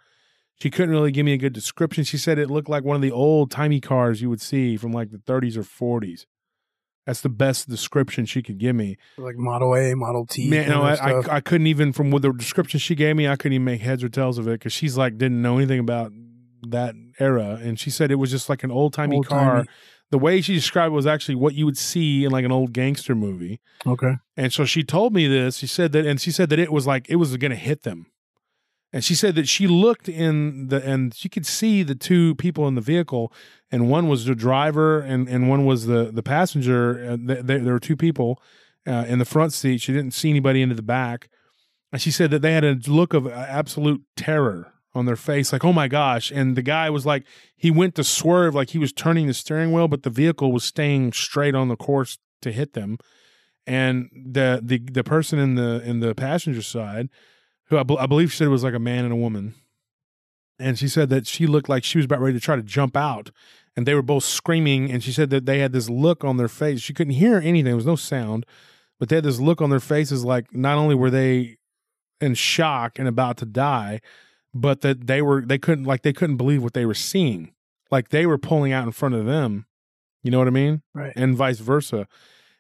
she 0.62 0.70
couldn't 0.70 0.92
really 0.92 1.12
give 1.12 1.26
me 1.26 1.34
a 1.34 1.38
good 1.38 1.54
description 1.54 2.04
she 2.04 2.18
said 2.18 2.38
it 2.40 2.50
looked 2.50 2.70
like 2.70 2.84
one 2.84 2.96
of 2.96 3.02
the 3.02 3.12
old 3.12 3.52
timey 3.52 3.82
cars 3.82 4.22
you 4.22 4.30
would 4.30 4.42
see 4.42 4.78
from 4.78 4.92
like 4.92 5.12
the 5.12 5.18
30s 5.18 5.58
or 5.58 5.64
40s 5.64 6.26
that's 7.06 7.20
the 7.22 7.30
best 7.30 7.68
description 7.68 8.26
she 8.26 8.42
could 8.42 8.58
give 8.58 8.76
me 8.76 8.98
like 9.18 9.36
Model 9.36 9.76
A, 9.76 9.94
Model 9.94 10.26
T. 10.26 10.50
Man, 10.50 10.70
no, 10.70 10.84
I. 10.84 10.94
I 10.94 11.36
I 11.36 11.40
couldn't 11.42 11.68
even 11.68 11.92
from 11.92 12.12
what 12.12 12.22
the 12.22 12.32
description 12.32 12.80
she 12.80 12.96
gave 12.96 13.18
me, 13.18 13.28
I 13.28 13.36
couldn't 13.36 13.54
even 13.56 13.66
make 13.66 13.82
heads 13.82 14.06
or 14.06 14.10
tails 14.10 14.38
of 14.38 14.48
it 14.48 14.52
because 14.52 14.72
she's 14.72 14.96
like 14.98 15.18
didn't 15.18 15.42
know 15.42 15.58
anything 15.58 15.80
about 15.80 16.14
that 16.70 16.96
era, 17.20 17.60
and 17.62 17.78
she 17.78 17.90
said 17.90 18.10
it 18.10 18.16
was 18.16 18.32
just 18.32 18.48
like 18.48 18.64
an 18.64 18.72
old 18.72 18.94
timey 18.94 19.20
car. 19.22 19.66
The 20.12 20.18
way 20.18 20.40
she 20.40 20.54
described 20.54 20.94
it 20.94 20.96
was 20.96 21.06
actually 21.06 21.36
what 21.36 21.56
you 21.56 21.66
would 21.66 21.78
see 21.78 22.24
in 22.24 22.32
like 22.32 22.46
an 22.46 22.54
old 22.54 22.72
gangster 22.72 23.16
movie, 23.16 23.60
Okay. 23.86 24.14
and 24.38 24.54
so 24.54 24.64
she 24.64 24.82
told 24.82 25.14
me 25.14 25.28
this. 25.28 25.58
She 25.58 25.68
said 25.68 25.92
that, 25.92 26.06
and 26.06 26.22
she 26.22 26.32
said 26.32 26.48
that 26.52 26.60
it 26.60 26.72
was 26.72 26.88
like 26.88 27.10
it 27.10 27.18
was 27.18 27.36
going 27.36 27.52
to 27.52 27.58
hit 27.58 27.84
them, 27.84 28.06
and 28.94 29.04
she 29.04 29.16
said 29.16 29.34
that 29.36 29.50
she 29.50 29.66
looked 29.66 30.08
in 30.08 30.68
the 30.68 30.82
and 30.88 31.14
she 31.14 31.28
could 31.28 31.46
see 31.46 31.82
the 31.82 31.96
two 31.96 32.36
people 32.36 32.68
in 32.68 32.76
the 32.76 32.82
vehicle, 32.82 33.34
and 33.72 33.90
one 33.90 34.08
was 34.08 34.26
the 34.26 34.36
driver, 34.36 35.00
and 35.00 35.28
and 35.28 35.50
one 35.50 35.66
was 35.66 35.88
the 35.88 36.12
the 36.14 36.24
passenger. 36.24 37.18
Th- 37.18 37.44
there 37.44 37.74
were 37.74 37.80
two 37.80 37.98
people 37.98 38.42
uh, 38.88 39.06
in 39.08 39.18
the 39.18 39.26
front 39.26 39.52
seat. 39.52 39.82
She 39.82 39.92
didn't 39.92 40.14
see 40.14 40.30
anybody 40.30 40.62
into 40.62 40.76
the 40.76 40.84
back, 40.84 41.28
and 41.92 42.02
she 42.02 42.12
said 42.12 42.30
that 42.32 42.44
they 42.44 42.54
had 42.54 42.64
a 42.64 42.80
look 42.88 43.14
of 43.14 43.26
uh, 43.26 43.32
absolute 43.32 44.04
terror 44.16 44.72
on 44.94 45.06
their 45.08 45.16
face, 45.16 45.52
like 45.52 45.66
"Oh 45.66 45.74
my 45.74 45.88
gosh!" 45.88 46.32
And 46.32 46.56
the 46.56 46.62
guy 46.62 46.90
was 46.92 47.06
like, 47.06 47.26
he 47.58 47.72
went 47.72 47.96
to 47.96 48.04
swerve, 48.04 48.54
like 48.54 48.70
he 48.70 48.78
was 48.78 48.94
turning 48.94 49.26
the 49.26 49.34
steering 49.34 49.72
wheel, 49.72 49.88
but 49.88 50.04
the 50.04 50.12
vehicle 50.12 50.52
was 50.52 50.64
staying 50.64 51.14
straight 51.14 51.56
on 51.56 51.68
the 51.68 51.76
course 51.76 52.20
to 52.44 52.52
hit 52.52 52.74
them 52.74 53.00
and 53.66 54.10
the 54.14 54.60
the 54.64 54.80
the 54.80 55.04
person 55.04 55.40
in 55.40 55.56
the 55.56 55.82
in 55.84 56.00
the 56.00 56.14
passenger 56.14 56.62
side, 56.62 57.10
who 57.74 57.80
I, 57.80 57.84
bel- 57.84 57.98
I 57.98 58.06
believe 58.06 58.32
she 58.32 58.38
said 58.38 58.48
it 58.48 58.52
was 58.52 58.64
like 58.64 58.74
a 58.74 58.80
man 58.80 59.04
and 59.04 59.14
a 59.14 59.18
woman, 59.18 59.56
and 60.60 60.78
she 60.78 60.88
said 60.88 61.10
that 61.10 61.28
she 61.28 61.48
looked 61.48 61.70
like 61.70 61.84
she 61.84 61.98
was 61.98 62.06
about 62.06 62.22
ready 62.22 62.38
to 62.38 62.44
try 62.44 62.56
to 62.56 62.64
jump 62.64 62.96
out, 62.96 63.32
and 63.76 63.86
they 63.86 63.94
were 63.94 64.02
both 64.02 64.24
screaming, 64.24 64.92
and 64.92 65.04
she 65.04 65.12
said 65.12 65.30
that 65.32 65.46
they 65.46 65.60
had 65.60 65.74
this 65.74 65.90
look 65.90 66.24
on 66.24 66.38
their 66.38 66.48
face. 66.48 66.82
She 66.82 66.94
couldn't 66.94 67.14
hear 67.14 67.38
anything; 67.38 67.66
there 67.66 67.76
was 67.76 67.86
no 67.86 67.96
sound, 67.96 68.46
but 69.00 69.10
they 69.10 69.16
had 69.16 69.26
this 69.26 69.40
look 69.40 69.62
on 69.62 69.70
their 69.70 69.80
faces, 69.80 70.24
like 70.24 70.54
not 70.54 70.78
only 70.78 70.96
were 70.96 71.10
they 71.10 71.58
in 72.22 72.36
shock 72.36 72.98
and 72.98 73.08
about 73.08 73.38
to 73.38 73.46
die, 73.46 74.00
but 74.54 74.82
that 74.82 75.08
they 75.08 75.22
were 75.22 75.42
they 75.42 75.58
couldn't 75.58 75.86
like 75.86 76.04
they 76.04 76.14
couldn't 76.14 76.38
believe 76.38 76.64
what 76.64 76.74
they 76.74 76.86
were 76.86 76.94
seeing, 76.94 77.54
like 77.92 78.10
they 78.10 78.26
were 78.26 78.38
pulling 78.38 78.72
out 78.72 78.86
in 78.86 78.92
front 78.92 79.16
of 79.16 79.26
them. 79.26 79.66
You 80.24 80.32
know 80.32 80.40
what 80.40 80.48
I 80.48 80.52
mean? 80.52 80.82
Right. 80.94 81.14
and 81.16 81.36
vice 81.36 81.60
versa. 81.60 82.08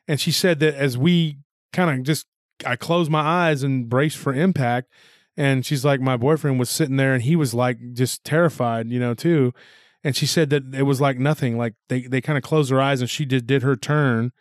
And 0.07 0.19
she 0.19 0.31
said 0.31 0.59
that 0.59 0.75
as 0.75 0.97
we 0.97 1.37
kind 1.71 1.97
of 1.97 2.05
just, 2.05 2.27
I 2.65 2.75
closed 2.75 3.11
my 3.11 3.21
eyes 3.21 3.63
and 3.63 3.89
braced 3.89 4.17
for 4.17 4.33
impact. 4.33 4.89
And 5.35 5.65
she's 5.65 5.83
like, 5.83 5.99
my 5.99 6.17
boyfriend 6.17 6.59
was 6.59 6.69
sitting 6.69 6.97
there 6.97 7.13
and 7.13 7.23
he 7.23 7.35
was 7.35 7.53
like 7.53 7.77
just 7.93 8.23
terrified, 8.23 8.89
you 8.89 8.99
know, 8.99 9.13
too. 9.13 9.53
And 10.03 10.15
she 10.15 10.25
said 10.25 10.49
that 10.51 10.75
it 10.75 10.83
was 10.83 11.01
like 11.01 11.17
nothing. 11.17 11.57
Like 11.57 11.73
they, 11.89 12.01
they 12.01 12.21
kind 12.21 12.37
of 12.37 12.43
closed 12.43 12.71
their 12.71 12.81
eyes 12.81 13.01
and 13.01 13.09
she 13.09 13.25
did, 13.25 13.47
did 13.47 13.63
her 13.63 13.75
turn. 13.75 14.31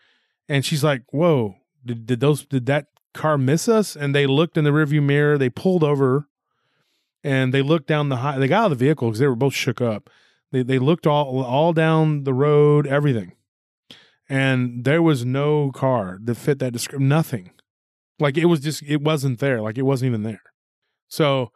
And 0.49 0.65
she's 0.65 0.85
like, 0.85 1.03
whoa, 1.11 1.57
did, 1.85 2.07
did 2.07 2.21
those, 2.21 2.45
did 2.45 2.67
that 2.67 2.87
car 3.15 3.39
miss 3.39 3.69
us? 3.69 3.97
And 3.97 4.15
they 4.15 4.27
looked 4.27 4.59
in 4.59 4.65
the 4.65 4.71
rearview 4.71 5.03
mirror. 5.03 5.39
They 5.39 5.51
pulled 5.51 5.85
over 5.85 6.29
and 7.25 7.55
they 7.55 7.63
looked 7.63 7.87
down 7.87 8.09
the 8.09 8.17
high, 8.17 8.39
they 8.39 8.49
got 8.49 8.65
out 8.65 8.73
of 8.73 8.79
the 8.79 8.85
vehicle 8.85 9.09
because 9.09 9.21
they 9.21 9.29
were 9.29 9.37
both 9.37 9.55
shook 9.55 9.81
up. 9.81 10.11
They, 10.51 10.63
they 10.63 10.79
looked 10.79 11.07
all, 11.07 11.43
all 11.43 11.73
down 11.73 12.25
the 12.25 12.35
road, 12.35 12.87
everything 12.87 13.33
and 14.33 14.85
there 14.85 15.03
was 15.03 15.27
no 15.27 15.71
car 15.73 16.19
that 16.25 16.37
fit 16.37 16.59
that 16.59 16.73
description. 16.73 17.07
Nothing. 17.07 17.51
Like 18.23 18.39
it 18.39 18.47
was 18.47 18.61
just 18.61 18.83
it 18.85 19.03
wasn't 19.03 19.39
there. 19.41 19.61
Like 19.61 19.77
it 19.77 19.83
wasn't 19.83 20.09
even 20.11 20.23
there. 20.23 20.43
So 21.09 21.51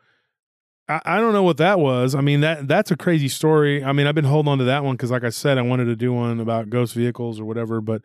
I, 0.88 1.00
I 1.04 1.16
don't 1.20 1.32
know 1.32 1.42
what 1.42 1.56
that 1.56 1.78
was. 1.80 2.14
I 2.14 2.20
mean 2.20 2.40
that 2.42 2.68
that's 2.68 2.90
a 2.90 2.96
crazy 2.96 3.28
story. 3.28 3.82
I 3.82 3.92
mean 3.92 4.06
I've 4.06 4.14
been 4.14 4.24
holding 4.24 4.50
on 4.52 4.58
to 4.58 4.64
that 4.64 4.84
one 4.84 4.96
because 4.96 5.10
like 5.10 5.24
I 5.24 5.30
said 5.30 5.56
I 5.58 5.62
wanted 5.62 5.86
to 5.86 5.96
do 5.96 6.12
one 6.12 6.40
about 6.40 6.68
ghost 6.68 6.94
vehicles 6.94 7.40
or 7.40 7.44
whatever, 7.44 7.80
but 7.80 8.02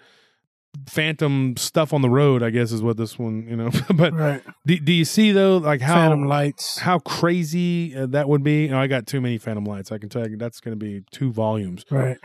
phantom 0.87 1.53
stuff 1.57 1.91
on 1.93 2.01
the 2.01 2.09
road 2.09 2.41
I 2.41 2.49
guess 2.49 2.71
is 2.71 2.81
what 2.81 2.95
this 2.95 3.19
one 3.19 3.45
you 3.47 3.55
know. 3.57 3.69
but 3.93 4.13
Right. 4.13 4.41
do, 4.65 4.79
do 4.79 4.93
you 4.93 5.03
see 5.05 5.31
though 5.31 5.57
like 5.57 5.81
how 5.81 5.95
Phantom 5.95 6.25
lights. 6.27 6.79
how 6.79 6.99
crazy 6.99 7.95
uh, 7.95 8.05
that 8.07 8.29
would 8.29 8.43
be? 8.43 8.63
You 8.63 8.69
know, 8.69 8.79
I 8.79 8.87
got 8.87 9.05
too 9.05 9.19
many 9.19 9.37
phantom 9.37 9.65
lights. 9.65 9.91
I 9.91 9.97
can 9.97 10.09
tell 10.09 10.27
you 10.29 10.37
that's 10.37 10.59
going 10.61 10.77
to 10.77 10.83
be 10.83 11.03
two 11.11 11.31
volumes. 11.31 11.83
Right. 11.91 12.17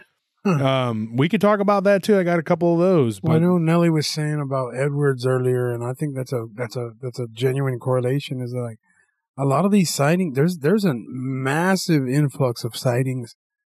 Um, 0.46 1.16
we 1.16 1.28
could 1.28 1.40
talk 1.40 1.61
about 1.61 1.85
that 1.85 2.02
too. 2.02 2.18
I 2.18 2.22
got 2.22 2.38
a 2.38 2.42
couple 2.42 2.72
of 2.72 2.78
those. 2.78 3.20
Well, 3.22 3.37
I 3.37 3.38
know 3.38 3.59
Nelly 3.59 3.90
was 3.90 4.06
saying 4.06 4.40
about 4.40 4.76
Edwards 4.76 5.26
earlier, 5.26 5.72
and 5.72 5.85
I 5.85 5.92
think 5.92 6.14
that's 6.14 6.32
a 6.32 6.46
that's 6.54 6.76
a 6.76 6.92
that's 7.00 7.18
a 7.18 7.26
genuine 7.32 7.78
correlation. 7.78 8.40
Is 8.40 8.54
like 8.54 8.78
a 9.38 9.44
lot 9.44 9.64
of 9.64 9.72
these 9.72 9.92
sightings. 9.92 10.37
There's 10.37 10.59
there's 10.59 10.85
a 10.85 10.94
massive 10.94 12.09
influx 12.09 12.64
of 12.64 12.76
sightings 12.76 13.35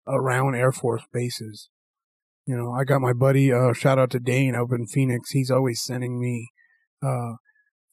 around 0.07 0.55
Air 0.55 0.73
Force 0.73 1.05
bases. 1.13 1.69
You 2.47 2.57
know, 2.57 2.73
I 2.73 2.85
got 2.85 3.01
my 3.01 3.13
buddy. 3.13 3.53
Uh, 3.53 3.73
shout 3.73 3.99
out 3.99 4.11
to 4.11 4.21
Dane 4.21 4.55
up 4.55 4.73
in 4.73 4.87
Phoenix. 4.87 5.31
He's 5.31 5.51
always 5.51 5.83
sending 5.83 6.21
me 6.21 6.51
uh, 7.03 7.35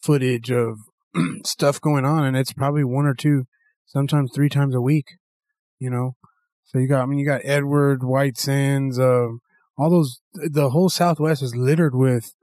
footage 0.02 0.52
of 0.52 0.78
stuff 1.46 1.82
going 1.82 2.06
on, 2.06 2.26
and 2.26 2.38
it's 2.38 2.54
probably 2.54 2.84
one 2.84 3.06
or 3.06 3.16
two, 3.16 3.46
sometimes 3.86 4.32
three 4.34 4.50
times 4.50 4.76
a 4.76 4.82
week. 4.82 5.06
You 5.80 5.90
know, 5.90 6.16
so 6.66 6.80
you 6.80 6.88
got 6.88 7.02
I 7.04 7.06
mean 7.06 7.20
you 7.20 7.26
got 7.26 7.42
Edward 7.44 8.04
White 8.04 8.38
Sands, 8.38 9.00
um, 9.00 9.40
all 9.78 9.90
those. 9.90 10.20
The 10.34 10.70
whole 10.72 10.90
Southwest 10.90 11.42
is 11.42 11.56
littered 11.56 11.96
with 11.96 12.34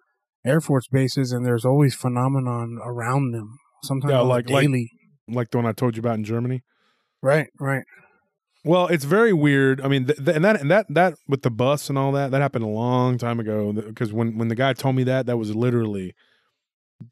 Air 0.44 0.60
Force 0.60 0.86
bases, 0.88 1.32
and 1.32 1.44
there's 1.44 1.64
always 1.64 1.94
phenomenon 1.94 2.78
around 2.84 3.32
them. 3.32 3.58
Sometimes 3.84 4.12
Yeah, 4.12 4.20
like- 4.20 4.48
like- 4.50 4.64
daily. 4.66 4.90
like 5.28 5.50
the 5.50 5.58
one 5.58 5.66
I 5.66 5.72
told 5.72 5.96
you 5.96 6.00
about 6.00 6.16
in 6.16 6.24
Germany. 6.24 6.62
right, 7.22 7.48
right. 7.60 7.84
Well, 8.64 8.88
it's 8.88 9.04
very 9.04 9.32
weird. 9.32 9.80
I 9.80 9.88
mean, 9.88 10.04
th- 10.06 10.18
th- 10.22 10.36
and 10.36 10.44
that 10.44 10.60
and 10.60 10.70
that 10.70 10.84
that 10.90 11.14
with 11.26 11.40
the 11.42 11.50
bus 11.50 11.88
and 11.88 11.96
all 11.96 12.12
that 12.12 12.30
that 12.30 12.42
happened 12.42 12.64
a 12.64 12.68
long 12.68 13.16
time 13.16 13.40
ago. 13.40 13.72
Because 13.72 14.12
when 14.12 14.36
when 14.36 14.48
the 14.48 14.54
guy 14.54 14.74
told 14.74 14.96
me 14.96 15.04
that, 15.04 15.24
that 15.26 15.38
was 15.38 15.54
literally 15.56 16.12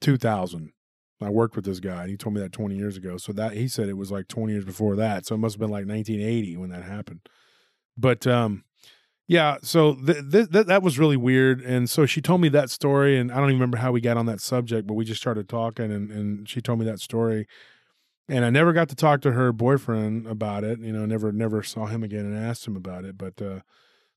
2000. 0.01 0.71
I 1.21 1.31
worked 1.31 1.57
with 1.57 1.65
this 1.65 1.81
guy, 1.81 2.03
and 2.03 2.11
he 2.11 2.17
told 2.17 2.35
me 2.35 2.41
that 2.41 2.53
20 2.53 2.77
years 2.77 2.97
ago. 2.97 3.17
So 3.17 3.33
that 3.33 3.53
he 3.53 3.69
said 3.69 3.89
it 3.89 3.97
was 3.97 4.11
like 4.11 4.29
20 4.29 4.53
years 4.53 4.65
before 4.65 4.97
that. 4.97 5.27
So 5.27 5.35
it 5.35 5.39
must 5.39 5.55
have 5.55 5.61
been 5.61 5.71
like 5.71 5.87
1980 5.87 6.57
when 6.57 6.71
that 6.71 6.85
happened. 6.85 7.29
But 7.97 8.27
um, 8.27 8.65
yeah. 9.27 9.57
So 9.63 9.95
th- 9.95 10.31
th- 10.31 10.51
th- 10.51 10.67
that 10.67 10.83
was 10.83 10.99
really 10.99 11.17
weird. 11.17 11.61
And 11.61 11.91
so 11.91 12.07
she 12.07 12.21
told 12.21 12.41
me 12.41 12.49
that 12.51 12.71
story, 12.71 13.19
and 13.19 13.33
I 13.33 13.37
don't 13.37 13.51
even 13.51 13.57
remember 13.57 13.79
how 13.79 13.93
we 13.93 14.01
got 14.01 14.17
on 14.17 14.27
that 14.27 14.41
subject, 14.41 14.87
but 14.87 14.95
we 14.95 15.05
just 15.05 15.21
started 15.21 15.49
talking, 15.49 15.91
and 15.91 16.11
and 16.11 16.49
she 16.49 16.61
told 16.61 16.79
me 16.79 16.85
that 16.87 17.01
story 17.01 17.47
and 18.29 18.45
I 18.45 18.51
never 18.51 18.73
got 18.73 18.89
to 18.91 18.95
talk 18.95 19.23
to 19.23 19.33
her 19.33 19.53
boyfriend 19.53 20.27
about 20.27 20.63
it. 20.63 20.81
You 20.81 20.93
know, 20.93 21.07
never 21.07 21.33
never 21.33 21.63
saw 21.63 21.87
him 21.87 22.03
again 22.03 22.27
and 22.27 22.37
asked 22.37 22.67
him 22.67 22.77
about 22.77 23.05
it. 23.05 23.17
But 23.17 23.41
uh, 23.41 23.61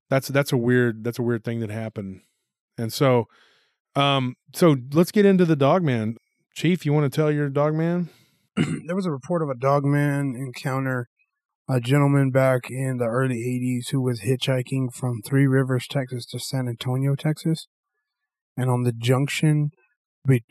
that's 0.09 0.27
that's 0.27 0.51
a 0.51 0.57
weird 0.57 1.03
that's 1.03 1.19
a 1.19 1.23
weird 1.23 1.43
thing 1.43 1.61
that 1.61 1.69
happened. 1.69 2.21
And 2.77 2.91
so, 2.91 3.27
um, 3.95 4.35
so 4.53 4.75
let's 4.93 5.11
get 5.11 5.25
into 5.25 5.45
the 5.45 5.55
dog 5.55 5.83
man. 5.83 6.17
Chief, 6.53 6.85
you 6.85 6.91
want 6.91 7.11
to 7.11 7.15
tell 7.15 7.31
your 7.31 7.49
dog 7.49 7.73
man? 7.75 8.09
there 8.55 8.95
was 8.95 9.05
a 9.05 9.11
report 9.11 9.41
of 9.41 9.49
a 9.49 9.55
dog 9.55 9.85
man 9.85 10.35
encounter 10.35 11.07
a 11.69 11.79
gentleman 11.79 12.29
back 12.29 12.69
in 12.69 12.97
the 12.97 13.05
early 13.05 13.37
80s 13.37 13.91
who 13.91 14.01
was 14.01 14.21
hitchhiking 14.21 14.93
from 14.93 15.21
Three 15.21 15.47
Rivers, 15.47 15.87
Texas 15.89 16.25
to 16.27 16.39
San 16.39 16.67
Antonio, 16.67 17.15
Texas. 17.15 17.67
And 18.57 18.69
on 18.69 18.83
the 18.83 18.91
junction 18.91 19.71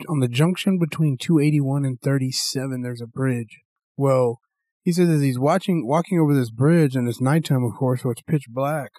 on 0.09 0.19
the 0.19 0.27
junction 0.27 0.79
between 0.79 1.17
281 1.17 1.85
and 1.85 2.01
37 2.01 2.81
there's 2.81 3.03
a 3.03 3.07
bridge. 3.07 3.61
Well, 3.97 4.39
he 4.83 4.93
says 4.93 5.11
as 5.11 5.21
he's 5.21 5.39
watching 5.39 5.87
walking 5.87 6.19
over 6.19 6.35
this 6.35 6.51
bridge 6.51 6.97
and 6.97 7.07
it's 7.09 7.21
nighttime 7.21 7.63
of 7.63 7.75
course, 7.79 8.03
so 8.03 8.11
it's 8.11 8.23
pitch 8.23 8.47
black, 8.49 8.91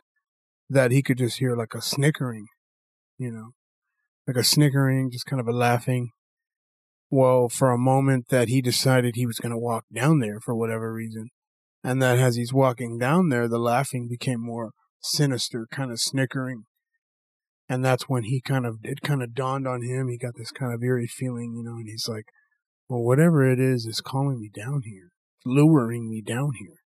that 0.70 0.92
he 0.92 1.02
could 1.02 1.18
just 1.18 1.40
hear 1.40 1.56
like 1.56 1.74
a 1.74 1.82
snickering, 1.82 2.46
you 3.18 3.32
know. 3.32 3.50
Like 4.28 4.38
a 4.38 4.44
snickering, 4.44 5.10
just 5.12 5.26
kind 5.26 5.42
of 5.42 5.48
a 5.48 5.52
laughing 5.52 6.12
well, 7.12 7.50
for 7.50 7.72
a 7.72 7.78
moment 7.78 8.30
that 8.30 8.48
he 8.48 8.62
decided 8.62 9.16
he 9.16 9.26
was 9.26 9.38
going 9.38 9.52
to 9.52 9.58
walk 9.58 9.84
down 9.94 10.20
there 10.20 10.40
for 10.40 10.56
whatever 10.56 10.94
reason. 10.94 11.28
And 11.84 12.02
that 12.02 12.18
as 12.18 12.38
he's 12.38 12.54
walking 12.54 12.98
down 12.98 13.28
there, 13.28 13.50
the 13.50 13.60
laughing 13.60 14.08
became 14.08 14.40
more 14.40 14.72
sinister, 15.02 15.68
kind 15.70 15.92
of 15.92 16.00
snickering. 16.00 16.64
And 17.68 17.84
that's 17.84 18.08
when 18.08 18.24
he 18.24 18.40
kind 18.40 18.66
of, 18.66 18.78
it 18.84 19.02
kind 19.02 19.22
of 19.22 19.34
dawned 19.34 19.68
on 19.68 19.82
him. 19.82 20.08
He 20.08 20.18
got 20.18 20.36
this 20.38 20.52
kind 20.52 20.74
of 20.74 20.82
eerie 20.82 21.08
feeling, 21.08 21.54
you 21.56 21.64
know, 21.64 21.76
and 21.76 21.88
he's 21.88 22.08
like, 22.08 22.26
well, 22.88 23.02
whatever 23.02 23.50
it 23.50 23.60
is, 23.60 23.86
is 23.86 24.00
calling 24.00 24.40
me 24.40 24.50
down 24.54 24.84
here, 24.86 25.12
luring 25.46 26.10
me 26.10 26.22
down 26.22 26.52
here. 26.60 26.78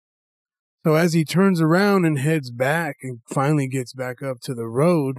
So 0.84 0.94
as 0.94 1.12
he 1.12 1.24
turns 1.24 1.60
around 1.60 2.04
and 2.04 2.18
heads 2.18 2.50
back 2.50 2.96
and 3.02 3.20
finally 3.32 3.68
gets 3.68 3.92
back 3.92 4.22
up 4.22 4.38
to 4.42 4.54
the 4.54 4.66
road, 4.66 5.18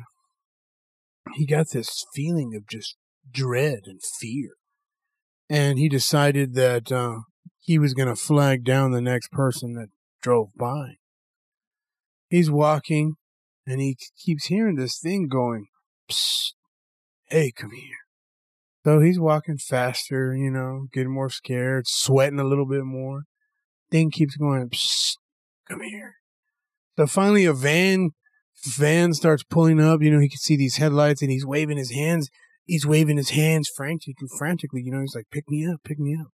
he 1.36 1.46
got 1.46 1.68
this 1.72 2.06
feeling 2.14 2.54
of 2.56 2.68
just 2.68 2.98
dread 3.32 3.82
and 3.86 4.02
fear 4.20 4.52
and 5.50 5.78
he 5.78 5.90
decided 5.90 6.54
that 6.56 6.92
uh, 6.92 7.20
he 7.60 7.80
was 7.80 7.94
going 7.94 8.10
to 8.10 8.16
flag 8.16 8.64
down 8.64 8.92
the 8.92 9.02
next 9.02 9.32
person 9.32 9.74
that 9.76 9.90
drove 10.22 10.50
by. 10.58 10.96
He's 12.30 12.52
walking, 12.52 13.14
and 13.66 13.80
he 13.80 13.98
keeps 14.18 14.48
hearing 14.48 14.76
this 14.76 15.00
thing 15.00 15.28
going, 15.28 15.68
Psst, 16.10 16.54
hey, 17.30 17.52
come 17.56 17.72
here. 17.72 17.98
So 18.86 19.00
he's 19.02 19.20
walking 19.20 19.58
faster, 19.58 20.34
you 20.36 20.50
know, 20.50 20.88
getting 20.94 21.14
more 21.14 21.30
scared, 21.30 21.86
sweating 21.88 22.40
a 22.40 22.46
little 22.46 22.66
bit 22.66 22.84
more. 22.84 23.24
Thing 23.92 24.12
keeps 24.12 24.36
going, 24.36 24.70
Psst, 24.70 25.18
come 25.68 25.82
here. 25.82 26.16
So 26.98 27.08
finally, 27.08 27.46
a 27.46 27.54
van 27.54 28.12
van 28.66 29.14
starts 29.14 29.44
pulling 29.44 29.80
up. 29.80 30.02
You 30.02 30.12
know, 30.12 30.20
he 30.20 30.30
can 30.30 30.38
see 30.38 30.58
these 30.58 30.78
headlights, 30.78 31.22
and 31.22 31.32
he's 31.32 31.46
waving 31.46 31.78
his 31.78 31.92
hands 31.92 32.30
he's 32.68 32.86
waving 32.86 33.18
his 33.18 33.32
hands 33.32 33.70
frantically, 33.76 34.28
frantically. 34.38 34.82
You 34.84 34.92
know, 34.92 35.02
he's 35.02 35.16
like, 35.16 35.30
"Pick 35.32 35.50
me 35.50 35.66
up, 35.66 35.84
pick 35.84 35.98
me 35.98 36.16
up." 36.16 36.28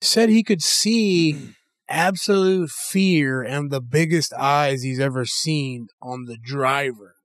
Said 0.00 0.28
he 0.28 0.42
could 0.42 0.62
see 0.62 1.54
absolute 1.88 2.70
fear 2.70 3.42
and 3.42 3.70
the 3.70 3.80
biggest 3.80 4.32
eyes 4.34 4.82
he's 4.82 4.98
ever 4.98 5.26
seen 5.26 5.88
on 6.00 6.24
the 6.24 6.38
driver. 6.38 7.16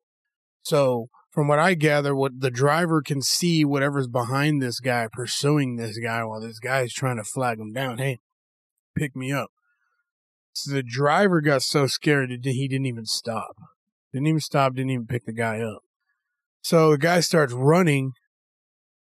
So, 0.63 1.08
from 1.32 1.47
what 1.47 1.60
I 1.60 1.75
gather, 1.75 2.15
what 2.15 2.41
the 2.41 2.51
driver 2.51 3.01
can 3.01 3.21
see, 3.21 3.63
whatever's 3.63 4.08
behind 4.08 4.62
this 4.62 4.80
guy 4.80 5.08
pursuing 5.12 5.75
this 5.75 5.97
guy 5.97 6.23
while 6.23 6.41
this 6.41 6.60
guy's 6.60 6.91
trying 6.91 7.17
to 7.17 7.23
flag 7.23 7.60
him 7.60 7.71
down. 7.71 7.99
Hey, 7.99 8.19
pick 8.95 9.15
me 9.15 9.32
up. 9.32 9.51
So 10.53 10.73
the 10.73 10.84
driver 10.84 11.39
got 11.39 11.62
so 11.62 11.86
scared 11.86 12.32
that 12.32 12.51
he 12.51 12.67
didn't 12.67 12.88
even 12.88 13.06
stop. 13.06 13.56
Didn't 14.12 14.27
even 14.27 14.39
stop. 14.39 14.73
Didn't 14.73 14.89
even 14.89 15.06
pick 15.06 15.25
the 15.25 15.32
guy 15.32 15.60
up. 15.60 15.84
So 16.67 16.91
the 16.91 16.97
guy 16.97 17.21
starts 17.21 17.53
running. 17.53 18.12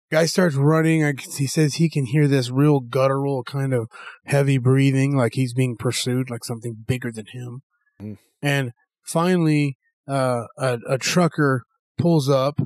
Guy 0.09 0.25
starts 0.25 0.55
running. 0.55 1.03
I, 1.03 1.15
he 1.35 1.47
says 1.47 1.73
he 1.75 1.89
can 1.89 2.05
hear 2.05 2.25
this 2.25 2.49
real 2.49 2.79
guttural 2.79 3.43
kind 3.43 3.73
of 3.73 3.89
heavy 4.25 4.57
breathing, 4.57 5.17
like 5.17 5.33
he's 5.33 5.53
being 5.53 5.75
pursued, 5.75 6.29
like 6.29 6.45
something 6.45 6.85
bigger 6.87 7.11
than 7.11 7.25
him. 7.25 7.63
Mm. 8.01 8.17
And 8.41 8.71
finally, 9.03 9.75
uh, 10.07 10.43
a, 10.57 10.79
a 10.87 10.97
trucker 10.97 11.63
pulls 11.97 12.29
up, 12.29 12.57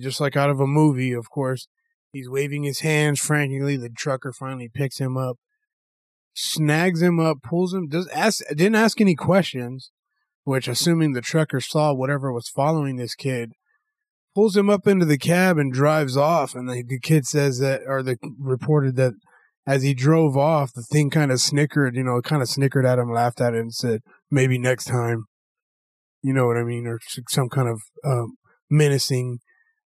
just 0.00 0.20
like 0.20 0.36
out 0.36 0.50
of 0.50 0.58
a 0.58 0.66
movie, 0.66 1.12
of 1.12 1.30
course. 1.30 1.68
He's 2.12 2.28
waving 2.28 2.64
his 2.64 2.80
hands 2.80 3.20
frantically. 3.20 3.76
The 3.76 3.88
trucker 3.88 4.32
finally 4.32 4.68
picks 4.68 4.98
him 4.98 5.16
up, 5.16 5.36
snags 6.34 7.00
him 7.00 7.20
up, 7.20 7.36
pulls 7.44 7.72
him. 7.72 7.86
Does 7.86 8.08
ask 8.08 8.42
didn't 8.48 8.74
ask 8.74 9.00
any 9.00 9.14
questions, 9.14 9.92
which 10.42 10.66
assuming 10.66 11.12
the 11.12 11.20
trucker 11.20 11.60
saw 11.60 11.94
whatever 11.94 12.32
was 12.32 12.48
following 12.48 12.96
this 12.96 13.14
kid, 13.14 13.52
pulls 14.34 14.56
him 14.56 14.70
up 14.70 14.86
into 14.86 15.06
the 15.06 15.18
cab 15.18 15.58
and 15.58 15.72
drives 15.72 16.16
off. 16.16 16.54
And 16.54 16.68
the, 16.68 16.82
the 16.86 17.00
kid 17.00 17.26
says 17.26 17.58
that, 17.58 17.82
or 17.86 18.02
the 18.02 18.16
reported 18.38 18.96
that 18.96 19.14
as 19.66 19.82
he 19.82 19.94
drove 19.94 20.36
off, 20.36 20.72
the 20.72 20.82
thing 20.82 21.10
kind 21.10 21.30
of 21.30 21.40
snickered, 21.40 21.94
you 21.94 22.02
know, 22.02 22.20
kind 22.22 22.42
of 22.42 22.48
snickered 22.48 22.86
at 22.86 22.98
him, 22.98 23.12
laughed 23.12 23.40
at 23.40 23.54
it, 23.54 23.60
and 23.60 23.74
said, 23.74 24.00
maybe 24.30 24.58
next 24.58 24.84
time. 24.84 25.24
You 26.22 26.34
know 26.34 26.46
what 26.46 26.56
I 26.56 26.64
mean? 26.64 26.86
Or 26.86 26.98
some 27.28 27.48
kind 27.48 27.68
of 27.68 27.82
um, 28.04 28.36
menacing 28.68 29.38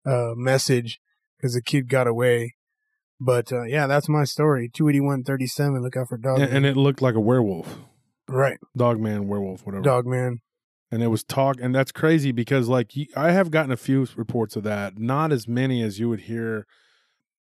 uh, 0.07 0.33
message 0.35 0.99
because 1.37 1.55
the 1.55 1.63
kid 1.63 1.89
got 1.89 2.07
away. 2.07 2.55
But 3.21 3.53
uh, 3.53 3.63
yeah, 3.63 3.87
that's 3.87 4.09
my 4.09 4.25
story. 4.25 4.69
28137, 4.73 5.83
look 5.83 5.97
out 5.97 6.09
for 6.09 6.19
dog. 6.19 6.41
And, 6.41 6.53
and 6.53 6.67
it 6.67 6.77
looked 6.77 7.03
like 7.03 7.15
a 7.15 7.21
werewolf, 7.21 7.79
right, 8.29 8.59
dog 8.77 8.99
man, 8.99 9.29
werewolf, 9.29 9.65
whatever. 9.65 9.83
dog 9.83 10.07
man. 10.07 10.41
And 10.93 11.03
it 11.03 11.09
was 11.09 11.25
talk 11.25 11.57
and 11.61 11.75
that's 11.75 11.91
crazy 11.91 12.31
because 12.31 12.69
like 12.69 12.93
i 13.17 13.33
have 13.33 13.51
gotten 13.51 13.73
a 13.73 13.77
few 13.77 14.07
reports 14.15 14.55
of 14.55 14.63
that 14.63 14.99
not 14.99 15.33
as 15.33 15.49
many 15.49 15.83
as 15.83 15.99
you 15.99 16.09
would 16.09 16.21
hear 16.21 16.67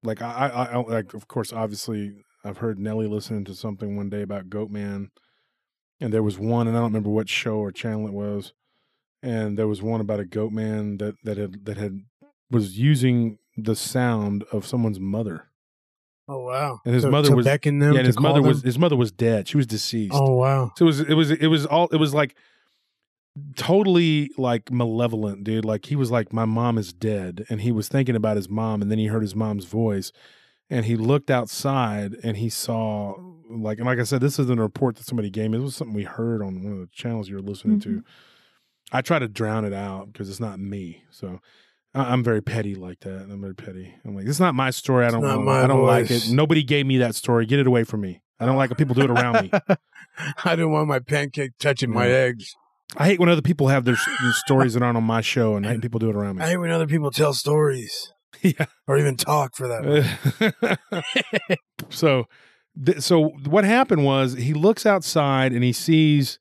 like 0.02 0.20
i 0.20 0.48
i, 0.48 0.64
I 0.64 0.76
like 0.82 1.14
of 1.14 1.28
course 1.28 1.52
obviously 1.52 2.24
i've 2.44 2.59
heard 2.59 2.78
nelly 2.78 3.06
listening 3.06 3.44
to 3.46 3.54
something 3.54 3.96
one 3.96 4.11
day 4.11 4.22
about 4.22 4.50
goatman 4.50 5.09
and 6.00 6.12
there 6.12 6.22
was 6.22 6.38
one 6.38 6.66
and 6.68 6.76
i 6.76 6.80
don't 6.80 6.90
remember 6.92 7.11
what 7.11 7.28
show 7.28 7.56
or 7.56 7.70
channel 7.72 8.06
it 8.06 8.12
was 8.12 8.52
and 9.22 9.56
there 9.56 9.68
was 9.68 9.80
one 9.82 10.00
about 10.02 10.20
a 10.20 10.24
goatman 10.24 10.98
that 10.98 11.14
that 11.24 11.37
had 11.38 11.64
that 11.64 11.76
had 11.78 12.00
was 12.50 12.78
using 12.78 13.38
the 13.56 13.74
sound 13.76 14.44
of 14.52 14.66
someone's 14.66 15.00
mother 15.00 15.48
Oh 16.28 16.40
wow! 16.44 16.80
And 16.85 16.92
his 16.92 17.04
To- 17.04 17.11
mother 17.12 17.37
was- 17.37 17.46
them. 17.46 17.80
yeah 17.80 18.02
his 18.02 18.18
mother 18.18 18.42
was 18.42 18.61
his 18.64 18.80
mother 18.80 18.96
was 18.96 19.12
dead 19.12 19.46
she 19.46 19.56
was 19.56 19.64
deceased 19.66 20.12
Oh 20.12 20.35
wow! 20.35 20.72
so 20.76 20.85
it 20.85 20.88
was 20.88 21.00
it 21.00 21.14
was 21.14 21.30
it 21.30 21.46
was 21.46 21.64
all 21.66 21.87
it 21.92 21.98
was 21.98 22.12
like 22.12 22.35
totally 23.57 24.31
like 24.37 24.70
malevolent, 24.70 25.44
dude. 25.44 25.64
Like 25.64 25.87
he 25.87 25.96
was 25.96 26.11
like, 26.11 26.33
My 26.33 26.44
mom 26.44 26.79
is 26.79 26.92
dead. 26.92 27.44
And 27.49 27.61
he 27.61 27.72
was 27.72 27.88
thinking 27.88 28.16
about 28.16 28.37
his 28.37 28.49
mom, 28.49 28.83
and 28.83 28.90
then 28.90 28.99
he 28.99 29.07
heard 29.07 29.22
his 29.22 29.35
mom's 29.35 29.64
voice. 29.64 30.12
And 30.68 30.85
he 30.85 30.96
looked 30.96 31.31
outside 31.31 32.16
and 32.25 32.37
he 32.37 32.49
saw 32.49 33.14
like 33.49 33.79
and 33.79 33.87
like 33.87 34.01
I 34.01 34.03
said, 34.03 34.20
this 34.20 34.38
isn't 34.40 34.59
a 34.59 34.62
report 34.62 34.96
that 34.96 35.07
somebody 35.07 35.31
gave 35.31 35.51
me. 35.51 35.59
This 35.59 35.64
was 35.64 35.77
something 35.77 35.94
we 35.94 36.03
heard 36.03 36.42
on 36.42 36.64
one 36.64 36.72
of 36.72 36.79
the 36.81 36.88
channels 36.92 37.29
you 37.29 37.37
were 37.37 37.40
listening 37.42 37.79
to. 37.81 37.88
Mm-hmm. 37.88 37.99
I 38.92 39.01
try 39.03 39.18
to 39.20 39.29
drown 39.29 39.64
it 39.64 39.72
out 39.72 40.12
because 40.12 40.29
it's 40.29 40.40
not 40.40 40.59
me. 40.59 41.05
So 41.11 41.38
I- 41.94 42.12
I'm 42.12 42.25
very 42.25 42.42
petty 42.42 42.75
like 42.75 42.99
that. 43.01 43.29
I'm 43.31 43.40
very 43.40 43.55
petty. 43.55 43.94
I'm 44.05 44.16
like, 44.16 44.27
it's 44.27 44.40
not 44.40 44.57
my 44.57 44.70
story. 44.70 45.05
I 45.05 45.09
It's 45.09 45.14
don't. 45.14 45.22
not 45.44 45.64
I 45.64 45.66
don't 45.68 45.85
like 45.87 46.11
it. 46.11 46.31
Nobody 46.31 46.64
gave 46.64 46.85
me 46.87 46.99
that 46.99 47.14
story. 47.14 47.46
Get 47.46 47.61
it 47.61 47.66
away 47.68 47.85
from 47.85 48.01
me. 48.01 48.22
I 48.40 48.44
don't 48.46 48.57
like 48.57 48.70
when 48.70 48.77
people 48.77 48.94
do 48.96 49.03
it 49.03 49.11
around 49.11 49.44
me. 49.44 49.51
I 50.44 50.57
don't 50.57 50.72
want 50.72 50.88
my 50.88 50.99
pancake 50.99 51.53
touching 51.61 51.92
my 51.92 52.09
eggs. 52.09 52.57
I 52.96 53.06
hate 53.06 53.20
when 53.20 53.28
other 53.28 53.42
people 53.42 53.68
have 53.68 53.85
their, 53.85 53.96
their 54.22 54.32
stories 54.32 54.74
that 54.74 54.82
aren't 54.82 54.96
on 54.96 55.04
my 55.04 55.20
show, 55.20 55.56
and 55.56 55.66
I 55.66 55.70
hate 55.70 55.74
when 55.74 55.80
people 55.82 56.00
do 56.00 56.09
it 56.11 56.16
around 56.16 56.37
me. 56.37 56.42
I 56.44 56.48
hate 56.50 56.56
when 56.56 56.70
other 56.70 56.87
people 56.87 57.11
tell 57.11 57.32
stories. 57.32 58.12
Yeah. 58.42 58.66
or 58.87 58.98
even 58.98 59.16
talk 59.16 59.56
for 59.56 59.66
that. 59.66 60.78
so, 61.88 62.26
th- 62.85 63.00
so 63.00 63.28
what 63.30 63.64
happened 63.64 64.04
was 64.04 64.35
he 64.35 64.52
looks 64.52 64.85
outside 64.85 65.52
and 65.52 65.64
he 65.64 65.72
sees 65.72 66.38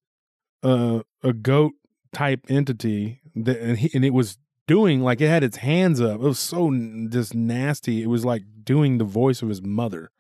uh, 0.62 1.02
a 1.24 1.32
goat 1.32 1.72
type 2.12 2.42
entity, 2.50 3.22
that, 3.36 3.60
and 3.62 3.78
he, 3.78 3.92
and 3.94 4.04
it 4.04 4.14
was 4.14 4.38
doing 4.68 5.02
like 5.02 5.22
it 5.22 5.30
had 5.30 5.42
its 5.44 5.58
hands 5.58 6.02
up. 6.02 6.16
It 6.16 6.28
was 6.28 6.38
so 6.38 6.70
just 7.10 7.34
nasty. 7.34 8.04
It 8.04 8.08
was 8.08 8.26
like 8.26 8.44
doing 8.64 8.98
the 8.98 9.06
voice 9.06 9.42
of 9.42 9.48
his 9.48 9.62
mother, 9.62 10.12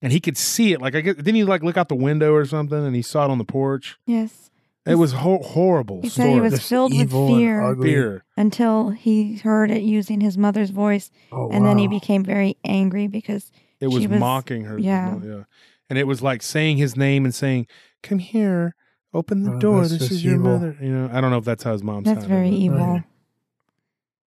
and 0.00 0.12
he 0.12 0.20
could 0.20 0.36
see 0.36 0.72
it. 0.72 0.80
Like 0.80 0.94
I 0.94 1.00
guess, 1.00 1.16
didn't 1.16 1.34
he 1.34 1.44
like 1.44 1.64
look 1.64 1.76
out 1.76 1.88
the 1.88 1.96
window 1.96 2.32
or 2.34 2.44
something, 2.44 2.86
and 2.86 2.94
he 2.94 3.02
saw 3.02 3.24
it 3.24 3.30
on 3.30 3.38
the 3.38 3.44
porch. 3.44 3.98
Yes. 4.06 4.50
It 4.88 4.94
was 4.96 5.12
ho- 5.12 5.42
horrible. 5.42 6.00
He 6.02 6.08
said 6.08 6.30
he 6.32 6.40
was 6.40 6.54
Just 6.54 6.68
filled 6.68 6.92
with 6.92 7.00
evil 7.02 7.26
and 7.28 7.36
fear 7.36 7.62
ugly. 7.62 7.88
fear. 7.90 8.24
until 8.36 8.90
he 8.90 9.36
heard 9.36 9.70
it 9.70 9.82
using 9.82 10.20
his 10.20 10.38
mother's 10.38 10.70
voice, 10.70 11.10
Oh, 11.30 11.50
and 11.50 11.64
then 11.66 11.76
he 11.78 11.86
wow. 11.86 11.90
became 11.94 12.24
very 12.24 12.56
angry 12.64 13.06
because 13.06 13.50
It 13.80 13.88
was, 13.88 14.00
She 14.02 14.06
was- 14.08 14.18
mocking 14.18 14.64
her. 14.64 14.78
yeah. 14.78 15.18
yeah. 15.22 15.42
And 15.90 15.98
it 15.98 16.06
was 16.06 16.20
like 16.22 16.42
saying 16.42 16.78
his 16.78 16.96
name 16.96 17.24
and 17.24 17.34
saying, 17.34 17.66
"Come 18.02 18.18
here, 18.18 18.74
open 19.14 19.44
the 19.44 19.52
Oh, 19.54 19.58
door. 19.58 19.80
that's 19.82 19.92
This 19.92 19.98
just 20.00 20.10
is 20.12 20.24
your 20.24 20.34
evil. 20.34 20.52
mother." 20.52 20.76
You 20.80 20.90
know, 20.92 21.10
I 21.12 21.20
don't 21.20 21.30
know 21.30 21.38
if 21.38 21.44
that's 21.44 21.62
how 21.64 21.72
his 21.72 21.82
mom 21.82 22.02
that's 22.02 22.20
sounded. 22.20 22.28
very 22.34 22.50
but- 22.50 22.56
evil. 22.56 22.78
Right. 22.78 23.04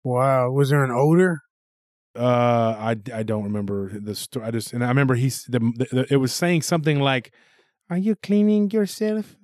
Wow. 0.03 0.51
Was 0.51 0.69
there 0.69 0.83
an 0.83 0.91
odor? 0.91 1.41
Uh, 2.17 2.75
I, 2.77 2.95
I 3.13 3.23
don't 3.23 3.43
remember 3.43 3.89
the 3.97 4.15
story. 4.15 4.45
I 4.45 4.51
just 4.51 4.73
and 4.73 4.83
I 4.83 4.87
remember 4.89 5.15
he's 5.15 5.45
the, 5.45 5.59
the 5.59 6.05
it 6.09 6.17
was 6.17 6.33
saying 6.33 6.63
something 6.63 6.99
like, 6.99 7.31
"Are 7.89 7.97
you 7.97 8.15
cleaning 8.15 8.69
yourself? 8.71 9.35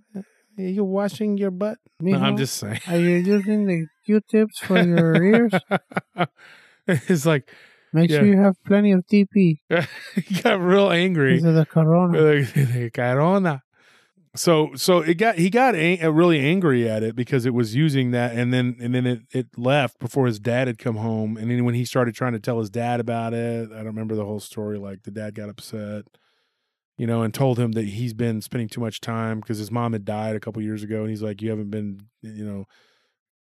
Are 0.57 0.63
you 0.63 0.83
washing 0.83 1.37
your 1.37 1.51
butt?" 1.51 1.77
No, 1.99 2.17
I'm 2.19 2.37
just 2.37 2.55
saying. 2.57 2.79
Are 2.87 2.97
you 2.97 3.17
using 3.17 3.65
the 3.65 3.87
Q-tips 4.05 4.59
for 4.59 4.81
your 4.83 5.23
ears? 5.23 5.53
it's 6.87 7.25
like 7.25 7.49
Make 7.93 8.09
Yeah. 8.11 8.17
sure 8.19 8.27
you 8.27 8.37
have 8.37 8.55
plenty 8.65 8.91
of 8.91 9.05
TP. 9.07 9.59
he 10.15 10.41
got 10.41 10.59
real 10.59 10.91
angry. 10.91 11.33
These 11.35 11.45
are 11.45 11.53
the 11.53 11.65
corona. 11.65 12.17
The 12.53 12.91
Corona. 12.93 13.63
So 14.35 14.71
so 14.75 14.99
it 14.99 15.15
got 15.15 15.37
he 15.39 15.49
got 15.49 15.73
a- 15.75 15.99
uh, 15.99 16.09
really 16.09 16.39
angry 16.39 16.87
at 16.87 17.01
it 17.01 17.15
because 17.15 17.45
it 17.47 17.55
was 17.55 17.73
using 17.73 18.11
that 18.11 18.35
and 18.35 18.53
then 18.53 18.75
and 18.79 18.93
then 18.93 19.07
it, 19.07 19.19
it 19.31 19.47
left 19.57 19.97
before 19.99 20.27
his 20.27 20.37
dad 20.39 20.67
had 20.67 20.77
come 20.77 20.97
home 20.97 21.37
and 21.37 21.49
then 21.49 21.65
when 21.65 21.73
he 21.73 21.85
started 21.85 22.13
trying 22.13 22.33
to 22.33 22.39
tell 22.39 22.59
his 22.59 22.69
dad 22.69 22.99
about 22.99 23.33
it 23.33 23.71
I 23.71 23.77
don't 23.77 23.85
remember 23.87 24.13
the 24.15 24.25
whole 24.25 24.39
story 24.39 24.77
like 24.77 25.03
the 25.03 25.11
dad 25.11 25.33
got 25.33 25.49
upset 25.49 26.03
you 26.97 27.07
know 27.07 27.21
and 27.21 27.33
told 27.33 27.59
him 27.59 27.73
that 27.73 27.85
he's 27.85 28.13
been 28.13 28.41
spending 28.41 28.69
too 28.69 28.81
much 28.81 29.01
time 29.01 29.39
because 29.39 29.57
his 29.57 29.71
mom 29.71 29.93
had 29.93 30.05
died 30.05 30.35
a 30.35 30.39
couple 30.39 30.61
years 30.61 30.83
ago 30.83 31.01
and 31.01 31.09
he's 31.09 31.21
like 31.21 31.41
you 31.41 31.49
haven't 31.49 31.69
been 31.69 32.01
you 32.21 32.45
know 32.45 32.65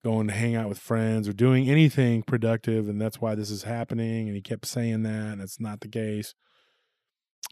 going 0.04 0.28
to 0.28 0.34
hang 0.34 0.56
out 0.56 0.70
with 0.70 0.78
friends 0.78 1.28
or 1.28 1.34
doing 1.34 1.68
anything 1.68 2.22
productive 2.22 2.88
and 2.88 3.02
that's 3.02 3.20
why 3.20 3.34
this 3.34 3.50
is 3.50 3.63
happening 3.63 4.28
and 4.28 4.36
he 4.36 4.41
kept 4.41 4.65
saying 4.65 5.02
that 5.04 5.34
and 5.34 5.41
it's 5.41 5.60
not 5.60 5.80
the 5.80 5.88
case 5.88 6.36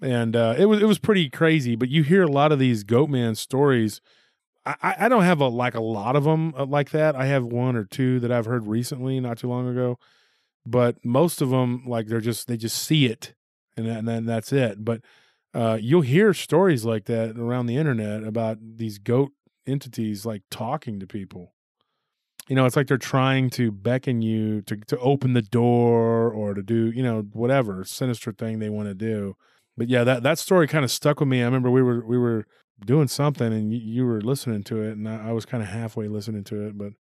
and 0.02 0.36
uh, 0.36 0.56
it 0.58 0.66
was 0.66 0.82
it 0.82 0.86
was 0.86 1.00
pretty 1.00 1.30
crazy. 1.30 1.76
But 1.76 1.90
you 1.90 2.04
hear 2.04 2.24
a 2.24 2.32
lot 2.32 2.52
of 2.52 2.60
these 2.60 2.84
Goatman 2.84 3.38
stories. 3.38 4.02
I, 4.66 4.96
I 5.00 5.10
don't 5.10 5.24
have 5.24 5.42
a 5.42 5.48
like 5.48 5.76
a 5.76 5.82
lot 5.82 6.16
of 6.16 6.24
them 6.24 6.52
like 6.52 6.92
that. 6.92 7.16
I 7.16 7.26
have 7.26 7.44
one 7.44 7.76
or 7.76 7.84
two 7.84 8.20
that 8.22 8.32
I've 8.32 8.46
heard 8.46 8.66
recently, 8.66 9.20
not 9.20 9.38
too 9.38 9.50
long 9.50 9.68
ago. 9.68 10.00
But 10.66 11.04
most 11.04 11.42
of 11.42 11.50
them, 11.50 11.84
like 11.86 12.08
they're 12.08 12.22
just 12.22 12.48
they 12.48 12.58
just 12.58 12.78
see 12.82 13.06
it, 13.06 13.34
and, 13.76 13.86
that, 13.86 14.00
and 14.00 14.08
then 14.08 14.26
that's 14.26 14.54
it. 14.54 14.84
But 14.84 15.02
uh, 15.54 15.78
you'll 15.80 16.02
hear 16.02 16.34
stories 16.34 16.86
like 16.86 17.06
that 17.06 17.38
around 17.38 17.68
the 17.68 17.78
internet 17.78 18.24
about 18.24 18.58
these 18.62 18.98
goat 18.98 19.32
entities 19.68 20.26
like 20.26 20.44
talking 20.50 21.00
to 21.00 21.08
people. 21.08 21.54
You 22.48 22.56
know, 22.56 22.66
it's 22.66 22.76
like 22.76 22.88
they're 22.88 22.98
trying 22.98 23.50
to 23.52 23.72
beckon 23.72 24.22
you 24.22 24.62
to 24.64 24.76
to 24.76 24.98
open 25.00 25.34
the 25.34 25.42
door 25.42 26.30
or 26.30 26.54
to 26.54 26.62
do 26.62 26.92
you 26.92 27.04
know 27.04 27.22
whatever 27.32 27.84
sinister 27.86 28.34
thing 28.34 28.60
they 28.60 28.70
want 28.70 28.90
to 28.90 28.96
do 28.96 29.36
but 29.78 29.90
yeah, 29.90 30.04
that 30.04 30.24
that 30.24 30.40
story 30.40 30.68
kind 30.68 30.86
of 30.86 30.92
stuck 30.92 31.20
with 31.20 31.30
me. 31.30 31.42
I 31.42 31.46
remember 31.46 31.70
we 31.70 31.82
were 31.82 32.06
we 32.06 32.18
were 32.18 32.46
doing 32.86 33.08
something 33.08 33.52
and 33.52 33.74
you, 33.74 33.80
you 33.80 34.06
were 34.06 34.22
listening 34.22 34.64
to 34.66 34.82
it, 34.82 34.92
and 34.94 35.08
I, 35.08 35.30
I 35.30 35.32
was 35.32 35.46
kind 35.46 35.64
of 35.64 35.70
halfway 35.70 36.08
listening 36.08 36.44
to 36.46 36.68
it, 36.68 36.78
but 36.78 36.94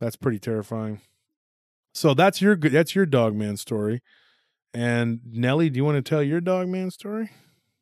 that's 0.00 0.16
pretty 0.16 0.38
terrifying. 0.38 1.00
So 1.94 2.14
that's 2.14 2.40
your 2.40 2.56
that's 2.56 2.94
your 2.94 3.06
dog 3.06 3.34
man 3.34 3.56
story. 3.56 4.02
And 4.72 5.20
Nellie, 5.24 5.70
do 5.70 5.78
you 5.78 5.84
want 5.84 5.96
to 6.04 6.08
tell 6.08 6.22
your 6.22 6.40
dog 6.40 6.68
man 6.68 6.90
story? 6.90 7.30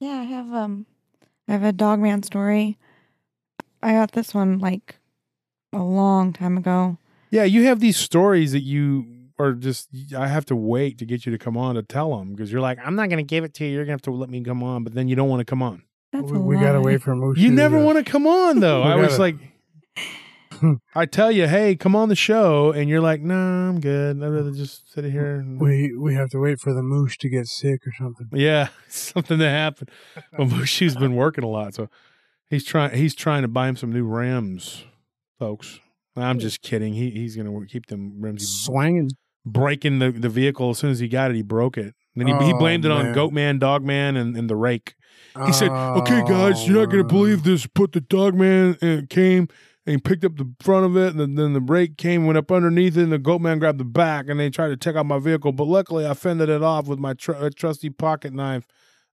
Yeah, 0.04 0.20
I 0.20 0.24
have 0.24 0.52
um 0.52 0.84
I 1.48 1.52
have 1.52 1.62
a 1.62 1.72
dog 1.72 1.98
man 1.98 2.22
story. 2.22 2.76
I 3.82 3.92
got 3.92 4.12
this 4.12 4.34
one 4.34 4.58
like 4.58 4.96
a 5.72 5.82
long 5.82 6.34
time 6.34 6.58
ago. 6.58 6.98
Yeah, 7.30 7.44
you 7.44 7.64
have 7.64 7.80
these 7.80 7.96
stories 7.96 8.52
that 8.52 8.60
you 8.60 9.06
are 9.38 9.52
just 9.54 9.88
I 10.14 10.28
have 10.28 10.44
to 10.46 10.56
wait 10.56 10.98
to 10.98 11.06
get 11.06 11.24
you 11.24 11.32
to 11.32 11.38
come 11.38 11.56
on 11.56 11.76
to 11.76 11.82
tell 11.82 12.18
them 12.18 12.32
because 12.32 12.52
you're 12.52 12.60
like 12.60 12.78
I'm 12.84 12.96
not 12.96 13.08
going 13.08 13.16
to 13.16 13.28
give 13.28 13.44
it 13.44 13.54
to 13.54 13.64
you. 13.64 13.70
You're 13.70 13.86
going 13.86 13.96
to 13.98 14.02
have 14.02 14.02
to 14.02 14.10
let 14.10 14.28
me 14.28 14.42
come 14.42 14.62
on, 14.62 14.84
but 14.84 14.92
then 14.92 15.08
you 15.08 15.16
don't 15.16 15.30
want 15.30 15.40
to 15.40 15.46
come 15.46 15.62
on. 15.62 15.82
That's 16.12 16.30
we 16.30 16.36
a 16.36 16.40
we 16.40 16.56
got 16.58 16.76
away 16.76 16.98
from 16.98 17.22
wait. 17.22 17.38
You 17.38 17.50
never 17.50 17.82
want 17.82 17.96
to 17.96 18.04
come 18.04 18.26
on 18.26 18.60
though. 18.60 18.82
I 18.92 18.96
was 18.96 19.12
gotta- 19.12 19.22
like, 19.22 19.36
I 20.94 21.06
tell 21.06 21.30
you, 21.30 21.46
hey, 21.46 21.76
come 21.76 21.94
on 21.96 22.08
the 22.08 22.14
show, 22.16 22.72
and 22.72 22.88
you're 22.88 23.00
like, 23.00 23.20
nah, 23.20 23.68
I'm 23.68 23.80
good. 23.80 24.22
I'd 24.22 24.26
rather 24.28 24.52
just 24.52 24.92
sit 24.92 25.04
here. 25.04 25.36
And, 25.36 25.60
We 25.60 25.96
we 25.96 26.14
have 26.14 26.30
to 26.30 26.38
wait 26.38 26.60
for 26.60 26.72
the 26.74 26.82
moose 26.82 27.16
to 27.18 27.28
get 27.28 27.46
sick 27.46 27.80
or 27.86 27.92
something. 27.98 28.28
yeah, 28.32 28.68
something 28.88 29.38
to 29.38 29.48
happen. 29.48 29.88
Well, 30.38 30.48
Mushi's 30.48 30.96
been 30.96 31.14
working 31.14 31.44
a 31.44 31.48
lot, 31.48 31.74
so 31.74 31.88
he's 32.50 32.64
trying. 32.64 32.96
He's 32.96 33.14
trying 33.14 33.42
to 33.42 33.48
buy 33.48 33.68
him 33.68 33.76
some 33.76 33.92
new 33.92 34.04
rims, 34.04 34.84
folks. 35.38 35.80
I'm 36.16 36.38
just 36.38 36.62
kidding. 36.62 36.94
He 36.94 37.10
he's 37.10 37.36
gonna 37.36 37.66
keep 37.66 37.86
them 37.86 38.20
rims. 38.20 38.42
He 38.42 38.70
Swanging. 38.72 39.10
breaking 39.44 39.98
the, 39.98 40.12
the 40.12 40.28
vehicle 40.28 40.70
as 40.70 40.78
soon 40.78 40.90
as 40.90 41.00
he 41.00 41.08
got 41.08 41.30
it. 41.30 41.34
He 41.36 41.42
broke 41.42 41.76
it. 41.76 41.94
And 42.16 42.28
then 42.28 42.28
he, 42.28 42.46
he 42.46 42.52
Oh, 42.52 42.58
blamed 42.58 42.84
it 42.84 42.92
on. 42.92 43.12
Goat 43.12 43.32
Man, 43.32 43.58
Dog 43.58 43.82
Man, 43.82 44.16
and, 44.16 44.36
and 44.36 44.48
the 44.48 44.54
rake. 44.54 44.94
He 45.46 45.52
said, 45.52 45.70
"Okay, 45.70 46.22
guys, 46.28 46.64
you're 46.68 46.78
not 46.78 46.90
gonna 46.90 47.02
Oh, 47.02 47.08
believe 47.08 47.42
this. 47.42 47.66
Put 47.66 47.90
the 47.90 48.00
dog 48.00 48.36
man 48.36 48.78
and 48.80 49.02
uh, 49.02 49.06
came 49.10 49.48
and 49.86 49.94
he 49.94 49.98
picked 49.98 50.24
up 50.24 50.36
the 50.36 50.50
front 50.60 50.86
of 50.86 50.96
it, 50.96 51.14
and 51.14 51.38
then, 51.38 51.52
the 51.52 51.60
brake 51.60 51.98
came, 51.98 52.24
went 52.26 52.38
up 52.38 52.50
underneath 52.50 52.96
it, 52.96 53.02
and 53.02 53.12
the 53.12 53.18
goat 53.18 53.40
man 53.40 53.58
grabbed 53.58 53.78
the 53.78 53.84
back, 53.84 54.28
and 54.28 54.40
they 54.40 54.48
tried 54.48 54.68
to 54.68 54.76
take 54.76 54.96
out 54.96 55.06
my 55.06 55.18
vehicle. 55.18 55.52
But 55.52 55.66
luckily, 55.66 56.06
I 56.06 56.14
fended 56.14 56.48
it 56.48 56.62
off 56.62 56.86
with 56.86 56.98
my 56.98 57.12
tr- 57.12 57.34
uh, 57.34 57.50
trusty 57.54 57.90
pocket 57.90 58.32
knife, 58.32 58.66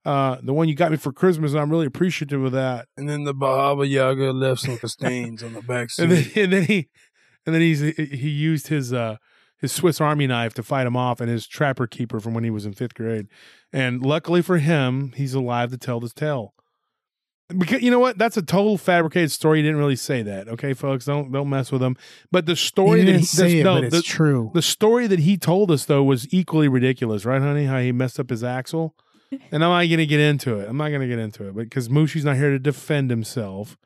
uh, 0.06 0.38
the 0.42 0.54
one 0.54 0.70
you 0.70 0.76
got 0.76 0.92
me 0.92 0.98
for 0.98 1.12
Christmas, 1.12 1.52
and 1.52 1.60
I'm 1.60 1.70
really 1.70 1.86
appreciative 1.86 2.44
of 2.44 2.52
that. 2.54 2.88
And 2.96 3.10
then 3.10 3.26
the 3.26 3.36
Bahaba 3.36 3.88
Yaga 3.88 4.32
left 4.32 4.62
some 4.62 4.80
stains 4.86 5.44
on 5.44 5.54
the 5.54 5.62
back 5.62 5.90
seat. 5.90 6.04
And 6.10 6.12
then, 6.12 6.32
and 6.36 6.54
then 6.54 6.64
he, 6.64 6.90
and 7.46 7.56
then 7.56 7.62
he's 7.62 7.82
he 7.82 8.30
used 8.30 8.68
his 8.68 8.94
uh 8.94 9.18
his 9.60 9.72
Swiss 9.72 10.02
Army 10.02 10.26
knife 10.26 10.54
to 10.56 10.64
fight 10.64 10.88
him 10.88 10.98
off, 10.98 11.22
and 11.22 11.30
his 11.30 11.46
trapper 11.46 11.86
keeper 11.86 12.20
from 12.20 12.34
when 12.34 12.44
he 12.44 12.50
was 12.50 12.66
in 12.66 12.74
fifth 12.74 12.96
grade. 12.96 13.28
And 13.72 14.04
luckily 14.04 14.42
for 14.42 14.58
him, 14.58 15.12
he's 15.16 15.34
alive 15.34 15.70
to 15.72 15.78
tell 15.78 16.00
this 16.00 16.14
tale. 16.14 16.56
Because 17.58 17.82
you 17.82 17.92
know 17.92 18.00
what, 18.00 18.18
that's 18.18 18.38
a 18.38 18.42
total 18.42 18.78
fabricated 18.78 19.32
story. 19.32 19.60
He 19.60 19.64
didn't 19.64 19.78
really 19.78 19.96
say 19.96 20.22
that. 20.24 20.48
Okay, 20.48 20.74
folks, 20.74 21.06
don't 21.06 21.32
don't 21.32 21.50
mess 21.50 21.72
with 21.72 21.82
him. 21.82 21.98
But 22.32 22.46
the 22.46 22.56
story 22.56 23.00
he 23.00 23.06
that 23.06 23.12
didn't 23.12 23.20
he 23.22 23.26
say 23.26 23.54
the, 23.54 23.60
it, 23.60 23.64
no, 23.64 23.76
but 23.76 23.84
it's 23.86 23.96
the, 23.98 24.02
true. 24.04 24.52
the 24.54 24.62
story 24.62 25.08
that 25.08 25.20
he 25.20 25.38
told 25.38 25.72
us 25.72 25.86
though 25.86 26.04
was 26.04 26.32
equally 26.34 26.68
ridiculous, 26.68 27.26
right, 27.26 27.42
honey? 27.42 27.66
How 27.66 27.80
he 27.80 27.92
messed 27.92 28.20
up 28.20 28.30
his 28.30 28.44
axle. 28.44 28.96
And 29.50 29.64
I'm 29.64 29.70
not 29.70 29.88
going 29.88 30.00
to 30.00 30.06
get 30.06 30.20
into 30.20 30.60
it. 30.60 30.68
I'm 30.68 30.76
not 30.76 30.90
going 30.90 31.00
to 31.00 31.08
get 31.08 31.18
into 31.18 31.48
it, 31.48 31.56
but 31.56 31.64
because 31.64 31.88
Mushi's 31.88 32.26
not 32.26 32.36
here 32.36 32.50
to 32.50 32.60
defend 32.60 33.10
himself. 33.10 33.78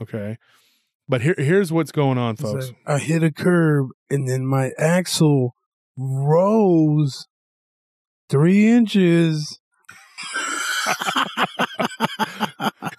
Okay, 0.00 0.38
but 1.08 1.22
here 1.22 1.34
here's 1.36 1.72
what's 1.72 1.90
going 1.90 2.18
on, 2.18 2.36
folks. 2.36 2.68
like, 2.68 2.76
I 2.86 2.98
hit 3.00 3.24
a 3.24 3.32
curb 3.32 3.88
and 4.10 4.28
then 4.28 4.46
my 4.46 4.70
axle 4.78 5.56
rose 5.96 7.26
three 8.28 8.68
inches. 8.68 9.58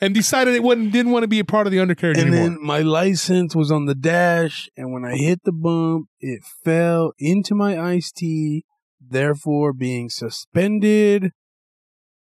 and 0.01 0.13
decided 0.13 0.55
it 0.55 0.63
wasn't 0.63 0.91
didn't 0.91 1.11
want 1.11 1.23
to 1.23 1.27
be 1.27 1.39
a 1.39 1.45
part 1.45 1.67
of 1.67 1.71
the 1.71 1.79
undercarriage 1.79 2.17
And 2.17 2.29
anymore. 2.29 2.49
then 2.49 2.57
my 2.65 2.79
license 2.81 3.55
was 3.55 3.71
on 3.71 3.85
the 3.85 3.95
dash, 3.95 4.69
and 4.77 4.91
when 4.93 5.05
I 5.05 5.15
hit 5.15 5.39
the 5.43 5.51
bump, 5.51 6.07
it 6.19 6.43
fell 6.63 7.13
into 7.19 7.55
my 7.55 7.79
iced 7.79 8.17
tea, 8.17 8.65
therefore 9.01 9.73
being 9.73 10.09
suspended 10.09 11.31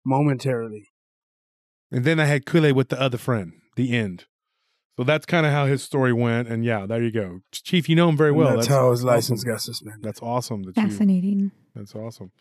momentarily. 0.04 0.88
And 1.90 2.04
then 2.04 2.18
I 2.20 2.26
had 2.26 2.46
Kool 2.46 2.66
Aid 2.66 2.74
with 2.76 2.88
the 2.88 3.00
other 3.00 3.18
friend. 3.18 3.52
The 3.76 3.94
end. 3.96 4.24
So 4.96 5.04
that's 5.04 5.26
kind 5.26 5.44
of 5.44 5.52
how 5.52 5.66
his 5.66 5.82
story 5.82 6.12
went. 6.12 6.48
And 6.48 6.64
yeah, 6.64 6.86
there 6.86 7.02
you 7.02 7.12
go, 7.12 7.40
Chief. 7.52 7.88
You 7.88 7.96
know 7.96 8.08
him 8.08 8.16
very 8.16 8.32
well. 8.32 8.54
that's, 8.56 8.66
how 8.66 8.90
his 8.90 9.00
awesome. 9.00 9.08
license 9.08 9.44
got 9.44 9.60
suspended. 9.60 10.02
That's 10.02 10.22
awesome. 10.22 10.62
That 10.62 10.76
you, 10.76 10.82
Fascinating. 10.88 11.50
that's 11.74 11.94
awesome. 11.94 12.32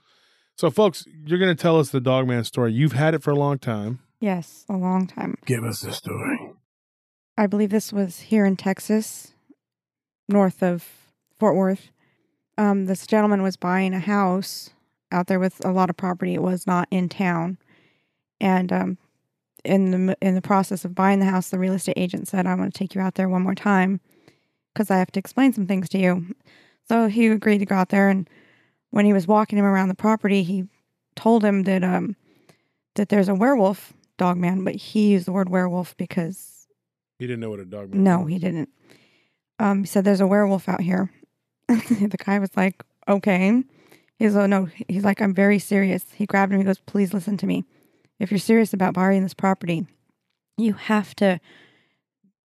So, 0.58 0.72
folks, 0.72 1.04
you're 1.26 1.40
going 1.40 1.54
to 1.54 1.62
tell 1.62 1.78
us 1.78 1.90
the 1.90 2.00
Dogman 2.00 2.46
story. 2.46 2.72
You've 2.72 2.94
had 2.94 3.14
it 3.14 3.22
for 3.22 3.32
a 3.32 3.36
long 3.36 3.60
time. 3.60 4.00
Yes, 4.19 4.65
a 4.69 4.78
long 4.78 5.08
time. 5.08 5.38
Give 5.45 5.63
us 5.63 5.82
the 5.82 5.93
story. 5.93 6.51
I 7.38 7.47
believe 7.47 7.69
this 7.69 7.91
was 7.91 8.21
here 8.21 8.45
in 8.45 8.56
Texas, 8.56 9.34
north 10.28 10.63
of 10.63 10.88
Fort 11.38 11.56
Worth. 11.56 11.91
Um, 12.58 12.86
this 12.86 13.06
gentleman 13.06 13.43
was 13.43 13.58
buying 13.58 13.93
a 13.93 13.99
house 13.99 14.69
out 15.12 15.28
there 15.28 15.39
with 15.39 15.63
a 15.65 15.71
lot 15.71 15.89
of 15.89 15.97
property. 15.97 16.34
It 16.34 16.41
was 16.41 16.65
not 16.65 16.88
in 16.89 17.10
town, 17.10 17.58
and 18.39 18.71
um, 18.71 18.97
in 19.65 19.91
the 19.91 20.17
in 20.21 20.36
the 20.36 20.41
process 20.41 20.86
of 20.86 20.95
buying 20.95 21.19
the 21.19 21.25
house, 21.25 21.49
the 21.49 21.60
real 21.60 21.73
estate 21.73 21.97
agent 21.97 22.28
said, 22.28 22.47
"I 22.47 22.56
want 22.56 22.73
to 22.73 22.78
take 22.78 22.95
you 22.95 23.01
out 23.01 23.15
there 23.15 23.28
one 23.28 23.41
more 23.41 23.56
time 23.56 23.99
because 24.73 24.89
I 24.89 24.97
have 24.97 25.12
to 25.12 25.19
explain 25.19 25.51
some 25.51 25.67
things 25.67 25.89
to 25.89 25.97
you." 25.97 26.34
So 26.88 27.08
he 27.08 27.28
agreed 27.28 27.58
to 27.60 27.65
go 27.65 27.75
out 27.75 27.89
there, 27.89 28.10
and 28.10 28.30
when 28.91 29.06
he 29.06 29.13
was 29.13 29.28
walking 29.28 29.58
him 29.58 29.65
around 29.65 29.89
the 29.89 29.95
property, 29.95 30.43
he 30.43 30.67
told 31.15 31.43
him 31.43 31.63
that 31.63 31.84
um 31.84 32.15
that 32.95 33.10
there's 33.10 33.28
a 33.28 33.36
werewolf 33.36 33.93
dog 34.17 34.38
man, 34.38 34.63
but 34.63 34.75
he 34.75 35.12
used 35.12 35.28
the 35.28 35.32
word 35.32 35.49
werewolf 35.49 35.95
because 35.97 36.67
He 37.19 37.28
didn't 37.28 37.39
know 37.41 37.49
what 37.49 37.60
a 37.60 37.65
dog. 37.65 37.93
no, 37.93 38.19
was. 38.21 38.32
he 38.32 38.39
didn't. 38.39 38.69
Um, 39.60 39.82
he 39.82 39.88
said 39.88 40.04
there's 40.04 40.21
a 40.21 40.28
werewolf 40.28 40.67
out 40.67 40.82
here. 40.82 41.12
the 41.67 42.17
guy 42.23 42.39
was 42.39 42.56
like, 42.56 42.84
okay. 43.08 43.63
He's 44.17 44.36
like, 44.36 44.49
no. 44.49 44.67
He's 44.88 45.04
like, 45.04 45.21
I'm 45.21 45.34
very 45.34 45.60
serious. 45.60 46.06
He 46.13 46.25
grabbed 46.25 46.51
him. 46.54 46.60
He 46.60 46.65
goes, 46.65 46.80
please 46.80 47.13
listen 47.13 47.38
to 47.38 47.47
me. 47.47 47.65
If 48.19 48.32
you're 48.32 48.38
serious 48.38 48.73
about 48.73 48.93
buying 48.93 49.23
this 49.23 49.34
property, 49.34 49.88
you 50.58 50.73
have 50.73 51.15
to 51.15 51.39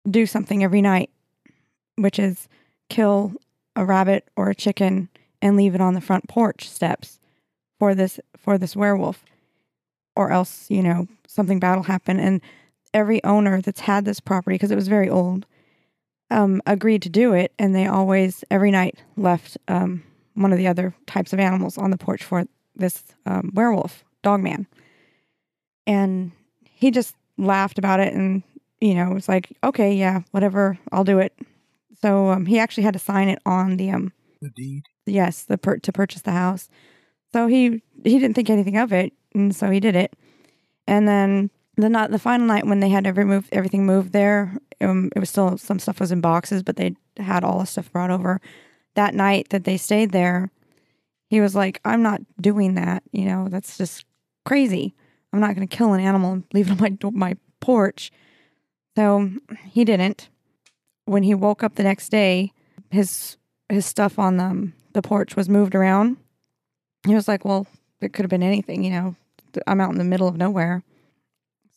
do 0.09 0.27
something 0.27 0.63
every 0.63 0.81
night, 0.83 1.11
which 1.97 2.19
is 2.19 2.49
kill 2.89 3.33
a 3.75 3.85
rabbit 3.85 4.29
or 4.37 4.49
a 4.51 4.55
chicken 4.55 5.09
and 5.43 5.57
leave 5.57 5.75
it 5.75 5.81
on 5.81 5.95
the 5.95 6.01
front 6.01 6.29
porch 6.29 6.69
steps 6.69 7.19
for 7.79 7.95
this 7.95 8.19
for 8.39 8.59
this 8.59 8.75
werewolf, 8.77 9.25
or 10.17 10.33
else 10.33 10.71
you 10.71 10.83
know 10.83 11.07
something 11.29 11.61
bad 11.61 11.77
will 11.77 11.83
happen. 11.85 12.19
And 12.19 12.41
every 12.95 13.23
owner 13.25 13.61
that's 13.61 13.81
had 13.81 14.05
this 14.05 14.21
property 14.21 14.55
because 14.55 14.71
it 14.71 14.77
was 14.77 14.89
very 14.89 15.09
old 15.09 15.45
um, 16.31 16.61
agreed 16.67 17.03
to 17.03 17.09
do 17.09 17.33
it, 17.35 17.53
and 17.59 17.75
they 17.75 17.87
always 17.87 18.43
every 18.51 18.71
night 18.71 18.99
left 19.17 19.57
um, 19.69 20.03
one 20.35 20.53
of 20.53 20.59
the 20.59 20.67
other 20.67 20.95
types 21.07 21.33
of 21.33 21.39
animals 21.39 21.79
on 21.79 21.91
the 21.91 21.99
porch 21.99 22.25
for 22.25 22.45
this 22.75 23.05
um, 23.27 23.51
werewolf 23.55 24.03
dog 24.23 24.41
man, 24.43 24.67
and 25.87 26.33
he 26.65 26.91
just 26.91 27.15
laughed 27.39 27.79
about 27.79 28.01
it 28.01 28.13
and 28.15 28.43
you 28.81 28.95
know 28.95 29.11
was 29.11 29.29
like, 29.29 29.53
okay, 29.63 29.95
yeah, 29.95 30.23
whatever, 30.31 30.79
I'll 30.93 31.05
do 31.05 31.19
it. 31.19 31.33
So 32.03 32.29
um, 32.31 32.47
he 32.47 32.59
actually 32.59 32.85
had 32.85 32.93
to 32.95 32.99
sign 32.99 33.29
it 33.29 33.39
on 33.47 33.77
the 33.77 33.91
um 33.91 34.13
The 34.41 34.51
deed. 34.51 34.83
yes 35.07 35.43
the 35.43 35.59
per- 35.59 35.79
to 35.79 35.93
purchase 35.93 36.23
the 36.23 36.33
house. 36.33 36.69
So 37.33 37.47
he 37.47 37.83
he 38.05 38.19
didn't 38.19 38.35
think 38.35 38.51
anything 38.51 38.77
of 38.77 38.93
it, 38.93 39.13
and 39.37 39.55
so 39.55 39.71
he 39.71 39.81
did 39.81 39.95
it. 39.95 40.15
And 40.87 41.07
then 41.07 41.51
the 41.77 41.89
night, 41.89 42.11
the 42.11 42.19
final 42.19 42.47
night 42.47 42.67
when 42.67 42.81
they 42.81 42.89
had 42.89 43.07
every 43.07 43.25
move 43.25 43.49
everything 43.53 43.87
moved 43.87 44.13
there, 44.13 44.57
um, 44.81 45.11
it 45.15 45.21
was 45.21 45.31
still 45.31 45.59
some 45.59 45.79
stuff 45.79 46.01
was 46.01 46.13
in 46.13 46.21
boxes, 46.21 46.63
but 46.63 46.77
they 46.77 46.97
had 47.19 47.45
all 47.45 47.61
the 47.61 47.67
stuff 47.67 47.93
brought 47.93 48.11
over. 48.11 48.41
That 48.95 49.15
night 49.15 49.51
that 49.51 49.65
they 49.65 49.77
stayed 49.77 50.11
there, 50.11 50.51
he 51.29 51.41
was 51.41 51.55
like, 51.55 51.81
"I'm 51.85 52.03
not 52.03 52.23
doing 52.41 52.75
that. 52.75 53.03
You 53.13 53.27
know, 53.27 53.49
that's 53.49 53.77
just 53.77 54.05
crazy. 54.45 54.95
I'm 55.33 55.41
not 55.41 55.55
going 55.55 55.67
to 55.67 55.77
kill 55.77 55.93
an 55.93 56.01
animal 56.01 56.33
and 56.33 56.45
leave 56.53 56.71
it 56.71 56.81
on 56.81 56.99
my 56.99 57.11
my 57.13 57.37
porch." 57.61 58.11
So 58.97 59.31
he 59.67 59.85
didn't. 59.85 60.31
When 61.05 61.23
he 61.23 61.35
woke 61.35 61.63
up 61.63 61.75
the 61.75 61.83
next 61.83 62.09
day, 62.09 62.53
his 62.91 63.37
his 63.69 63.85
stuff 63.85 64.19
on 64.19 64.39
the 64.39 64.73
the 64.93 65.03
porch 65.03 65.37
was 65.37 65.49
moved 65.49 65.75
around. 65.75 66.17
He 67.07 67.15
was 67.15 67.29
like, 67.29 67.45
"Well, 67.45 67.67
it 68.01 68.13
could 68.13 68.25
have 68.25 68.31
been 68.31 68.43
anything, 68.43 68.83
you 68.83 68.91
know. 68.91 69.17
I'm 69.67 69.81
out 69.81 69.93
in 69.93 69.99
the 69.99 70.05
middle 70.05 70.29
of 70.29 70.37
nowhere." 70.37 70.83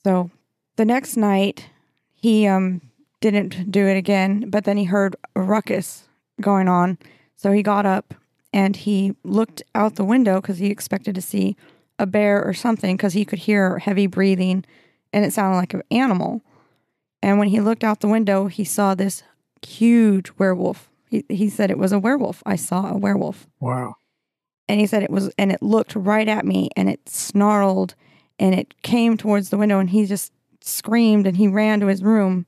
So 0.03 0.31
the 0.75 0.85
next 0.85 1.17
night, 1.17 1.69
he 2.15 2.47
um 2.47 2.81
didn't 3.21 3.71
do 3.71 3.87
it 3.87 3.97
again, 3.97 4.49
but 4.49 4.63
then 4.63 4.77
he 4.77 4.85
heard 4.85 5.15
a 5.35 5.41
ruckus 5.41 6.07
going 6.39 6.67
on. 6.67 6.97
So 7.35 7.51
he 7.51 7.63
got 7.63 7.85
up 7.85 8.13
and 8.53 8.75
he 8.75 9.15
looked 9.23 9.61
out 9.75 9.95
the 9.95 10.03
window 10.03 10.41
because 10.41 10.57
he 10.57 10.67
expected 10.67 11.15
to 11.15 11.21
see 11.21 11.55
a 11.97 12.05
bear 12.05 12.43
or 12.43 12.53
something 12.53 12.95
because 12.95 13.13
he 13.13 13.25
could 13.25 13.39
hear 13.39 13.79
heavy 13.79 14.07
breathing 14.07 14.65
and 15.11 15.25
it 15.25 15.33
sounded 15.33 15.57
like 15.57 15.73
an 15.73 15.83
animal. 15.91 16.41
And 17.21 17.37
when 17.39 17.49
he 17.49 17.59
looked 17.59 17.83
out 17.83 17.99
the 17.99 18.07
window, 18.07 18.47
he 18.47 18.63
saw 18.63 18.95
this 18.95 19.23
huge 19.65 20.31
werewolf. 20.37 20.89
He, 21.09 21.25
he 21.27 21.49
said 21.49 21.69
it 21.69 21.77
was 21.77 21.91
a 21.91 21.99
werewolf. 21.99 22.41
I 22.45 22.55
saw 22.55 22.89
a 22.89 22.97
werewolf. 22.97 23.47
Wow. 23.59 23.95
And 24.69 24.79
he 24.79 24.85
said 24.85 25.03
it 25.03 25.09
was, 25.09 25.29
and 25.37 25.51
it 25.51 25.61
looked 25.61 25.95
right 25.95 26.27
at 26.27 26.45
me 26.45 26.69
and 26.77 26.87
it 26.89 27.09
snarled 27.09 27.95
and 28.37 28.53
it 28.55 28.81
came 28.83 29.17
towards 29.17 29.49
the 29.49 29.57
window 29.57 29.79
and 29.79 29.89
he 29.89 30.05
just 30.05 30.31
screamed 30.61 31.25
and 31.27 31.35
he 31.35 31.47
ran 31.47 31.79
to 31.81 31.87
his 31.87 32.03
room 32.03 32.45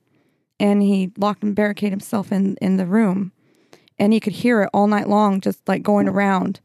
and 0.60 0.82
he 0.82 1.10
locked 1.18 1.42
and 1.42 1.54
barricaded 1.56 1.92
himself 1.92 2.30
in, 2.32 2.56
in 2.62 2.76
the 2.76 2.86
room. 2.86 3.32
And 3.98 4.12
he 4.12 4.20
could 4.20 4.32
hear 4.34 4.62
it 4.62 4.70
all 4.72 4.86
night 4.86 5.08
long, 5.08 5.40
just 5.40 5.68
like 5.68 5.82
going 5.82 6.08
around 6.08 6.60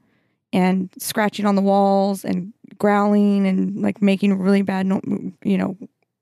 and 0.54 0.90
scratching 1.00 1.46
on 1.46 1.56
the 1.56 1.62
walls 1.62 2.24
and 2.24 2.54
growling 2.78 3.48
and 3.48 3.82
like 3.82 4.02
making 4.02 4.38
really 4.38 4.62
bad, 4.62 4.86
no- 4.86 5.02
you 5.44 5.58
know, 5.58 5.76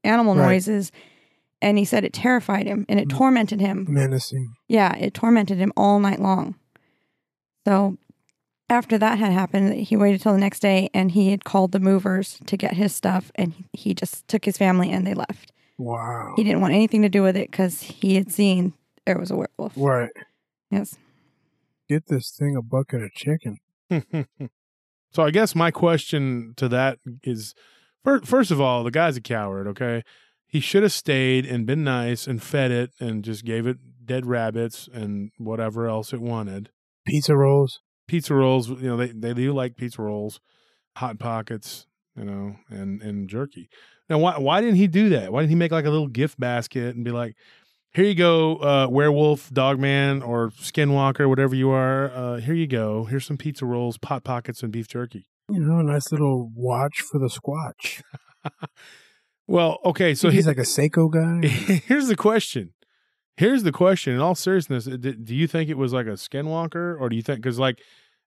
animal 0.06 0.36
Right. 0.36 0.46
noises. 0.46 0.92
And 1.62 1.78
he 1.78 1.84
said 1.86 2.06
it 2.06 2.14
terrified 2.14 2.68
him 2.68 2.86
and 2.88 3.00
it 3.00 3.10
Mm. 3.10 3.18
tormented 3.18 3.60
him. 3.60 3.86
Menacing. 3.90 4.54
Yeah, 4.70 4.96
it 4.96 5.14
tormented 5.14 5.58
him 5.58 5.74
all 5.76 6.00
night 6.00 6.22
long. 6.22 6.56
So 7.68 7.98
after 8.70 8.98
that 8.98 9.20
had 9.20 9.32
happened, 9.32 9.74
he 9.76 9.96
waited 9.96 10.22
till 10.22 10.34
the 10.34 10.40
next 10.40 10.60
day 10.60 10.90
and 10.94 11.12
he 11.12 11.32
had 11.32 11.44
called 11.44 11.72
the 11.72 11.80
movers 11.80 12.40
to 12.48 12.58
get 12.58 12.74
his 12.74 12.96
stuff 12.96 13.32
and 13.36 13.54
he 13.74 13.94
just 13.94 14.28
took 14.28 14.46
his 14.46 14.58
family 14.58 14.92
and 14.92 15.06
they 15.06 15.14
left. 15.14 15.52
Wow. 15.78 16.34
He 16.36 16.44
didn't 16.44 16.62
want 16.62 16.74
anything 16.74 17.02
to 17.02 17.10
do 17.10 17.22
with 17.22 17.36
it 17.36 17.52
because 17.52 17.82
he 17.82 18.16
had 18.16 18.32
seen 18.32 18.74
there 19.06 19.20
was 19.20 19.32
a 19.32 19.36
werewolf. 19.36 19.74
Right. 19.76 20.12
Yes. 20.72 20.98
Get 21.88 22.08
this 22.08 22.32
thing 22.32 22.56
a 22.56 22.62
bucket 22.62 23.04
of 23.04 23.12
chicken. 23.14 23.58
so 25.12 25.24
I 25.24 25.32
guess 25.32 25.54
my 25.54 25.70
question 25.70 26.54
to 26.58 26.68
that 26.70 26.98
is, 27.24 27.54
first 28.04 28.52
of 28.52 28.60
all, 28.60 28.84
the 28.84 28.92
guy's 28.92 29.18
a 29.18 29.22
coward. 29.22 29.68
Okay, 29.68 30.04
he 30.48 30.60
should 30.60 30.82
have 30.82 30.92
stayed 30.92 31.46
and 31.46 31.68
been 31.68 31.84
nice 31.84 32.26
and 32.26 32.42
fed 32.42 32.72
it 32.72 32.92
and 33.00 33.24
just 33.24 33.46
gave 33.46 33.68
it 33.68 33.78
dead 34.04 34.26
rabbits 34.26 34.90
and 34.92 35.32
whatever 35.38 35.88
else 35.88 36.14
it 36.14 36.22
wanted. 36.22 36.70
Pizza 37.06 37.36
rolls. 37.36 37.82
Pizza 38.08 38.34
rolls, 38.36 38.70
you 38.70 38.88
know, 38.88 38.98
they 38.98 39.08
they 39.08 39.34
do 39.34 39.54
like 39.54 39.76
pizza 39.76 40.02
rolls, 40.02 40.40
hot 40.98 41.20
pockets, 41.20 41.88
you 42.16 42.24
know, 42.24 42.56
and 42.70 43.02
and 43.02 43.28
jerky. 43.30 43.70
Now, 44.10 44.20
why 44.20 44.38
why 44.38 44.62
didn't 44.62 44.76
he 44.76 44.88
do 44.88 45.10
that? 45.10 45.32
Why 45.32 45.42
didn't 45.42 45.50
he 45.50 45.56
make 45.56 45.72
like 45.72 45.86
a 45.86 45.90
little 45.90 46.08
gift 46.08 46.40
basket 46.40 46.96
and 46.96 47.04
be 47.04 47.12
like, 47.12 47.36
"Here 47.94 48.06
you 48.06 48.14
go, 48.16 48.58
uh, 48.58 48.88
werewolf, 48.90 49.50
dogman, 49.52 50.22
or 50.22 50.52
skinwalker, 50.52 51.28
whatever 51.28 51.56
you 51.56 51.72
are. 51.72 52.12
Uh, 52.12 52.36
here 52.38 52.54
you 52.54 52.68
go. 52.68 53.06
Here's 53.06 53.26
some 53.26 53.38
pizza 53.38 53.66
rolls, 53.66 53.98
pot 53.98 54.24
pockets, 54.24 54.62
and 54.62 54.72
beef 54.72 54.88
jerky." 54.88 55.26
You 55.50 55.60
know, 55.60 55.80
a 55.80 55.84
nice 55.84 56.12
little 56.12 56.52
watch 56.56 57.02
for 57.02 57.20
the 57.20 57.28
squatch. 57.30 58.02
Well, 59.48 59.78
okay, 59.86 60.16
so 60.16 60.30
he's 60.30 60.46
he- 60.46 60.50
like 60.50 60.58
a 60.58 60.62
Seiko 60.62 61.12
guy. 61.12 61.48
here's 61.88 62.08
the 62.08 62.16
question. 62.16 62.74
Here's 63.38 63.64
the 63.64 63.72
question. 63.72 64.14
In 64.14 64.22
all 64.22 64.36
seriousness, 64.36 64.88
uh, 64.88 64.98
do 64.98 65.36
you 65.36 65.48
think 65.48 65.70
it 65.70 65.78
was 65.78 65.92
like 65.94 66.06
a 66.08 66.12
skinwalker, 66.12 67.00
or 67.00 67.10
do 67.10 67.16
you 67.16 67.22
think 67.22 67.40
because 67.40 67.60
like 67.60 67.82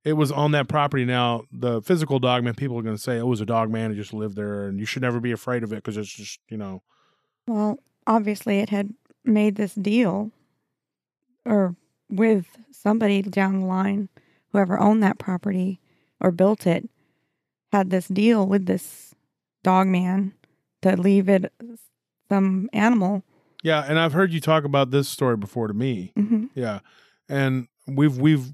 it 0.04 0.12
was 0.14 0.30
on 0.30 0.52
that 0.52 0.68
property 0.68 1.04
now, 1.04 1.42
the 1.50 1.80
physical 1.82 2.18
dogman 2.18 2.54
people 2.54 2.78
are 2.78 2.82
going 2.82 2.96
to 2.96 3.02
say 3.02 3.16
oh, 3.16 3.20
it 3.20 3.26
was 3.26 3.40
a 3.40 3.46
dog 3.46 3.70
man 3.70 3.90
who 3.90 3.96
just 3.96 4.12
lived 4.12 4.36
there, 4.36 4.66
and 4.66 4.78
you 4.78 4.86
should 4.86 5.02
never 5.02 5.20
be 5.20 5.32
afraid 5.32 5.62
of 5.62 5.72
it 5.72 5.76
because 5.76 5.96
it's 5.96 6.12
just 6.12 6.40
you 6.48 6.56
know 6.56 6.82
Well, 7.46 7.78
obviously 8.06 8.60
it 8.60 8.68
had 8.68 8.92
made 9.24 9.56
this 9.56 9.74
deal 9.74 10.30
or 11.44 11.74
with 12.10 12.46
somebody 12.70 13.22
down 13.22 13.60
the 13.60 13.66
line, 13.66 14.08
whoever 14.52 14.78
owned 14.78 15.02
that 15.02 15.18
property 15.18 15.80
or 16.20 16.30
built 16.30 16.66
it, 16.66 16.88
had 17.72 17.90
this 17.90 18.08
deal 18.08 18.46
with 18.46 18.66
this 18.66 19.14
dog 19.62 19.86
man 19.86 20.34
to 20.82 20.96
leave 20.96 21.28
it 21.28 21.46
uh, 21.46 21.76
some 22.28 22.68
animal. 22.72 23.22
Yeah. 23.62 23.84
And 23.86 23.98
I've 23.98 24.12
heard 24.12 24.32
you 24.32 24.40
talk 24.40 24.64
about 24.64 24.90
this 24.90 25.08
story 25.08 25.36
before 25.36 25.68
to 25.68 25.74
me. 25.74 26.12
hmm 26.16 26.46
Yeah, 26.54 26.80
and 27.28 27.68
we've 27.86 28.18
we've 28.18 28.52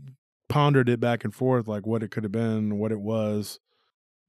pondered 0.49 0.89
it 0.89 1.01
back 1.01 1.25
and 1.25 1.35
forth, 1.35 1.67
like 1.67 1.87
what 1.87 2.03
it 2.03 2.11
could 2.11 2.23
have 2.25 2.33
been, 2.33 2.79
what 2.79 2.93
it 2.93 3.01
was. 3.01 3.59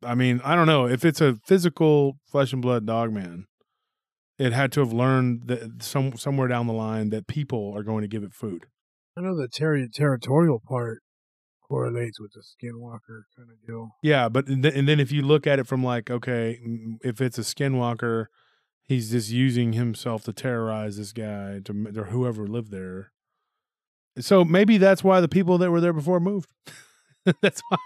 I 0.03 0.15
mean, 0.15 0.41
I 0.43 0.55
don't 0.55 0.67
know 0.67 0.87
if 0.87 1.03
it's 1.05 1.21
a 1.21 1.37
physical 1.45 2.17
flesh 2.29 2.53
and 2.53 2.61
blood 2.61 2.85
dog 2.85 3.11
man. 3.11 3.45
It 4.37 4.51
had 4.51 4.71
to 4.73 4.81
have 4.81 4.91
learned 4.91 5.47
that 5.47 5.81
some 5.81 6.17
somewhere 6.17 6.47
down 6.47 6.67
the 6.67 6.73
line 6.73 7.09
that 7.09 7.27
people 7.27 7.73
are 7.75 7.83
going 7.83 8.01
to 8.01 8.07
give 8.07 8.23
it 8.23 8.33
food. 8.33 8.65
I 9.17 9.21
know 9.21 9.35
the 9.35 9.47
terri 9.47 9.89
territorial 9.91 10.61
part 10.67 10.99
correlates 11.67 12.19
with 12.19 12.31
the 12.33 12.41
skinwalker 12.41 13.23
kind 13.37 13.49
of 13.49 13.65
deal. 13.65 13.89
Yeah, 14.03 14.29
but 14.29 14.47
and 14.47 14.63
then, 14.63 14.73
and 14.73 14.87
then 14.87 14.99
if 14.99 15.11
you 15.11 15.21
look 15.21 15.47
at 15.47 15.57
it 15.59 15.67
from 15.67 15.83
like, 15.83 16.11
okay, 16.11 16.59
mm, 16.65 16.97
if 17.01 17.21
it's 17.21 17.37
a 17.37 17.41
skinwalker, 17.41 18.25
he's 18.87 19.11
just 19.11 19.29
using 19.31 19.73
himself 19.73 20.23
to 20.25 20.33
terrorize 20.33 20.97
this 20.97 21.11
guy 21.11 21.59
to 21.65 21.93
or 21.97 22.05
whoever 22.05 22.47
lived 22.47 22.71
there. 22.71 23.11
So 24.19 24.45
maybe 24.45 24.77
that's 24.77 25.03
why 25.03 25.19
the 25.21 25.27
people 25.27 25.57
that 25.57 25.71
were 25.71 25.81
there 25.81 25.93
before 25.93 26.19
moved. 26.19 26.49
that's 27.41 27.61
why. 27.69 27.77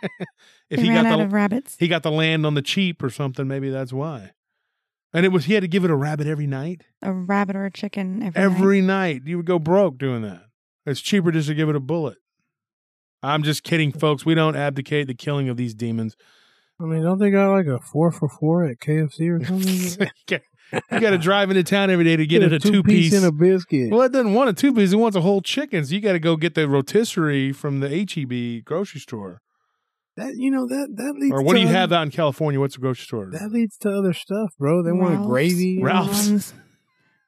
If 0.70 0.78
They 0.80 0.84
he 0.84 0.90
ran 0.90 1.06
got 1.06 1.14
out 1.14 1.18
the 1.18 1.24
of 1.26 1.34
rabbits. 1.34 1.76
he 1.80 1.88
got 1.88 2.04
the 2.04 2.12
land 2.12 2.46
on 2.46 2.54
the 2.54 2.62
cheap 2.62 3.02
or 3.02 3.10
something, 3.10 3.48
maybe 3.48 3.70
that's 3.70 3.92
why. 3.94 4.32
And 5.12 5.26
it 5.26 5.30
was 5.30 5.46
he 5.46 5.54
had 5.56 5.62
to 5.62 5.68
give 5.68 5.84
it 5.84 5.90
a 5.90 5.96
rabbit 5.96 6.28
every 6.28 6.46
night. 6.46 6.84
a 7.02 7.12
rabbit 7.12 7.56
or 7.56 7.66
a 7.66 7.72
chicken 7.72 8.22
every, 8.22 8.40
night. 8.42 8.46
Every 8.52 8.82
night. 8.82 9.22
You 9.26 9.38
would 9.38 9.48
go 9.48 9.58
broke 9.58 9.98
doing 9.98 10.22
that. 10.22 10.44
It's 10.86 11.02
cheaper 11.02 11.32
just 11.32 11.48
to 11.48 11.56
give 11.56 11.70
it 11.70 11.76
a 11.76 11.80
bullet. 11.80 12.18
I'm 13.24 13.44
just 13.44 13.64
kidding, 13.64 13.92
folks. 13.92 14.26
We 14.26 14.36
don't 14.36 14.56
abdicate 14.56 15.08
the 15.08 15.14
killing 15.16 15.50
of 15.50 15.58
these 15.58 15.74
demons. 15.74 16.16
I 16.80 16.86
mean, 16.86 17.04
don't 17.04 17.18
they 17.18 17.32
got 17.32 17.52
like 17.52 17.66
a 17.66 17.80
four 17.80 18.12
for 18.12 18.30
four 18.30 18.66
at 18.66 18.78
KFC 18.80 19.30
or 19.42 19.44
something? 19.44 20.10
you 20.74 21.00
got 21.00 21.12
to 21.12 21.18
drive 21.18 21.50
into 21.50 21.64
town 21.64 21.90
every 21.90 22.06
day 22.06 22.16
to 22.16 22.26
get 22.26 22.44
it 22.44 22.54
a 22.54 22.60
two 22.60 22.84
piece 22.84 23.12
piece. 23.12 23.14
and 23.14 23.26
a 23.26 23.32
biscuit. 23.32 23.92
Well, 23.92 24.02
it 24.04 24.12
doesn't 24.12 24.34
want 24.34 24.50
a 24.50 24.54
two 24.54 24.74
piece. 24.74 24.92
It 24.94 24.98
wants 24.98 25.16
a 25.18 25.22
whole 25.22 25.42
chicken. 25.42 25.86
So 25.86 25.94
you 25.96 26.02
got 26.02 26.14
to 26.14 26.20
go 26.20 26.36
get 26.36 26.56
the 26.56 26.68
rotisserie 26.70 27.52
from 27.52 27.80
the 27.80 27.90
HEB 27.90 28.66
grocery 28.66 29.00
store. 29.02 29.42
that 30.18 30.36
you 30.36 30.52
know 30.52 30.68
that 30.68 30.90
that 30.98 31.16
leads. 31.20 31.34
Or 31.34 31.42
what 31.42 31.54
to 31.54 31.60
do 31.60 31.62
you 31.64 31.70
other- 31.70 31.78
have 31.78 31.92
out 31.94 32.04
in 32.04 32.12
California? 32.12 32.60
What's 32.60 32.76
a 32.76 32.80
grocery 32.80 33.06
store? 33.06 33.30
That 33.32 33.52
leads 33.52 33.78
to 33.80 33.90
other 33.92 34.14
stuff, 34.14 34.50
bro. 34.60 34.84
They 34.84 34.92
want 34.92 35.12
Ralph's. 35.16 35.28
gravy, 35.28 35.80
Ralph's. 35.82 36.30
Mom's. 36.30 36.54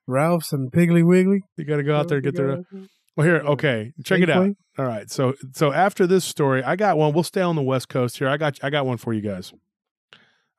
Ralph's, 0.07 0.51
and 0.51 0.71
Piggly 0.71 1.05
Wiggly. 1.05 1.41
You 1.57 1.65
got 1.65 1.77
to 1.77 1.83
go 1.83 1.95
out 1.95 2.07
there 2.09 2.17
and 2.17 2.23
get 2.25 2.35
their. 2.35 2.63
Well, 3.15 3.27
here, 3.27 3.37
okay, 3.37 3.91
check 4.03 4.21
it 4.21 4.29
out. 4.29 4.45
Safeway? 4.47 4.55
All 4.79 4.85
right, 4.85 5.09
so 5.11 5.33
so 5.53 5.71
after 5.73 6.07
this 6.07 6.23
story, 6.25 6.63
I 6.63 6.75
got 6.75 6.97
one. 6.97 7.13
We'll 7.13 7.23
stay 7.23 7.41
on 7.41 7.55
the 7.55 7.61
West 7.61 7.89
Coast 7.89 8.17
here. 8.17 8.27
I 8.29 8.37
got 8.37 8.57
I 8.63 8.69
got 8.69 8.85
one 8.85 8.97
for 8.97 9.13
you 9.13 9.21
guys. 9.21 9.53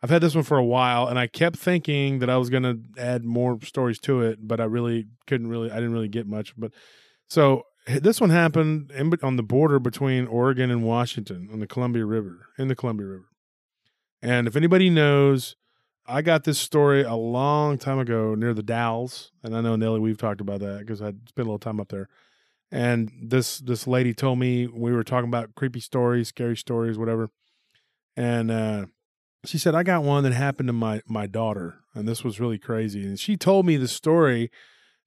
I've 0.02 0.10
had 0.10 0.22
this 0.22 0.34
one 0.34 0.44
for 0.44 0.58
a 0.58 0.64
while, 0.64 1.06
and 1.06 1.18
I 1.18 1.28
kept 1.28 1.56
thinking 1.56 2.18
that 2.18 2.28
I 2.28 2.36
was 2.36 2.50
going 2.50 2.64
to 2.64 2.80
add 3.00 3.24
more 3.24 3.58
stories 3.62 4.00
to 4.00 4.22
it, 4.22 4.38
but 4.40 4.60
I 4.60 4.64
really 4.64 5.06
couldn't. 5.26 5.46
Really, 5.46 5.70
I 5.70 5.76
didn't 5.76 5.92
really 5.92 6.08
get 6.08 6.26
much. 6.26 6.54
But 6.56 6.72
so 7.28 7.62
this 7.86 8.20
one 8.20 8.30
happened 8.30 8.90
in, 8.90 9.12
on 9.22 9.36
the 9.36 9.42
border 9.42 9.78
between 9.78 10.26
Oregon 10.26 10.70
and 10.70 10.82
Washington 10.82 11.48
on 11.52 11.60
the 11.60 11.66
Columbia 11.66 12.04
River, 12.04 12.46
in 12.58 12.68
the 12.68 12.74
Columbia 12.74 13.06
River. 13.06 13.28
And 14.20 14.48
if 14.48 14.56
anybody 14.56 14.90
knows, 14.90 15.56
I 16.06 16.22
got 16.22 16.44
this 16.44 16.58
story 16.58 17.02
a 17.02 17.14
long 17.14 17.78
time 17.78 17.98
ago 17.98 18.34
near 18.34 18.54
the 18.54 18.62
Dalles, 18.62 19.30
and 19.42 19.56
I 19.56 19.60
know 19.60 19.76
Nelly, 19.76 20.00
we've 20.00 20.18
talked 20.18 20.40
about 20.40 20.60
that 20.60 20.80
because 20.80 21.00
I 21.00 21.10
spent 21.10 21.38
a 21.38 21.42
little 21.42 21.58
time 21.58 21.80
up 21.80 21.88
there. 21.88 22.08
And 22.72 23.12
this 23.22 23.58
this 23.58 23.86
lady 23.86 24.14
told 24.14 24.38
me 24.38 24.66
we 24.66 24.92
were 24.92 25.04
talking 25.04 25.28
about 25.28 25.54
creepy 25.54 25.80
stories, 25.80 26.28
scary 26.28 26.56
stories, 26.56 26.98
whatever. 26.98 27.28
And 28.16 28.50
uh, 28.50 28.86
she 29.44 29.58
said 29.58 29.74
I 29.74 29.82
got 29.82 30.04
one 30.04 30.24
that 30.24 30.32
happened 30.32 30.68
to 30.68 30.72
my 30.72 31.02
my 31.06 31.26
daughter, 31.26 31.80
and 31.94 32.06
this 32.06 32.22
was 32.22 32.40
really 32.40 32.58
crazy. 32.58 33.04
And 33.04 33.18
she 33.18 33.36
told 33.36 33.66
me 33.66 33.76
the 33.76 33.88
story, 33.88 34.50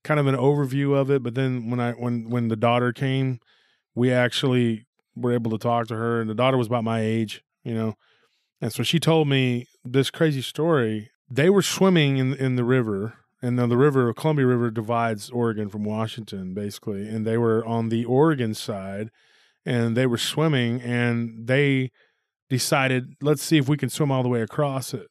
kind 0.03 0.19
of 0.19 0.27
an 0.27 0.36
overview 0.36 0.95
of 0.95 1.09
it. 1.09 1.23
But 1.23 1.36
then 1.36 1.69
when 1.69 1.79
I 1.79 1.91
when 1.91 2.29
when 2.29 2.49
the 2.49 2.55
daughter 2.55 2.91
came, 2.91 3.39
we 3.93 4.11
actually 4.11 4.86
were 5.15 5.33
able 5.33 5.51
to 5.51 5.57
talk 5.57 5.88
to 5.88 5.95
her, 5.95 6.19
and 6.19 6.29
the 6.29 6.36
daughter 6.36 6.57
was 6.57 6.67
about 6.67 6.83
my 6.83 7.01
age, 7.01 7.43
you 7.63 7.73
know. 7.73 7.95
And 8.61 8.73
so 8.73 8.83
she 8.83 8.99
told 8.99 9.27
me 9.27 9.67
this 9.83 10.09
crazy 10.09 10.41
story. 10.41 11.11
They 11.29 11.49
were 11.49 11.61
swimming 11.61 12.17
in 12.17 12.33
in 12.33 12.55
the 12.55 12.63
river, 12.63 13.15
and 13.41 13.57
the 13.57 13.77
river, 13.77 14.13
Columbia 14.13 14.45
River, 14.47 14.69
divides 14.69 15.29
Oregon 15.29 15.69
from 15.69 15.83
Washington, 15.83 16.53
basically. 16.53 17.07
And 17.07 17.25
they 17.25 17.38
were 17.38 17.65
on 17.65 17.89
the 17.89 18.05
Oregon 18.05 18.53
side, 18.53 19.11
and 19.65 19.95
they 19.95 20.05
were 20.05 20.17
swimming, 20.17 20.81
and 20.81 21.47
they 21.47 21.91
decided, 22.49 23.15
let's 23.21 23.41
see 23.41 23.57
if 23.57 23.67
we 23.67 23.77
can 23.77 23.89
swim 23.89 24.11
all 24.11 24.23
the 24.23 24.29
way 24.29 24.41
across 24.41 24.93
it. 24.93 25.07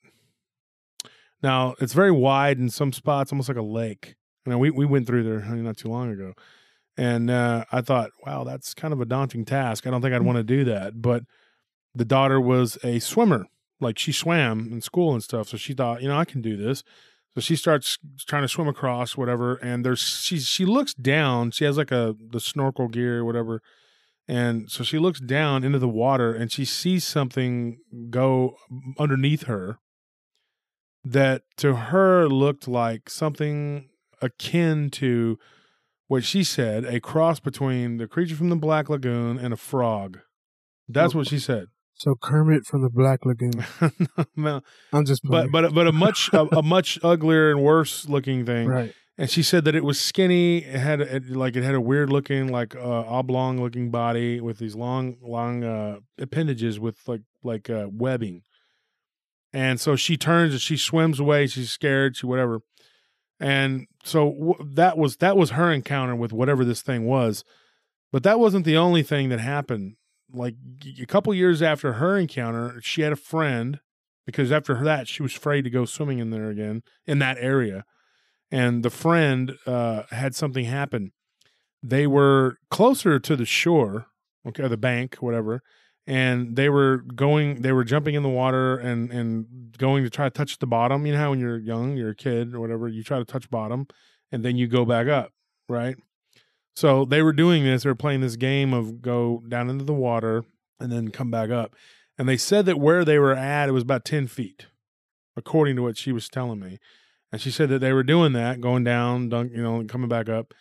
Now 1.42 1.74
it's 1.78 1.92
very 1.92 2.10
wide 2.10 2.58
in 2.58 2.70
some 2.70 2.92
spots, 2.92 3.32
almost 3.32 3.48
like 3.48 3.58
a 3.58 3.62
lake. 3.62 4.14
You 4.46 4.52
know, 4.52 4.58
we 4.58 4.70
we 4.70 4.86
went 4.86 5.06
through 5.06 5.24
there 5.24 5.40
not 5.40 5.76
too 5.76 5.88
long 5.88 6.10
ago, 6.10 6.34
and 6.96 7.30
uh, 7.30 7.64
I 7.70 7.80
thought, 7.82 8.10
wow, 8.26 8.44
that's 8.44 8.74
kind 8.74 8.92
of 8.92 9.00
a 9.00 9.04
daunting 9.04 9.44
task. 9.44 9.86
I 9.86 9.90
don't 9.90 10.00
think 10.00 10.14
I'd 10.14 10.22
want 10.22 10.36
to 10.36 10.42
do 10.42 10.64
that, 10.64 11.02
but 11.02 11.24
the 11.94 12.04
daughter 12.04 12.40
was 12.40 12.78
a 12.82 12.98
swimmer. 12.98 13.46
Like 13.80 13.98
she 13.98 14.12
swam 14.12 14.70
in 14.72 14.80
school 14.80 15.12
and 15.12 15.22
stuff 15.22 15.48
so 15.48 15.56
she 15.56 15.74
thought 15.74 16.00
you 16.00 16.08
know 16.08 16.16
i 16.16 16.24
can 16.24 16.40
do 16.40 16.56
this. 16.56 16.82
So 17.34 17.40
she 17.40 17.56
starts 17.56 17.98
trying 18.26 18.42
to 18.42 18.48
swim 18.48 18.68
across 18.68 19.16
whatever 19.16 19.56
and 19.56 19.84
there's 19.84 20.00
she 20.00 20.38
she 20.38 20.64
looks 20.64 20.94
down. 20.94 21.50
She 21.50 21.64
has 21.64 21.76
like 21.76 21.90
a 21.90 22.16
the 22.18 22.40
snorkel 22.40 22.88
gear 22.88 23.18
or 23.18 23.24
whatever 23.24 23.60
and 24.26 24.70
so 24.70 24.82
she 24.82 24.98
looks 24.98 25.20
down 25.20 25.64
into 25.64 25.78
the 25.78 25.88
water 25.88 26.32
and 26.32 26.50
she 26.50 26.64
sees 26.64 27.04
something 27.04 27.78
go 28.10 28.56
underneath 28.98 29.44
her 29.44 29.78
that 31.04 31.42
to 31.56 31.74
her 31.76 32.28
looked 32.28 32.66
like 32.66 33.10
something 33.10 33.88
akin 34.22 34.88
to 34.90 35.38
what 36.08 36.24
she 36.24 36.42
said 36.42 36.84
a 36.84 37.00
cross 37.00 37.40
between 37.40 37.98
the 37.98 38.06
creature 38.06 38.36
from 38.36 38.48
the 38.48 38.56
black 38.56 38.88
lagoon 38.88 39.38
and 39.38 39.52
a 39.52 39.56
frog 39.56 40.18
that's 40.88 41.14
what 41.14 41.26
she 41.26 41.38
said 41.38 41.66
So 41.96 42.14
Kermit 42.20 42.66
from 42.66 42.82
the 42.82 42.90
Black 42.90 43.20
Lagoon. 43.24 43.64
Well, 44.36 44.62
I'm 44.92 45.04
just 45.06 45.22
but 45.24 45.50
but 45.52 45.72
but 45.72 45.86
a 45.86 45.92
much 45.92 46.28
a, 46.32 46.42
a 46.56 46.62
much 46.62 46.98
uglier 47.04 47.50
and 47.50 47.62
worse 47.62 48.08
looking 48.08 48.44
thing. 48.44 48.66
right. 48.66 48.92
And 49.16 49.30
she 49.30 49.42
said 49.42 49.64
that 49.64 49.76
it 49.76 49.84
was 49.84 50.00
skinny. 50.00 50.58
It 50.58 50.80
had 50.80 51.30
like 51.30 51.54
it 51.54 51.62
had 51.62 51.74
a 51.74 51.80
weird 51.80 52.10
looking 52.10 52.48
like 52.48 52.74
uh, 52.74 52.80
oblong 52.80 53.62
looking 53.62 53.90
body 53.90 54.40
with 54.40 54.58
these 54.58 54.74
long 54.74 55.16
long 55.22 55.62
uh, 55.62 55.98
appendages 56.18 56.80
with 56.80 57.06
like 57.06 57.22
like 57.42 57.70
uh, 57.70 57.86
webbing. 57.90 58.42
And 59.52 59.80
so 59.80 59.94
she 59.94 60.16
turns 60.16 60.52
and 60.52 60.60
she 60.60 60.76
swims 60.76 61.20
away. 61.20 61.46
She's 61.46 61.70
scared. 61.70 62.16
She 62.16 62.26
whatever. 62.26 62.60
And 63.38 63.86
so 64.02 64.32
w- 64.32 64.70
that 64.74 64.98
was 64.98 65.18
that 65.18 65.36
was 65.36 65.50
her 65.50 65.70
encounter 65.70 66.16
with 66.16 66.32
whatever 66.32 66.64
this 66.64 66.82
thing 66.82 67.04
was. 67.04 67.44
But 68.10 68.24
that 68.24 68.40
wasn't 68.40 68.64
the 68.64 68.76
only 68.76 69.04
thing 69.04 69.28
that 69.28 69.40
happened. 69.40 69.94
Like 70.32 70.56
a 71.00 71.06
couple 71.06 71.32
years 71.34 71.62
after 71.62 71.94
her 71.94 72.16
encounter, 72.16 72.80
she 72.82 73.02
had 73.02 73.12
a 73.12 73.16
friend 73.16 73.78
because 74.26 74.50
after 74.50 74.82
that 74.82 75.06
she 75.06 75.22
was 75.22 75.36
afraid 75.36 75.62
to 75.62 75.70
go 75.70 75.84
swimming 75.84 76.18
in 76.18 76.30
there 76.30 76.50
again 76.50 76.82
in 77.06 77.20
that 77.20 77.36
area 77.38 77.84
and 78.50 78.82
the 78.82 78.90
friend 78.90 79.56
uh, 79.66 80.04
had 80.10 80.34
something 80.34 80.64
happen. 80.64 81.12
They 81.82 82.06
were 82.06 82.58
closer 82.70 83.18
to 83.18 83.36
the 83.36 83.46
shore 83.46 84.06
okay 84.46 84.68
the 84.68 84.76
bank 84.76 85.16
whatever 85.16 85.62
and 86.06 86.54
they 86.56 86.68
were 86.68 86.98
going 86.98 87.62
they 87.62 87.72
were 87.72 87.84
jumping 87.84 88.14
in 88.14 88.22
the 88.22 88.28
water 88.28 88.76
and 88.76 89.10
and 89.10 89.74
going 89.78 90.04
to 90.04 90.10
try 90.10 90.26
to 90.26 90.30
touch 90.30 90.58
the 90.58 90.66
bottom. 90.66 91.06
You 91.06 91.12
know 91.12 91.18
how 91.18 91.30
when 91.30 91.40
you're 91.40 91.58
young 91.58 91.96
you're 91.96 92.10
a 92.10 92.14
kid 92.14 92.54
or 92.54 92.60
whatever 92.60 92.88
you 92.88 93.02
try 93.02 93.18
to 93.18 93.24
touch 93.24 93.50
bottom 93.50 93.86
and 94.30 94.44
then 94.44 94.56
you 94.56 94.66
go 94.66 94.84
back 94.84 95.06
up 95.08 95.32
right? 95.68 95.96
So 96.76 97.04
they 97.04 97.22
were 97.22 97.32
doing 97.32 97.64
this 97.64 97.84
they 97.84 97.90
were 97.90 97.94
playing 97.94 98.20
this 98.20 98.36
game 98.36 98.72
of 98.72 99.00
go 99.00 99.42
down 99.48 99.70
into 99.70 99.84
the 99.84 99.94
water 99.94 100.44
and 100.80 100.90
then 100.90 101.10
come 101.10 101.30
back 101.30 101.50
up. 101.50 101.74
And 102.18 102.28
they 102.28 102.36
said 102.36 102.66
that 102.66 102.78
where 102.78 103.04
they 103.04 103.18
were 103.18 103.34
at, 103.34 103.68
it 103.68 103.72
was 103.72 103.82
about 103.82 104.04
10 104.04 104.28
feet, 104.28 104.66
according 105.36 105.76
to 105.76 105.82
what 105.82 105.96
she 105.96 106.12
was 106.12 106.28
telling 106.28 106.60
me. 106.60 106.78
And 107.34 107.40
she 107.40 107.50
said 107.50 107.68
that 107.70 107.80
they 107.80 107.92
were 107.92 108.04
doing 108.04 108.32
that, 108.34 108.60
going 108.60 108.84
down, 108.84 109.28
dunk, 109.28 109.50
you 109.52 109.60
know, 109.60 109.82
coming 109.88 110.08
back 110.08 110.28
up. 110.28 110.54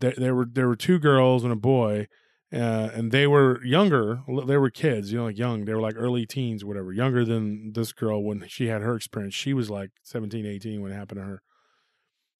There, 0.00 0.12
there 0.16 0.34
were 0.34 0.44
there 0.44 0.66
were 0.66 0.74
two 0.74 0.98
girls 0.98 1.44
and 1.44 1.52
a 1.52 1.56
boy, 1.56 2.08
uh, 2.52 2.90
and 2.92 3.12
they 3.12 3.28
were 3.28 3.64
younger. 3.64 4.22
They 4.44 4.56
were 4.56 4.70
kids, 4.70 5.12
you 5.12 5.18
know, 5.18 5.26
like 5.26 5.38
young. 5.38 5.66
They 5.66 5.72
were 5.72 5.80
like 5.80 5.94
early 5.96 6.26
teens, 6.26 6.64
whatever, 6.64 6.92
younger 6.92 7.24
than 7.24 7.74
this 7.74 7.92
girl 7.92 8.24
when 8.24 8.44
she 8.48 8.66
had 8.66 8.82
her 8.82 8.96
experience. 8.96 9.34
She 9.34 9.54
was 9.54 9.70
like 9.70 9.90
17, 10.02 10.46
18 10.46 10.82
when 10.82 10.90
it 10.90 10.96
happened 10.96 11.20
to 11.20 11.26
her. 11.26 11.42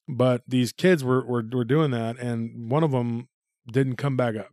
But 0.05 0.41
these 0.45 0.73
kids 0.73 1.01
were 1.01 1.25
were, 1.25 1.45
were 1.49 1.63
doing 1.63 1.91
that, 1.91 2.19
and 2.19 2.69
one 2.69 2.83
of 2.83 2.91
them 2.91 3.29
didn't 3.71 3.95
come 3.95 4.17
back 4.17 4.35
up. 4.35 4.51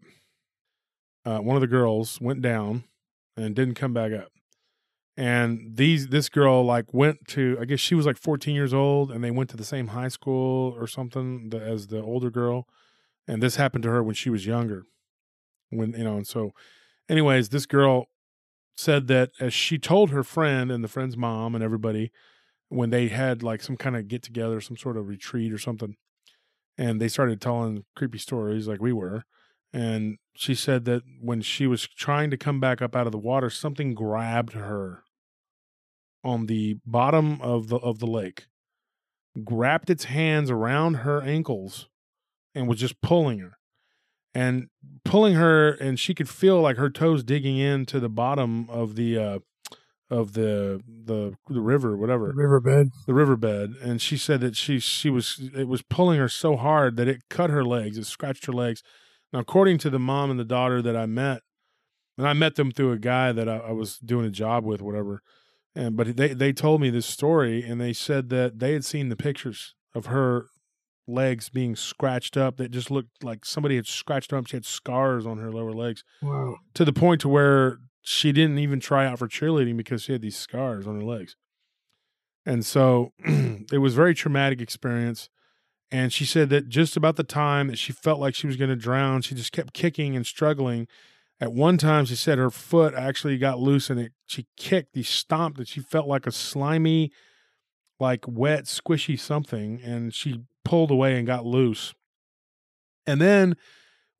Uh, 1.24 1.40
one 1.40 1.56
of 1.56 1.60
the 1.60 1.66
girls 1.66 2.20
went 2.20 2.40
down 2.40 2.84
and 3.36 3.56
didn't 3.56 3.74
come 3.74 3.92
back 3.92 4.12
up. 4.12 4.28
And 5.18 5.74
these 5.74 6.06
this 6.06 6.28
girl 6.28 6.64
like 6.64 6.94
went 6.94 7.26
to 7.30 7.58
I 7.60 7.64
guess 7.64 7.80
she 7.80 7.96
was 7.96 8.06
like 8.06 8.16
14 8.16 8.54
years 8.54 8.72
old 8.72 9.10
and 9.10 9.22
they 9.22 9.32
went 9.32 9.50
to 9.50 9.56
the 9.56 9.64
same 9.64 9.88
high 9.88 10.06
school 10.06 10.76
or 10.78 10.86
something 10.86 11.52
as 11.60 11.88
the 11.88 12.00
older 12.00 12.30
girl. 12.30 12.68
And 13.26 13.42
this 13.42 13.56
happened 13.56 13.82
to 13.82 13.90
her 13.90 14.00
when 14.00 14.14
she 14.14 14.30
was 14.30 14.46
younger. 14.46 14.84
When 15.70 15.92
you 15.92 16.04
know 16.04 16.16
and 16.18 16.26
so 16.26 16.52
anyways 17.08 17.48
this 17.48 17.66
girl 17.66 18.06
said 18.76 19.08
that 19.08 19.30
as 19.40 19.52
she 19.52 19.76
told 19.76 20.10
her 20.10 20.22
friend 20.22 20.70
and 20.70 20.84
the 20.84 20.88
friend's 20.88 21.16
mom 21.16 21.56
and 21.56 21.64
everybody 21.64 22.12
when 22.68 22.90
they 22.90 23.08
had 23.08 23.42
like 23.42 23.60
some 23.60 23.76
kind 23.76 23.96
of 23.96 24.06
get 24.06 24.22
together 24.22 24.60
some 24.60 24.76
sort 24.76 24.96
of 24.96 25.08
retreat 25.08 25.52
or 25.52 25.58
something 25.58 25.96
and 26.78 27.00
they 27.00 27.08
started 27.08 27.40
telling 27.40 27.84
creepy 27.96 28.18
stories 28.18 28.68
like 28.68 28.80
we 28.80 28.92
were. 28.92 29.24
And 29.72 30.18
she 30.34 30.54
said 30.54 30.84
that 30.84 31.02
when 31.20 31.40
she 31.42 31.66
was 31.66 31.88
trying 31.88 32.30
to 32.30 32.36
come 32.36 32.60
back 32.60 32.80
up 32.80 32.94
out 32.94 33.06
of 33.06 33.12
the 33.12 33.18
water 33.18 33.50
something 33.50 33.94
grabbed 33.94 34.52
her 34.52 35.02
on 36.24 36.46
the 36.46 36.76
bottom 36.84 37.40
of 37.40 37.68
the 37.68 37.76
of 37.76 37.98
the 37.98 38.06
lake 38.06 38.46
grabbed 39.44 39.90
its 39.90 40.04
hands 40.04 40.50
around 40.50 40.94
her 40.94 41.22
ankles 41.22 41.88
and 42.54 42.66
was 42.68 42.80
just 42.80 43.00
pulling 43.00 43.38
her 43.38 43.58
and 44.34 44.68
pulling 45.04 45.34
her 45.34 45.70
and 45.70 45.98
she 45.98 46.14
could 46.14 46.28
feel 46.28 46.60
like 46.60 46.76
her 46.76 46.90
toes 46.90 47.22
digging 47.22 47.56
into 47.56 48.00
the 48.00 48.08
bottom 48.08 48.68
of 48.68 48.96
the 48.96 49.16
uh 49.16 49.38
of 50.10 50.32
the 50.32 50.82
the 50.86 51.34
the 51.48 51.60
river 51.60 51.96
whatever 51.96 52.32
Riverbed. 52.34 52.88
the 53.06 53.14
riverbed 53.14 53.76
and 53.82 54.00
she 54.00 54.16
said 54.16 54.40
that 54.40 54.56
she 54.56 54.78
she 54.80 55.10
was 55.10 55.50
it 55.54 55.68
was 55.68 55.82
pulling 55.82 56.18
her 56.18 56.28
so 56.28 56.56
hard 56.56 56.96
that 56.96 57.08
it 57.08 57.22
cut 57.28 57.50
her 57.50 57.64
legs 57.64 57.98
it 57.98 58.06
scratched 58.06 58.46
her 58.46 58.52
legs 58.52 58.82
now 59.32 59.40
according 59.40 59.76
to 59.78 59.90
the 59.90 59.98
mom 59.98 60.30
and 60.30 60.40
the 60.40 60.44
daughter 60.44 60.80
that 60.80 60.96
i 60.96 61.04
met 61.04 61.42
and 62.16 62.26
i 62.26 62.32
met 62.32 62.54
them 62.56 62.70
through 62.70 62.92
a 62.92 62.98
guy 62.98 63.32
that 63.32 63.48
i, 63.48 63.58
I 63.58 63.72
was 63.72 63.98
doing 63.98 64.24
a 64.24 64.30
job 64.30 64.64
with 64.64 64.80
whatever 64.80 65.22
and 65.78 65.96
but 65.96 66.16
they 66.16 66.34
they 66.34 66.52
told 66.52 66.80
me 66.82 66.90
this 66.90 67.06
story 67.06 67.62
and 67.62 67.80
they 67.80 67.92
said 67.94 68.28
that 68.28 68.58
they 68.58 68.72
had 68.74 68.84
seen 68.84 69.08
the 69.08 69.16
pictures 69.16 69.74
of 69.94 70.06
her 70.06 70.46
legs 71.06 71.48
being 71.48 71.74
scratched 71.74 72.36
up 72.36 72.56
that 72.58 72.70
just 72.70 72.90
looked 72.90 73.24
like 73.24 73.44
somebody 73.46 73.76
had 73.76 73.86
scratched 73.86 74.30
her 74.30 74.36
up 74.36 74.46
she 74.46 74.56
had 74.56 74.66
scars 74.66 75.24
on 75.26 75.38
her 75.38 75.50
lower 75.50 75.72
legs 75.72 76.04
Wow. 76.20 76.56
to 76.74 76.84
the 76.84 76.92
point 76.92 77.22
to 77.22 77.28
where 77.28 77.78
she 78.02 78.32
didn't 78.32 78.58
even 78.58 78.80
try 78.80 79.06
out 79.06 79.18
for 79.18 79.28
cheerleading 79.28 79.76
because 79.76 80.02
she 80.02 80.12
had 80.12 80.22
these 80.22 80.36
scars 80.36 80.86
on 80.86 80.96
her 80.96 81.04
legs. 81.04 81.36
And 82.46 82.64
so 82.64 83.12
it 83.72 83.78
was 83.80 83.92
a 83.92 83.96
very 83.96 84.14
traumatic 84.14 84.60
experience. 84.62 85.28
And 85.90 86.10
she 86.12 86.24
said 86.24 86.48
that 86.50 86.68
just 86.70 86.96
about 86.96 87.16
the 87.16 87.24
time 87.24 87.68
that 87.68 87.76
she 87.78 87.92
felt 87.92 88.18
like 88.20 88.34
she 88.34 88.46
was 88.46 88.56
going 88.56 88.70
to 88.70 88.76
drown, 88.76 89.20
she 89.22 89.34
just 89.34 89.52
kept 89.52 89.74
kicking 89.74 90.16
and 90.16 90.26
struggling. 90.26 90.86
At 91.41 91.53
one 91.53 91.78
time, 91.78 92.05
she 92.05 92.16
said 92.16 92.39
her 92.39 92.51
foot 92.51 92.95
actually 92.95 93.39
got 93.39 93.61
loose 93.61 93.91
and 93.91 94.01
it 94.01 94.12
she 94.26 94.47
kicked, 94.57 94.97
she 94.97 95.03
stomped, 95.03 95.59
and 95.59 95.68
she 95.68 95.80
felt 95.80 96.09
like 96.09 96.26
a 96.26 96.32
slimy, 96.32 97.12
like 98.01 98.24
wet, 98.26 98.64
squishy 98.64 99.18
something, 99.18 99.80
and 99.82 100.12
she 100.12 100.43
pulled 100.64 100.91
away 100.91 101.16
and 101.16 101.26
got 101.26 101.47
loose. 101.47 101.95
And 103.07 103.20
then 103.20 103.57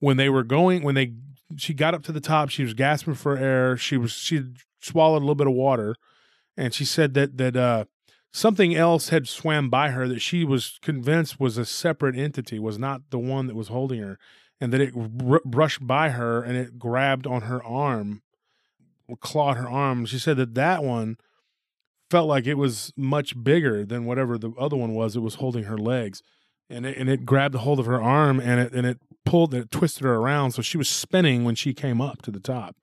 when 0.01 0.17
they 0.17 0.29
were 0.29 0.45
going, 0.45 0.83
when 0.83 0.95
they 0.95 1.13
she 1.57 1.75
got 1.75 1.95
up 1.95 2.03
to 2.05 2.13
the 2.13 2.21
top, 2.21 2.51
she 2.51 2.63
was 2.63 2.75
gasping 2.75 3.15
for 3.15 3.37
air. 3.37 3.77
She 3.77 3.97
was 3.97 4.13
she 4.13 4.43
swallowed 4.81 5.19
a 5.19 5.25
little 5.25 5.35
bit 5.35 5.47
of 5.47 5.55
water, 5.55 5.97
and 6.57 6.73
she 6.73 6.85
said 6.85 7.15
that 7.15 7.37
that 7.37 7.57
uh, 7.57 7.85
something 8.33 8.75
else 8.75 9.09
had 9.09 9.29
swam 9.29 9.69
by 9.71 9.91
her 9.91 10.07
that 10.09 10.21
she 10.21 10.45
was 10.45 10.79
convinced 10.83 11.41
was 11.41 11.59
a 11.59 11.65
separate 11.65 12.17
entity, 12.17 12.59
was 12.59 12.79
not 12.79 13.03
the 13.11 13.19
one 13.19 13.47
that 13.47 13.57
was 13.57 13.69
holding 13.69 14.01
her, 14.01 14.19
and 14.61 14.73
that 14.73 14.81
it 14.81 14.95
r- 14.97 15.41
brushed 15.45 15.87
by 15.87 16.11
her 16.11 16.43
and 16.43 16.57
it 16.57 16.79
grabbed 16.79 17.27
on 17.27 17.43
her 17.43 17.63
arm, 17.63 18.23
clawed 19.21 19.57
her 19.57 19.69
arm. 19.69 20.07
She 20.07 20.19
said 20.19 20.37
that 20.37 20.55
that 20.55 20.83
one 20.83 21.17
felt 22.11 22.29
like 22.29 22.47
it 22.47 22.55
was 22.55 22.93
much 22.97 23.43
bigger 23.43 23.85
than 23.85 24.05
whatever 24.05 24.39
the 24.39 24.53
other 24.59 24.77
one 24.77 24.95
was. 24.95 25.17
It 25.17 25.21
was 25.21 25.37
holding 25.37 25.65
her 25.65 25.79
legs, 25.79 26.23
and 26.71 26.87
it, 26.87 26.97
and 26.97 27.09
it 27.09 27.25
grabbed 27.25 27.55
a 27.55 27.59
hold 27.59 27.79
of 27.79 27.87
her 27.87 28.01
arm 28.01 28.41
and 28.41 28.61
it 28.61 28.73
and 28.73 28.87
it 28.87 28.99
pulled 29.25 29.55
and 29.55 29.65
it 29.65 29.71
twisted 29.71 30.05
her 30.05 30.15
around, 30.15 30.53
so 30.53 30.63
she 30.63 30.79
was 30.79 30.89
spinning 30.89 31.45
when 31.45 31.55
she 31.55 31.75
came 31.75 32.01
up 32.01 32.23
to 32.23 32.31
the 32.31 32.41
top. 32.41 32.77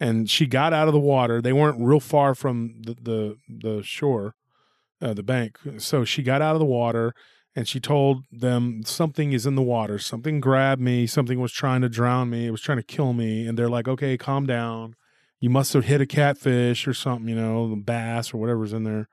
And 0.00 0.28
she 0.28 0.46
got 0.46 0.72
out 0.72 0.88
of 0.88 0.92
the 0.92 1.00
water. 1.00 1.40
They 1.40 1.52
weren't 1.52 1.80
real 1.80 2.00
far 2.00 2.34
from 2.34 2.82
the 2.82 2.94
the, 3.00 3.36
the 3.48 3.82
shore, 3.82 4.34
uh, 5.00 5.14
the 5.14 5.22
bank. 5.22 5.58
So 5.78 6.04
she 6.04 6.22
got 6.22 6.42
out 6.42 6.54
of 6.54 6.58
the 6.58 6.66
water 6.66 7.14
and 7.56 7.68
she 7.68 7.78
told 7.78 8.24
them 8.32 8.82
something 8.84 9.32
is 9.32 9.46
in 9.46 9.54
the 9.54 9.62
water. 9.62 9.98
Something 9.98 10.40
grabbed 10.40 10.80
me. 10.80 11.06
Something 11.06 11.40
was 11.40 11.52
trying 11.52 11.82
to 11.82 11.88
drown 11.88 12.30
me. 12.30 12.46
It 12.46 12.50
was 12.50 12.60
trying 12.60 12.78
to 12.78 12.84
kill 12.84 13.12
me. 13.12 13.46
And 13.46 13.56
they're 13.56 13.68
like, 13.68 13.86
okay, 13.86 14.16
calm 14.16 14.46
down. 14.46 14.94
You 15.40 15.50
must 15.50 15.72
have 15.74 15.84
hit 15.84 16.00
a 16.00 16.06
catfish 16.06 16.88
or 16.88 16.94
something, 16.94 17.28
you 17.28 17.36
know, 17.36 17.68
the 17.68 17.76
bass 17.76 18.32
or 18.32 18.38
whatever's 18.38 18.72
in 18.72 18.84
there. 18.84 19.08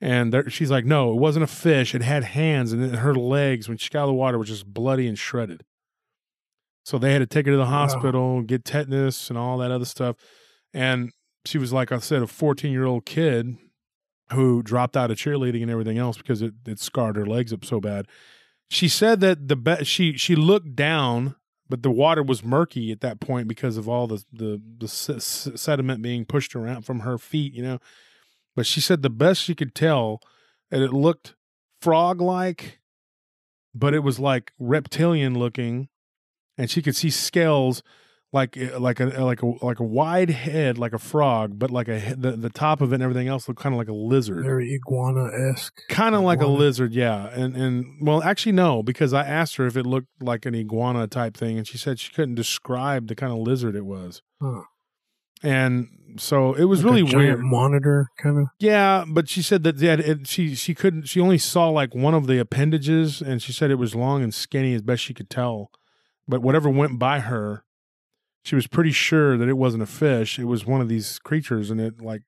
And 0.00 0.32
there, 0.32 0.48
she's 0.48 0.70
like, 0.70 0.84
no, 0.84 1.12
it 1.12 1.18
wasn't 1.18 1.44
a 1.44 1.48
fish. 1.48 1.94
It 1.94 2.02
had 2.02 2.24
hands, 2.24 2.72
and 2.72 2.96
her 2.96 3.14
legs, 3.14 3.68
when 3.68 3.78
she 3.78 3.90
got 3.90 4.00
out 4.00 4.04
of 4.04 4.08
the 4.10 4.14
water, 4.14 4.38
were 4.38 4.44
just 4.44 4.72
bloody 4.72 5.08
and 5.08 5.18
shredded. 5.18 5.64
So 6.84 6.98
they 6.98 7.12
had 7.12 7.18
to 7.18 7.26
take 7.26 7.46
her 7.46 7.52
to 7.52 7.58
the 7.58 7.66
hospital, 7.66 8.40
get 8.42 8.64
tetanus 8.64 9.28
and 9.28 9.38
all 9.38 9.58
that 9.58 9.70
other 9.70 9.84
stuff. 9.84 10.16
And 10.72 11.10
she 11.44 11.58
was, 11.58 11.72
like 11.72 11.92
I 11.92 11.98
said, 11.98 12.22
a 12.22 12.26
14 12.26 12.72
year 12.72 12.86
old 12.86 13.04
kid 13.04 13.58
who 14.32 14.62
dropped 14.62 14.96
out 14.96 15.10
of 15.10 15.16
cheerleading 15.16 15.62
and 15.62 15.70
everything 15.70 15.98
else 15.98 16.16
because 16.16 16.42
it, 16.42 16.54
it 16.66 16.78
scarred 16.78 17.16
her 17.16 17.26
legs 17.26 17.52
up 17.52 17.64
so 17.64 17.80
bad. 17.80 18.06
She 18.70 18.88
said 18.88 19.20
that 19.20 19.48
the 19.48 19.56
be- 19.56 19.84
she 19.84 20.16
she 20.16 20.36
looked 20.36 20.76
down, 20.76 21.36
but 21.68 21.82
the 21.82 21.90
water 21.90 22.22
was 22.22 22.44
murky 22.44 22.92
at 22.92 23.00
that 23.00 23.20
point 23.20 23.48
because 23.48 23.76
of 23.76 23.88
all 23.88 24.06
the 24.06 24.24
the, 24.32 24.60
the 24.78 24.88
sediment 24.88 26.02
being 26.02 26.24
pushed 26.24 26.54
around 26.54 26.82
from 26.82 27.00
her 27.00 27.16
feet, 27.16 27.54
you 27.54 27.62
know. 27.62 27.78
But 28.54 28.66
she 28.66 28.80
said 28.80 29.02
the 29.02 29.10
best 29.10 29.42
she 29.42 29.54
could 29.54 29.74
tell 29.74 30.20
that 30.70 30.82
it 30.82 30.92
looked 30.92 31.34
frog 31.80 32.20
like, 32.20 32.80
but 33.74 33.94
it 33.94 34.00
was 34.00 34.18
like 34.18 34.52
reptilian 34.58 35.38
looking, 35.38 35.88
and 36.58 36.70
she 36.70 36.82
could 36.82 36.96
see 36.96 37.10
scales 37.10 37.82
like 38.32 38.56
eh, 38.56 38.76
like 38.78 39.00
a 39.00 39.06
like 39.06 39.42
a 39.42 39.46
like 39.64 39.80
a 39.80 39.84
wide 39.84 40.28
head 40.30 40.76
like 40.78 40.92
a 40.92 40.98
frog, 40.98 41.58
but 41.58 41.70
like 41.70 41.88
a 41.88 42.14
the 42.16 42.32
the 42.32 42.50
top 42.50 42.80
of 42.80 42.92
it 42.92 42.96
and 42.96 43.02
everything 43.02 43.26
else 43.28 43.48
looked 43.48 43.60
kind 43.60 43.74
of 43.74 43.78
like 43.78 43.88
a 43.88 43.92
lizard 43.94 44.44
Very 44.44 44.74
iguana 44.74 45.28
esque. 45.50 45.80
kind 45.88 46.14
of 46.14 46.20
like 46.22 46.42
a 46.42 46.46
lizard 46.46 46.92
yeah 46.92 47.28
and 47.32 47.56
and 47.56 47.84
well 48.02 48.22
actually 48.22 48.52
no 48.52 48.82
because 48.82 49.14
i 49.14 49.22
asked 49.24 49.56
her 49.56 49.66
if 49.66 49.76
it 49.76 49.86
looked 49.86 50.08
like 50.20 50.44
an 50.44 50.54
iguana 50.54 51.06
type 51.06 51.36
thing 51.36 51.56
and 51.56 51.66
she 51.66 51.78
said 51.78 51.98
she 51.98 52.12
couldn't 52.12 52.34
describe 52.34 53.08
the 53.08 53.14
kind 53.14 53.32
of 53.32 53.38
lizard 53.38 53.74
it 53.74 53.86
was 53.86 54.20
Huh. 54.42 54.62
and 55.42 55.88
so 56.16 56.54
it 56.54 56.64
was 56.64 56.84
Like 56.84 56.90
really 56.90 57.02
weird 57.16 57.40
Monitor 57.40 58.08
kind 58.22 58.38
of. 58.40 58.46
yeah 58.58 59.04
but 59.08 59.28
she 59.28 59.40
said 59.42 59.62
that 59.62 59.78
yeah, 59.78 59.94
it, 59.94 60.26
she 60.26 60.54
she 60.54 60.74
couldn't 60.74 61.04
she 61.04 61.20
only 61.20 61.38
saw 61.38 61.68
like 61.70 61.94
one 61.94 62.14
of 62.14 62.26
the 62.26 62.38
appendages 62.38 63.22
and 63.22 63.40
she 63.42 63.52
said 63.52 63.70
it 63.70 63.76
was 63.76 63.94
long 63.94 64.22
and 64.22 64.34
skinny 64.34 64.74
as 64.74 64.82
best 64.82 65.02
she 65.02 65.14
could 65.14 65.30
tell 65.30 65.70
but 66.26 66.42
whatever 66.42 66.68
went 66.68 66.98
by 66.98 67.20
her 67.20 67.64
she 68.48 68.54
was 68.56 68.66
pretty 68.66 68.90
sure 68.92 69.36
that 69.36 69.48
it 69.48 69.56
wasn't 69.58 69.82
a 69.82 69.86
fish 69.86 70.38
it 70.38 70.44
was 70.44 70.64
one 70.66 70.80
of 70.80 70.88
these 70.88 71.18
creatures 71.20 71.70
and 71.70 71.80
it 71.80 72.00
like 72.00 72.22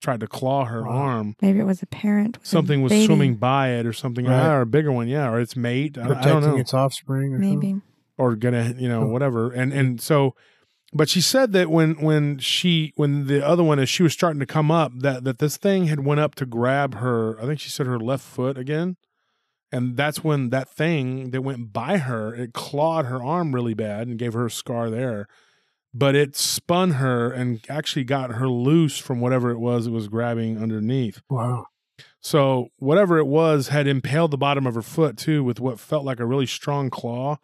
tried 0.00 0.20
to 0.20 0.28
claw 0.28 0.64
her 0.66 0.84
Wow. 0.84 0.90
arm 0.92 1.34
Maybe 1.42 1.58
it 1.58 1.64
was 1.64 1.82
a 1.82 1.86
parent. 1.86 2.38
with 2.38 2.44
a 2.46 2.48
something 2.48 2.82
was 2.82 2.90
baby. 2.92 3.06
swimming 3.06 3.34
by 3.34 3.70
it 3.70 3.84
or 3.84 3.92
something 3.92 4.24
Right. 4.26 4.40
Ah, 4.46 4.54
or 4.54 4.60
a 4.62 4.66
bigger 4.66 4.92
one 4.92 5.08
yeah 5.08 5.28
or 5.28 5.40
its 5.40 5.56
mate 5.56 5.98
I, 5.98 6.20
I 6.20 6.22
don't 6.24 6.42
know 6.42 6.56
its 6.56 6.72
offspring. 6.72 7.34
Or 7.34 7.42
something. 7.42 7.58
Maybe. 7.58 7.80
or 8.16 8.36
gonna 8.36 8.74
you 8.78 8.88
know 8.88 9.02
oh. 9.02 9.08
whatever 9.08 9.50
and 9.50 9.72
and 9.72 10.00
so 10.00 10.34
but 10.94 11.08
she 11.08 11.20
said 11.20 11.52
that 11.52 11.68
when 11.68 11.94
when 12.00 12.38
she 12.38 12.92
when 12.94 13.26
the 13.26 13.44
other 13.46 13.62
one 13.64 13.78
as 13.80 13.88
she 13.90 14.02
was 14.04 14.12
starting 14.12 14.40
to 14.40 14.46
come 14.46 14.70
up 14.70 14.92
that 15.00 15.24
that 15.24 15.38
this 15.38 15.56
thing 15.56 15.86
had 15.88 16.04
went 16.04 16.20
up 16.20 16.34
to 16.36 16.46
grab 16.46 16.94
her 16.94 17.38
i 17.42 17.44
think 17.46 17.58
she 17.60 17.68
said 17.70 17.86
her 17.86 17.98
left 17.98 18.24
foot 18.24 18.56
again 18.56 18.96
and 19.70 19.96
that's 19.98 20.24
when 20.24 20.48
that 20.50 20.68
thing 20.68 21.30
that 21.32 21.42
went 21.42 21.72
by 21.74 21.98
her 21.98 22.34
it 22.34 22.52
clawed 22.54 23.04
her 23.06 23.22
arm 23.22 23.54
really 23.54 23.74
bad 23.74 24.06
and 24.08 24.18
gave 24.18 24.32
her 24.32 24.46
a 24.46 24.50
scar 24.50 24.88
there 24.88 25.26
but 25.98 26.14
it 26.14 26.36
spun 26.36 26.92
her 26.92 27.30
and 27.30 27.64
actually 27.68 28.04
got 28.04 28.32
her 28.32 28.48
loose 28.48 28.98
from 28.98 29.20
whatever 29.20 29.50
it 29.50 29.58
was 29.58 29.86
it 29.86 29.90
was 29.90 30.08
grabbing 30.08 30.56
underneath 30.62 31.20
Wow. 31.28 31.66
so 32.20 32.68
whatever 32.78 33.18
it 33.18 33.26
was 33.26 33.68
had 33.68 33.86
impaled 33.86 34.30
the 34.30 34.38
bottom 34.38 34.66
of 34.66 34.74
her 34.74 34.82
foot 34.82 35.16
too 35.16 35.42
with 35.44 35.60
what 35.60 35.80
felt 35.80 36.04
like 36.04 36.20
a 36.20 36.26
really 36.26 36.46
strong 36.46 36.90
claw. 36.90 37.38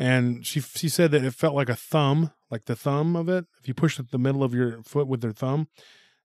And 0.00 0.46
she 0.46 0.60
she 0.60 0.88
said 0.88 1.10
that 1.10 1.24
it 1.24 1.34
felt 1.34 1.56
like 1.56 1.68
a 1.68 1.74
thumb, 1.74 2.30
like 2.52 2.66
the 2.66 2.76
thumb 2.76 3.16
of 3.16 3.28
it. 3.28 3.46
If 3.60 3.66
you 3.66 3.74
push 3.74 3.98
at 3.98 4.12
the 4.12 4.18
middle 4.18 4.44
of 4.44 4.54
your 4.54 4.80
foot 4.84 5.08
with 5.08 5.24
your 5.24 5.32
thumb, 5.32 5.66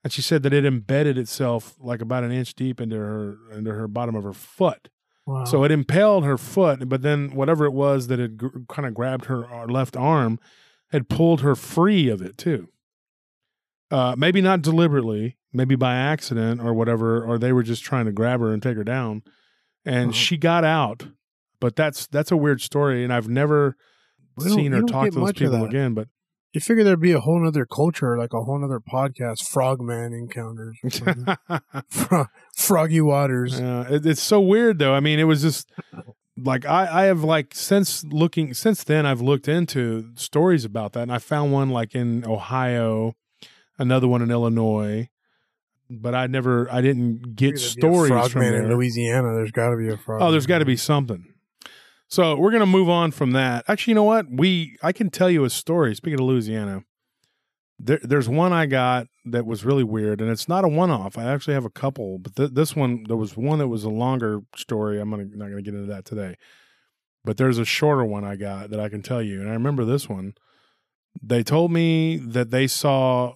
and 0.03 0.13
she 0.13 0.21
said 0.21 0.43
that 0.43 0.53
it 0.53 0.63
embedded 0.63 1.17
itself 1.17 1.73
like 1.79 1.99
about 1.99 2.23
an 2.23 2.31
inch 2.31 2.53
deep 2.53 2.79
into 2.79 2.97
her 2.97 3.35
into 3.51 3.71
her 3.73 3.87
bottom 3.87 4.13
of 4.15 4.23
her 4.25 4.33
foot. 4.33 4.89
Wow. 5.25 5.45
So 5.45 5.63
it 5.63 5.71
impaled 5.71 6.23
her 6.23 6.37
foot, 6.37 6.87
but 6.87 7.01
then 7.01 7.33
whatever 7.33 7.65
it 7.65 7.73
was 7.73 8.07
that 8.09 8.19
had 8.19 8.37
gr- 8.37 8.59
kind 8.69 8.87
of 8.87 8.93
grabbed 8.93 9.25
her 9.25 9.51
uh, 9.51 9.65
left 9.65 9.97
arm 9.97 10.37
had 10.93 11.09
pulled 11.09 11.41
her 11.41 11.55
free 11.55 12.07
of 12.07 12.21
it 12.21 12.37
too. 12.37 12.69
Uh, 13.91 14.15
maybe 14.17 14.39
not 14.41 14.61
deliberately, 14.61 15.37
maybe 15.51 15.75
by 15.75 15.95
accident 15.95 16.61
or 16.61 16.73
whatever, 16.73 17.23
or 17.23 17.37
they 17.37 17.51
were 17.51 17.61
just 17.63 17.83
trying 17.83 18.05
to 18.05 18.11
grab 18.13 18.39
her 18.39 18.53
and 18.53 18.63
take 18.63 18.77
her 18.77 18.83
down, 18.85 19.21
and 19.85 20.09
Uh-huh. 20.09 20.11
she 20.13 20.37
got 20.37 20.63
out. 20.63 21.07
But 21.59 21.75
that's 21.75 22.07
that's 22.07 22.31
a 22.31 22.37
weird 22.37 22.61
story, 22.61 23.03
and 23.03 23.11
I've 23.13 23.27
never 23.27 23.75
seen 24.39 24.73
or 24.73 24.81
talked 24.83 25.13
to 25.13 25.19
those 25.19 25.33
people 25.33 25.63
again. 25.63 25.93
But 25.93 26.07
you 26.53 26.59
figure 26.61 26.83
there'd 26.83 26.99
be 26.99 27.11
a 27.11 27.19
whole 27.19 27.47
other 27.47 27.65
culture, 27.65 28.17
like 28.17 28.33
a 28.33 28.43
whole 28.43 28.63
other 28.63 28.79
podcast, 28.79 29.47
Frogman 29.47 30.11
encounters. 30.13 30.77
Fro- 31.89 32.27
Froggy 32.55 33.01
Waters. 33.01 33.59
Yeah, 33.59 33.87
it, 33.89 34.05
it's 34.05 34.21
so 34.21 34.39
weird 34.41 34.79
though. 34.79 34.93
I 34.93 34.99
mean, 34.99 35.19
it 35.19 35.23
was 35.25 35.41
just 35.41 35.71
like 36.37 36.65
I, 36.65 37.03
I 37.03 37.05
have 37.05 37.23
like 37.23 37.53
since 37.53 38.03
looking 38.05 38.53
since 38.53 38.83
then 38.83 39.05
I've 39.05 39.21
looked 39.21 39.47
into 39.47 40.09
stories 40.15 40.65
about 40.65 40.93
that, 40.93 41.01
and 41.03 41.11
I 41.11 41.19
found 41.19 41.51
one 41.51 41.69
like 41.69 41.95
in 41.95 42.25
Ohio, 42.25 43.15
another 43.77 44.07
one 44.07 44.21
in 44.21 44.31
Illinois, 44.31 45.09
but 45.89 46.15
I 46.15 46.27
never 46.27 46.71
I 46.71 46.81
didn't 46.81 47.35
get 47.35 47.53
Figure 47.53 47.57
there'd 47.57 47.57
a 47.57 47.59
stories 47.59 48.09
from 48.09 48.17
Frogman 48.19 48.53
in 48.53 48.63
there. 48.63 48.75
Louisiana. 48.75 49.33
There's 49.35 49.51
got 49.51 49.69
to 49.69 49.77
be 49.77 49.89
a 49.89 49.97
frog. 49.97 50.21
Oh, 50.21 50.31
there's 50.31 50.47
got 50.47 50.59
to 50.59 50.65
be 50.65 50.77
something. 50.77 51.25
So 52.07 52.35
we're 52.35 52.51
gonna 52.51 52.65
move 52.65 52.89
on 52.89 53.11
from 53.11 53.31
that. 53.31 53.65
Actually, 53.67 53.91
you 53.91 53.95
know 53.95 54.03
what? 54.03 54.27
We 54.29 54.77
I 54.83 54.91
can 54.91 55.09
tell 55.09 55.29
you 55.29 55.45
a 55.45 55.49
story. 55.49 55.95
Speaking 55.95 56.19
of 56.19 56.25
Louisiana, 56.25 56.83
there, 57.79 57.99
there's 58.03 58.29
one 58.29 58.53
I 58.53 58.65
got 58.65 59.07
that 59.25 59.45
was 59.45 59.63
really 59.63 59.83
weird, 59.83 60.21
and 60.21 60.29
it's 60.29 60.49
not 60.49 60.65
a 60.65 60.67
one-off. 60.67 61.17
I 61.17 61.25
actually 61.25 61.53
have 61.53 61.65
a 61.65 61.69
couple, 61.69 62.19
but 62.19 62.35
th- 62.35 62.51
this 62.51 62.75
one 62.75 63.05
there 63.07 63.17
was 63.17 63.37
one 63.37 63.59
that 63.59 63.67
was 63.67 63.83
a 63.83 63.89
longer 63.89 64.41
story. 64.55 64.99
I'm 64.99 65.09
gonna 65.09 65.25
not 65.25 65.49
gonna 65.49 65.61
get 65.61 65.73
into 65.73 65.87
that 65.87 66.05
today, 66.05 66.35
but 67.23 67.37
there's 67.37 67.57
a 67.57 67.65
shorter 67.65 68.03
one 68.03 68.25
I 68.25 68.35
got 68.35 68.69
that 68.71 68.79
I 68.79 68.89
can 68.89 69.01
tell 69.01 69.21
you, 69.21 69.41
and 69.41 69.49
I 69.49 69.53
remember 69.53 69.85
this 69.85 70.09
one. 70.09 70.33
They 71.21 71.43
told 71.43 71.71
me 71.71 72.17
that 72.17 72.49
they 72.49 72.67
saw 72.67 73.35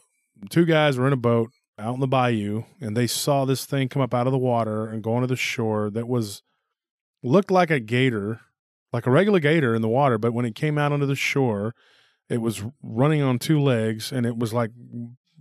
two 0.50 0.66
guys 0.66 0.98
were 0.98 1.08
in 1.08 1.14
a 1.14 1.18
boat 1.18 1.52
out 1.80 1.94
in 1.94 2.00
the 2.00 2.08
bayou, 2.08 2.64
and 2.82 2.98
they 2.98 3.08
saw 3.08 3.46
this 3.46 3.66
thing 3.66 3.88
come 3.88 4.02
up 4.02 4.14
out 4.14 4.28
of 4.28 4.34
the 4.34 4.38
water 4.38 4.88
and 4.88 5.04
go 5.04 5.14
onto 5.14 5.28
the 5.28 5.36
shore 5.36 5.90
that 5.92 6.08
was 6.08 6.42
looked 7.24 7.52
like 7.52 7.70
a 7.70 7.80
gator, 7.80 8.42
like 8.92 9.06
a 9.06 9.12
regular 9.12 9.40
gator 9.40 9.76
in 9.76 9.82
the 9.82 9.88
water, 9.88 10.18
but 10.18 10.34
when 10.34 10.46
it 10.46 10.56
came 10.56 10.78
out 10.78 10.92
onto 10.92 11.06
the 11.06 11.16
shore, 11.16 11.76
it 12.30 12.42
was 12.42 12.64
running 12.82 13.22
on 13.22 13.40
two 13.40 13.62
legs, 13.62 14.12
and 14.12 14.26
it 14.26 14.38
was 14.38 14.54
like 14.54 14.72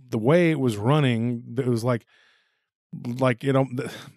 the 0.09 0.17
way 0.17 0.51
it 0.51 0.59
was 0.59 0.77
running. 0.77 1.43
It 1.57 1.67
was 1.67 1.83
like 1.83 2.05
like 3.19 3.43
you 3.43 3.53
know 3.53 3.67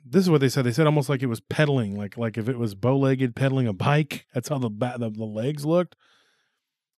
this 0.05 0.25
is 0.25 0.31
what 0.31 0.41
they 0.41 0.49
said. 0.49 0.65
They 0.65 0.73
said 0.73 0.87
almost 0.87 1.09
like 1.09 1.23
it 1.23 1.27
was 1.27 1.41
pedaling 1.41 1.97
like 1.97 2.17
like 2.17 2.39
if 2.39 2.49
it 2.49 2.59
was 2.59 2.75
bow-legged 2.75 3.35
pedaling 3.35 3.67
a 3.67 3.73
bike. 3.73 4.27
That's 4.35 4.49
how 4.49 4.59
the 4.59 4.71
ba- 4.71 4.97
the, 4.99 5.11
the 5.11 5.25
legs 5.25 5.65
looked. 5.65 5.97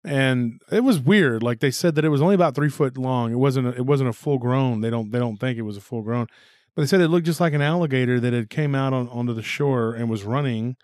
And 0.04 0.60
it 0.72 0.82
was 0.82 0.98
weird. 0.98 1.42
Like 1.44 1.60
they 1.60 1.70
said 1.70 1.94
that 1.94 2.04
it 2.04 2.08
was 2.08 2.22
only 2.22 2.34
about 2.34 2.54
three 2.54 2.68
foot 2.68 2.98
long. 2.98 3.30
It 3.32 3.36
wasn't 3.36 3.68
a, 3.68 3.76
it 3.76 3.86
wasn't 3.86 4.10
a 4.10 4.12
full 4.12 4.38
grown. 4.38 4.80
They 4.80 4.90
don't 4.90 5.10
they 5.10 5.18
don't 5.18 5.38
think 5.38 5.58
it 5.58 5.62
was 5.62 5.76
a 5.76 5.80
full 5.82 6.02
grown. 6.02 6.26
But 6.74 6.82
they 6.82 6.86
said 6.86 7.00
it 7.00 7.08
looked 7.08 7.26
just 7.26 7.40
like 7.40 7.52
an 7.52 7.62
alligator 7.62 8.18
that 8.18 8.32
had 8.32 8.48
came 8.48 8.74
out 8.74 8.92
on, 8.92 9.08
onto 9.08 9.34
the 9.34 9.42
shore 9.42 9.92
and 9.92 10.08
was 10.10 10.24
running 10.24 10.76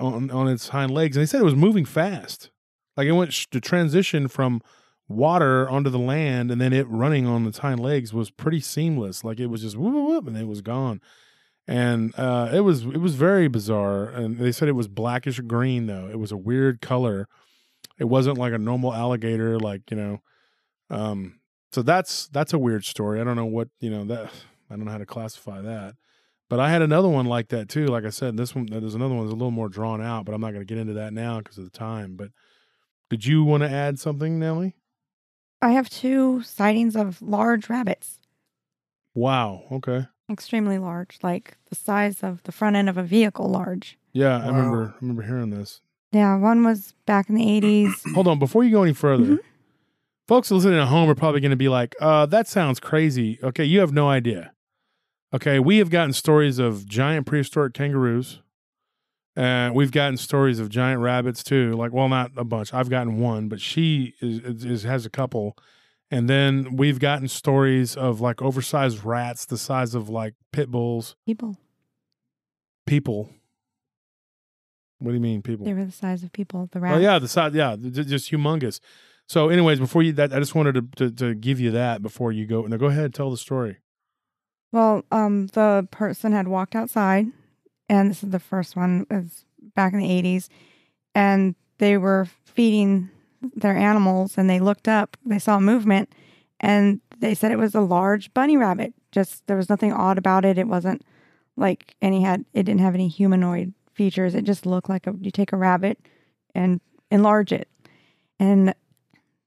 on 0.00 0.30
on 0.30 0.48
its 0.48 0.68
hind 0.68 0.92
legs. 0.92 1.16
And 1.16 1.22
they 1.22 1.26
said 1.26 1.40
it 1.40 1.44
was 1.44 1.54
moving 1.54 1.84
fast. 1.84 2.50
Like 2.96 3.06
it 3.06 3.12
went 3.12 3.32
to 3.32 3.60
transition 3.60 4.28
from 4.28 4.60
water 5.12 5.68
onto 5.68 5.90
the 5.90 5.98
land 5.98 6.50
and 6.50 6.60
then 6.60 6.72
it 6.72 6.88
running 6.88 7.26
on 7.26 7.46
its 7.46 7.58
hind 7.58 7.80
legs 7.80 8.12
was 8.12 8.30
pretty 8.30 8.60
seamless. 8.60 9.24
Like 9.24 9.40
it 9.40 9.46
was 9.46 9.62
just 9.62 9.76
whoop, 9.76 9.94
whoop, 9.94 10.26
and 10.26 10.36
it 10.36 10.46
was 10.46 10.60
gone. 10.60 11.00
And 11.66 12.12
uh, 12.18 12.50
it 12.52 12.60
was 12.60 12.84
it 12.84 13.00
was 13.00 13.14
very 13.14 13.48
bizarre. 13.48 14.04
And 14.04 14.38
they 14.38 14.52
said 14.52 14.68
it 14.68 14.72
was 14.72 14.88
blackish 14.88 15.38
green 15.40 15.86
though. 15.86 16.08
It 16.08 16.18
was 16.18 16.32
a 16.32 16.36
weird 16.36 16.80
color. 16.80 17.28
It 17.98 18.04
wasn't 18.04 18.38
like 18.38 18.52
a 18.52 18.58
normal 18.58 18.92
alligator, 18.92 19.58
like 19.58 19.90
you 19.90 19.96
know. 19.96 20.22
Um, 20.90 21.40
so 21.72 21.82
that's 21.82 22.28
that's 22.28 22.52
a 22.52 22.58
weird 22.58 22.84
story. 22.84 23.20
I 23.20 23.24
don't 23.24 23.36
know 23.36 23.46
what 23.46 23.68
you 23.80 23.90
know 23.90 24.04
that 24.06 24.30
I 24.70 24.76
don't 24.76 24.84
know 24.84 24.92
how 24.92 24.98
to 24.98 25.06
classify 25.06 25.60
that. 25.60 25.94
But 26.48 26.60
I 26.60 26.70
had 26.70 26.82
another 26.82 27.08
one 27.08 27.24
like 27.24 27.48
that 27.48 27.70
too. 27.70 27.86
Like 27.86 28.04
I 28.04 28.10
said, 28.10 28.36
this 28.36 28.54
one 28.54 28.66
there's 28.66 28.94
another 28.94 29.14
one 29.14 29.24
that's 29.24 29.32
a 29.32 29.36
little 29.36 29.50
more 29.50 29.70
drawn 29.70 30.02
out, 30.02 30.26
but 30.26 30.34
I'm 30.34 30.40
not 30.40 30.52
going 30.52 30.60
to 30.60 30.66
get 30.66 30.76
into 30.76 30.92
that 30.94 31.14
now 31.14 31.38
because 31.38 31.56
of 31.56 31.64
the 31.64 31.70
time. 31.70 32.14
But 32.14 32.28
did 33.08 33.24
you 33.24 33.44
want 33.44 33.62
to 33.62 33.70
add 33.70 33.98
something, 33.98 34.38
Nellie? 34.38 34.74
I 35.62 35.70
have 35.70 35.88
two 35.88 36.42
sightings 36.42 36.96
of 36.96 37.22
large 37.22 37.68
rabbits, 37.70 38.18
Wow. 39.14 39.64
Okay. 39.70 40.06
extremely 40.30 40.78
large, 40.78 41.18
like 41.22 41.56
the 41.68 41.74
size 41.76 42.22
of 42.22 42.42
the 42.44 42.52
front 42.52 42.76
end 42.76 42.88
of 42.88 42.96
a 42.98 43.02
vehicle 43.02 43.48
large. 43.48 43.98
Yeah, 44.12 44.38
I 44.42 44.48
remember. 44.48 44.94
I 44.94 44.98
remember 45.00 45.22
hearing 45.22 45.50
this. 45.50 45.80
Yeah, 46.12 46.36
one 46.36 46.64
was 46.64 46.94
back 47.06 47.28
in 47.28 47.34
the 47.36 47.46
80s. 47.46 47.92
Hold 48.14 48.26
on, 48.28 48.38
before 48.38 48.64
you 48.64 48.70
go 48.70 48.82
any 48.82 48.92
further, 48.92 49.24
Mhm. 49.24 49.38
folks 50.28 50.50
listening 50.50 50.78
at 50.78 50.88
home 50.88 51.08
are 51.08 51.14
probably 51.14 51.40
going 51.40 51.50
to 51.50 51.56
be 51.56 51.68
like, 51.70 51.94
"Uh, 52.00 52.26
that 52.26 52.48
sounds 52.48 52.80
crazy." 52.80 53.38
Okay, 53.42 53.64
you 53.64 53.80
have 53.80 53.92
no 53.92 54.08
idea. 54.10 54.52
Okay, 55.34 55.58
we 55.58 55.78
have 55.78 55.88
gotten 55.88 56.12
stories 56.12 56.58
of 56.58 56.84
giant 56.86 57.26
prehistoric 57.26 57.72
kangaroos. 57.72 58.41
Uh, 59.36 59.70
we've 59.74 59.92
gotten 59.92 60.16
stories 60.16 60.58
of 60.58 60.68
giant 60.68 61.00
rabbits 61.00 61.42
too. 61.42 61.72
Like, 61.72 61.92
well, 61.92 62.08
not 62.08 62.32
a 62.36 62.44
bunch. 62.44 62.74
I've 62.74 62.90
gotten 62.90 63.18
one, 63.18 63.48
but 63.48 63.60
she 63.60 64.14
is, 64.20 64.40
is, 64.40 64.64
is 64.64 64.82
has 64.82 65.06
a 65.06 65.10
couple. 65.10 65.56
And 66.10 66.28
then 66.28 66.76
we've 66.76 66.98
gotten 66.98 67.28
stories 67.28 67.96
of 67.96 68.20
like 68.20 68.42
oversized 68.42 69.02
rats 69.04 69.46
the 69.46 69.56
size 69.56 69.94
of 69.94 70.10
like 70.10 70.34
pit 70.52 70.70
bulls. 70.70 71.16
People. 71.24 71.56
People. 72.86 73.30
What 74.98 75.12
do 75.12 75.14
you 75.14 75.20
mean, 75.20 75.42
people? 75.42 75.64
They 75.64 75.72
were 75.72 75.86
the 75.86 75.90
size 75.92 76.22
of 76.22 76.32
people. 76.32 76.68
The 76.70 76.80
rat. 76.80 76.94
Oh 76.94 76.98
yeah, 76.98 77.18
the 77.18 77.28
size, 77.28 77.54
yeah, 77.54 77.76
just 77.76 78.30
humongous. 78.30 78.78
So, 79.26 79.48
anyways, 79.48 79.80
before 79.80 80.02
you 80.02 80.12
that, 80.12 80.32
I 80.32 80.38
just 80.38 80.54
wanted 80.54 80.74
to, 80.74 81.08
to 81.08 81.10
to 81.16 81.34
give 81.34 81.58
you 81.58 81.70
that 81.72 82.02
before 82.02 82.32
you 82.32 82.46
go. 82.46 82.62
Now, 82.66 82.76
go 82.76 82.86
ahead, 82.86 83.06
and 83.06 83.14
tell 83.14 83.30
the 83.30 83.36
story. 83.36 83.78
Well, 84.70 85.04
um, 85.10 85.48
the 85.48 85.88
person 85.90 86.32
had 86.32 86.48
walked 86.48 86.76
outside, 86.76 87.26
and 87.92 88.08
this 88.08 88.22
is 88.22 88.30
the 88.30 88.40
first 88.40 88.74
one. 88.74 89.06
Was 89.10 89.44
back 89.74 89.92
in 89.92 89.98
the 89.98 90.10
eighties, 90.10 90.48
and 91.14 91.54
they 91.76 91.98
were 91.98 92.26
feeding 92.46 93.10
their 93.54 93.76
animals, 93.76 94.38
and 94.38 94.48
they 94.48 94.60
looked 94.60 94.88
up. 94.88 95.18
They 95.26 95.38
saw 95.38 95.60
movement, 95.60 96.08
and 96.58 97.02
they 97.18 97.34
said 97.34 97.52
it 97.52 97.58
was 97.58 97.74
a 97.74 97.82
large 97.82 98.32
bunny 98.32 98.56
rabbit. 98.56 98.94
Just 99.12 99.46
there 99.46 99.58
was 99.58 99.68
nothing 99.68 99.92
odd 99.92 100.16
about 100.16 100.46
it. 100.46 100.56
It 100.56 100.68
wasn't 100.68 101.02
like 101.54 101.94
any 102.00 102.22
had. 102.22 102.46
It 102.54 102.62
didn't 102.62 102.80
have 102.80 102.94
any 102.94 103.08
humanoid 103.08 103.74
features. 103.92 104.34
It 104.34 104.44
just 104.44 104.64
looked 104.64 104.88
like 104.88 105.06
a. 105.06 105.14
You 105.20 105.30
take 105.30 105.52
a 105.52 105.58
rabbit 105.58 105.98
and 106.54 106.80
enlarge 107.10 107.52
it, 107.52 107.68
and 108.40 108.74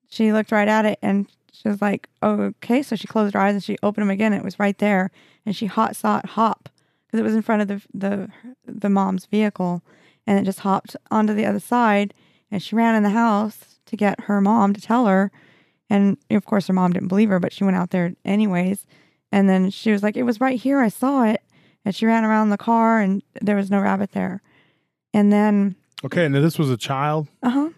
she 0.08 0.32
looked 0.32 0.52
right 0.52 0.68
at 0.68 0.86
it, 0.86 1.00
and 1.02 1.28
she 1.52 1.68
was 1.68 1.82
like, 1.82 2.10
oh, 2.22 2.42
okay. 2.42 2.84
So 2.84 2.96
she 2.96 3.08
closed 3.08 3.34
her 3.34 3.40
eyes 3.40 3.56
and 3.56 3.64
she 3.64 3.78
opened 3.82 4.04
them 4.04 4.12
again. 4.12 4.34
It 4.34 4.44
was 4.44 4.60
right 4.60 4.78
there. 4.78 5.10
And 5.46 5.56
she 5.56 5.68
hot 5.68 5.96
saw 5.96 6.20
it 6.20 6.26
hop 6.26 6.70
because 7.16 7.22
it 7.22 7.24
was 7.24 7.36
in 7.36 7.42
front 7.42 7.62
of 7.62 7.68
the, 7.70 7.82
the, 7.94 8.30
the 8.66 8.90
mom's 8.90 9.26
vehicle. 9.26 9.82
And 10.28 10.38
it 10.40 10.44
just 10.44 10.60
hopped 10.60 10.96
onto 11.12 11.34
the 11.34 11.46
other 11.46 11.60
side. 11.60 12.14
And 12.52 12.62
she 12.62 12.76
ran 12.76 12.96
in 12.96 13.04
the 13.04 13.10
house 13.12 13.80
to 13.86 13.96
get 13.96 14.22
her 14.22 14.42
mom 14.42 14.74
to 14.74 14.82
tell 14.82 15.06
her. 15.06 15.32
And 15.90 16.18
of 16.32 16.46
course, 16.46 16.68
her 16.68 16.74
mom 16.74 16.92
didn't 16.92 17.08
believe 17.08 17.30
her, 17.30 17.40
but 17.40 17.54
she 17.54 17.64
went 17.64 17.78
out 17.78 17.92
there 17.92 18.14
anyways. 18.26 18.86
And 19.32 19.48
then 19.48 19.70
she 19.70 19.92
was 19.92 20.04
like, 20.04 20.18
it 20.18 20.24
was 20.24 20.42
right 20.42 20.60
here. 20.60 20.80
I 20.80 20.90
saw 20.90 21.24
it. 21.24 21.42
And 21.86 21.96
she 21.96 22.06
ran 22.06 22.26
around 22.26 22.50
the 22.50 22.58
car 22.58 23.00
and 23.00 23.22
there 23.42 23.56
was 23.56 23.72
no 23.72 23.80
rabbit 23.80 24.12
there. 24.12 24.42
And 25.14 25.32
then, 25.32 25.76
Okay, 26.04 26.28
now 26.28 26.42
this 26.42 26.60
was 26.60 26.70
a 26.70 26.78
child, 26.78 27.28
uh 27.42 27.50
huh. 27.50 27.70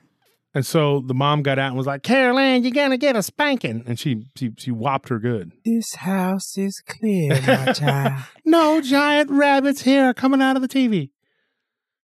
And 0.58 0.66
so 0.66 1.02
the 1.02 1.14
mom 1.14 1.44
got 1.44 1.60
out 1.60 1.68
and 1.68 1.78
was 1.78 1.86
like, 1.86 2.02
"Carolyn, 2.02 2.64
you're 2.64 2.72
gonna 2.72 2.98
get 2.98 3.16
a 3.16 3.22
spanking," 3.22 3.84
and 3.86 4.00
she 4.00 4.24
she 4.36 4.52
she 4.58 4.72
whopped 4.72 5.10
her 5.10 5.20
good. 5.20 5.52
This 5.64 5.94
house 5.96 6.58
is 6.58 6.82
clear, 6.88 7.40
my 7.46 7.72
child. 7.74 8.24
No 8.44 8.82
giant 8.82 9.30
rabbits 9.30 9.82
here 9.84 10.14
coming 10.16 10.42
out 10.42 10.56
of 10.56 10.64
the 10.64 10.68
TV. 10.68 11.12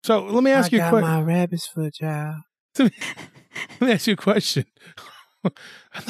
So 0.04 0.26
let 0.26 0.44
me 0.44 0.52
ask 0.52 0.74
I 0.74 0.76
you 0.78 0.82
a 0.82 0.86
got 0.86 0.90
question. 0.90 1.10
my 1.10 1.22
rabbit's 1.22 1.68
foot, 1.68 1.94
child. 1.94 2.36
Let 2.78 2.92
me 3.82 3.92
ask 3.92 4.08
you 4.08 4.14
a 4.14 4.18
question. 4.18 4.66
I'm 5.44 5.52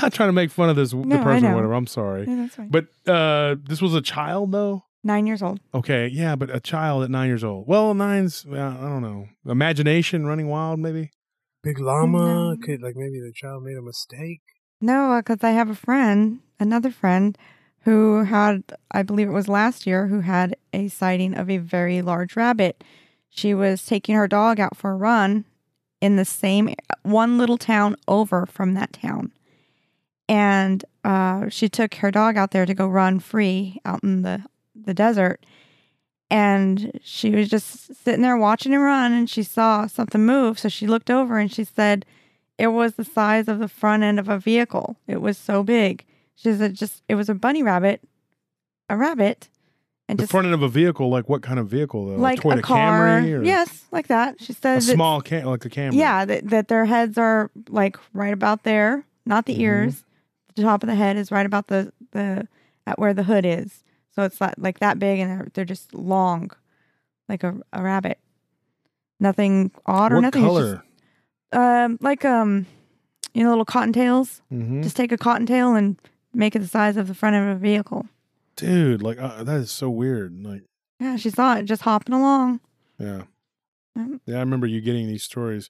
not 0.02 0.14
trying 0.14 0.30
to 0.30 0.34
make 0.34 0.52
fun 0.52 0.70
of 0.70 0.76
this 0.76 0.94
No, 0.94 1.02
the 1.18 1.24
person 1.24 1.46
or 1.46 1.56
whatever. 1.56 1.74
I'm 1.74 1.88
sorry, 1.88 2.26
Yeah, 2.28 2.36
that's 2.36 2.56
fine. 2.56 2.70
but 2.70 2.86
uh, 3.08 3.56
this 3.64 3.82
was 3.82 3.94
a 3.96 4.02
child 4.02 4.52
though. 4.52 4.84
Nine 5.04 5.26
years 5.26 5.42
old. 5.42 5.60
Okay, 5.74 6.08
yeah, 6.08 6.36
but 6.36 6.50
a 6.56 6.60
child 6.60 7.04
at 7.04 7.10
nine 7.10 7.28
years 7.28 7.44
old. 7.44 7.68
Well, 7.68 7.94
nine's 7.94 8.46
uh, 8.48 8.56
I 8.80 8.82
don't 8.84 9.02
know. 9.02 9.28
Imagination 9.46 10.26
running 10.28 10.48
wild, 10.48 10.80
maybe. 10.80 11.10
Big 11.64 11.80
llama. 11.80 12.52
No. 12.52 12.58
Could 12.58 12.82
like 12.82 12.96
maybe 12.96 13.20
the 13.20 13.32
child 13.34 13.64
made 13.64 13.78
a 13.78 13.82
mistake. 13.82 14.42
No, 14.80 15.20
because 15.20 15.44
I 15.44 15.52
have 15.52 15.70
a 15.70 15.76
friend, 15.76 16.40
another 16.60 16.90
friend, 16.90 17.38
who 17.84 18.24
had, 18.24 18.64
I 18.92 19.04
believe 19.04 19.28
it 19.28 19.34
was 19.34 19.48
last 19.48 19.86
year, 19.86 20.08
who 20.08 20.22
had 20.22 20.56
a 20.74 20.88
sighting 20.88 21.36
of 21.36 21.50
a 21.50 21.58
very 21.58 22.02
large 22.02 22.36
rabbit. 22.36 22.84
She 23.30 23.54
was 23.54 23.86
taking 23.86 24.16
her 24.16 24.28
dog 24.28 24.60
out 24.60 24.76
for 24.76 24.92
a 24.92 24.96
run 24.96 25.46
in 26.00 26.16
the 26.16 26.26
same 26.26 26.74
one 27.04 27.38
little 27.38 27.58
town 27.58 27.96
over 28.08 28.46
from 28.46 28.74
that 28.74 28.94
town. 28.94 29.32
And 30.28 30.84
uh, 31.04 31.50
she 31.50 31.70
took 31.70 31.96
her 31.96 32.12
dog 32.12 32.38
out 32.38 32.52
there 32.52 32.66
to 32.66 32.74
go 32.74 32.88
run 32.88 33.20
free 33.20 33.80
out 33.86 34.04
in 34.04 34.24
the, 34.24 34.44
the 34.76 34.94
desert. 34.94 35.46
And 36.32 36.98
she 37.04 37.32
was 37.32 37.50
just 37.50 37.94
sitting 38.04 38.22
there 38.22 38.38
watching 38.38 38.72
him 38.72 38.82
run, 38.82 39.12
and 39.12 39.30
she 39.30 39.44
saw 39.44 39.86
something 39.86 40.26
move. 40.26 40.58
So 40.58 40.70
she 40.70 40.88
looked 40.88 41.12
over 41.12 41.38
and 41.38 41.52
she 41.52 41.66
said, 41.66 42.06
it 42.58 42.68
was 42.68 42.96
the 42.96 43.04
size 43.04 43.48
of 43.50 43.60
the 43.60 43.68
front 43.68 44.04
end 44.04 44.18
of 44.20 44.30
a 44.30 44.40
vehicle. 44.40 44.96
It 45.08 45.22
was 45.22 45.38
so 45.38 45.62
big. 45.62 46.06
She 46.36 46.54
said 46.54 46.74
just 46.76 47.04
it 47.10 47.16
was 47.16 47.28
a 47.30 47.34
bunny 47.36 47.62
rabbit, 47.64 48.02
a 48.90 48.96
rabbit, 48.96 49.50
and 50.08 50.18
The 50.18 50.24
just 50.24 50.32
front 50.32 50.46
end 50.46 50.54
of 50.54 50.64
a 50.64 50.70
vehicle, 50.70 51.10
like 51.10 51.28
what 51.28 51.42
kind 51.42 51.60
of 51.60 51.68
vehicle 51.68 52.08
though? 52.08 52.16
like 52.16 52.40
Toyota 52.40 52.60
a 52.60 52.62
car. 52.62 53.08
Camry 53.22 53.40
or 53.40 53.44
Yes, 53.44 53.84
like 53.92 54.08
that. 54.08 54.40
She 54.42 54.54
a 54.54 54.56
said 54.56 54.78
that- 54.78 54.94
small 54.94 55.22
cam, 55.22 55.46
like 55.48 55.62
the 55.62 55.70
camera 55.70 55.96
yeah, 55.96 56.24
that, 56.26 56.50
that 56.50 56.68
their 56.70 56.86
heads 56.86 57.18
are 57.18 57.52
like 57.70 57.98
right 58.14 58.34
about 58.34 58.64
there, 58.64 59.06
not 59.26 59.46
the 59.46 59.56
Mhm. 59.56 59.60
ears. 59.62 60.04
The 60.56 60.62
top 60.64 60.82
of 60.84 60.88
the 60.88 60.96
head 60.96 61.18
is 61.18 61.30
right 61.32 61.46
about 61.46 61.68
the 61.68 61.92
the 62.12 62.48
at 62.88 62.98
where 63.00 63.14
the 63.14 63.24
hood 63.24 63.46
is. 63.46 63.84
So 64.16 64.24
it's 64.24 64.42
like 64.42 64.56
like 64.58 64.80
that 64.80 65.00
big, 65.00 65.20
and 65.20 65.32
they're 65.32 65.48
they're 65.54 65.66
just 65.66 65.94
long, 65.94 66.52
like 67.30 67.44
a, 67.44 67.56
a 67.74 67.82
rabbit. 67.82 68.20
Nothing 69.20 69.72
odd 69.86 70.12
or 70.12 70.16
What 70.16 70.22
nothing. 70.22 70.44
It's 70.46 70.54
just- 70.56 70.82
color? 71.54 71.84
um, 71.86 71.98
like 72.02 72.26
um, 72.26 72.66
you 73.34 73.44
know, 73.44 73.50
little 73.50 73.66
cottontails. 73.66 74.42
hmm 74.50 74.82
Just 74.82 74.96
take 74.96 75.12
a 75.12 75.18
cottontail 75.18 75.76
and 75.76 75.98
make 76.34 76.56
it 76.56 76.60
the 76.60 76.68
size 76.68 76.98
of 76.98 77.08
the 77.08 77.14
front 77.14 77.36
of 77.36 77.48
a 77.48 77.56
vehicle. 77.56 78.08
Dude, 78.56 79.02
like 79.02 79.20
uh, 79.20 79.44
that 79.44 79.58
is 79.62 79.72
so 79.72 79.90
weird. 79.90 80.44
Like, 80.44 80.64
Yeah, 81.00 81.16
she 81.18 81.30
saw 81.30 81.56
it 81.56 81.64
just 81.64 81.84
hopping 81.84 82.14
along. 82.16 82.60
yeah, 83.00 83.24
Mm. 83.98 84.20
yeah. 84.26 84.38
I 84.38 84.40
remember 84.40 84.68
you 84.68 84.82
getting 84.82 85.08
these 85.08 85.24
stories. 85.24 85.70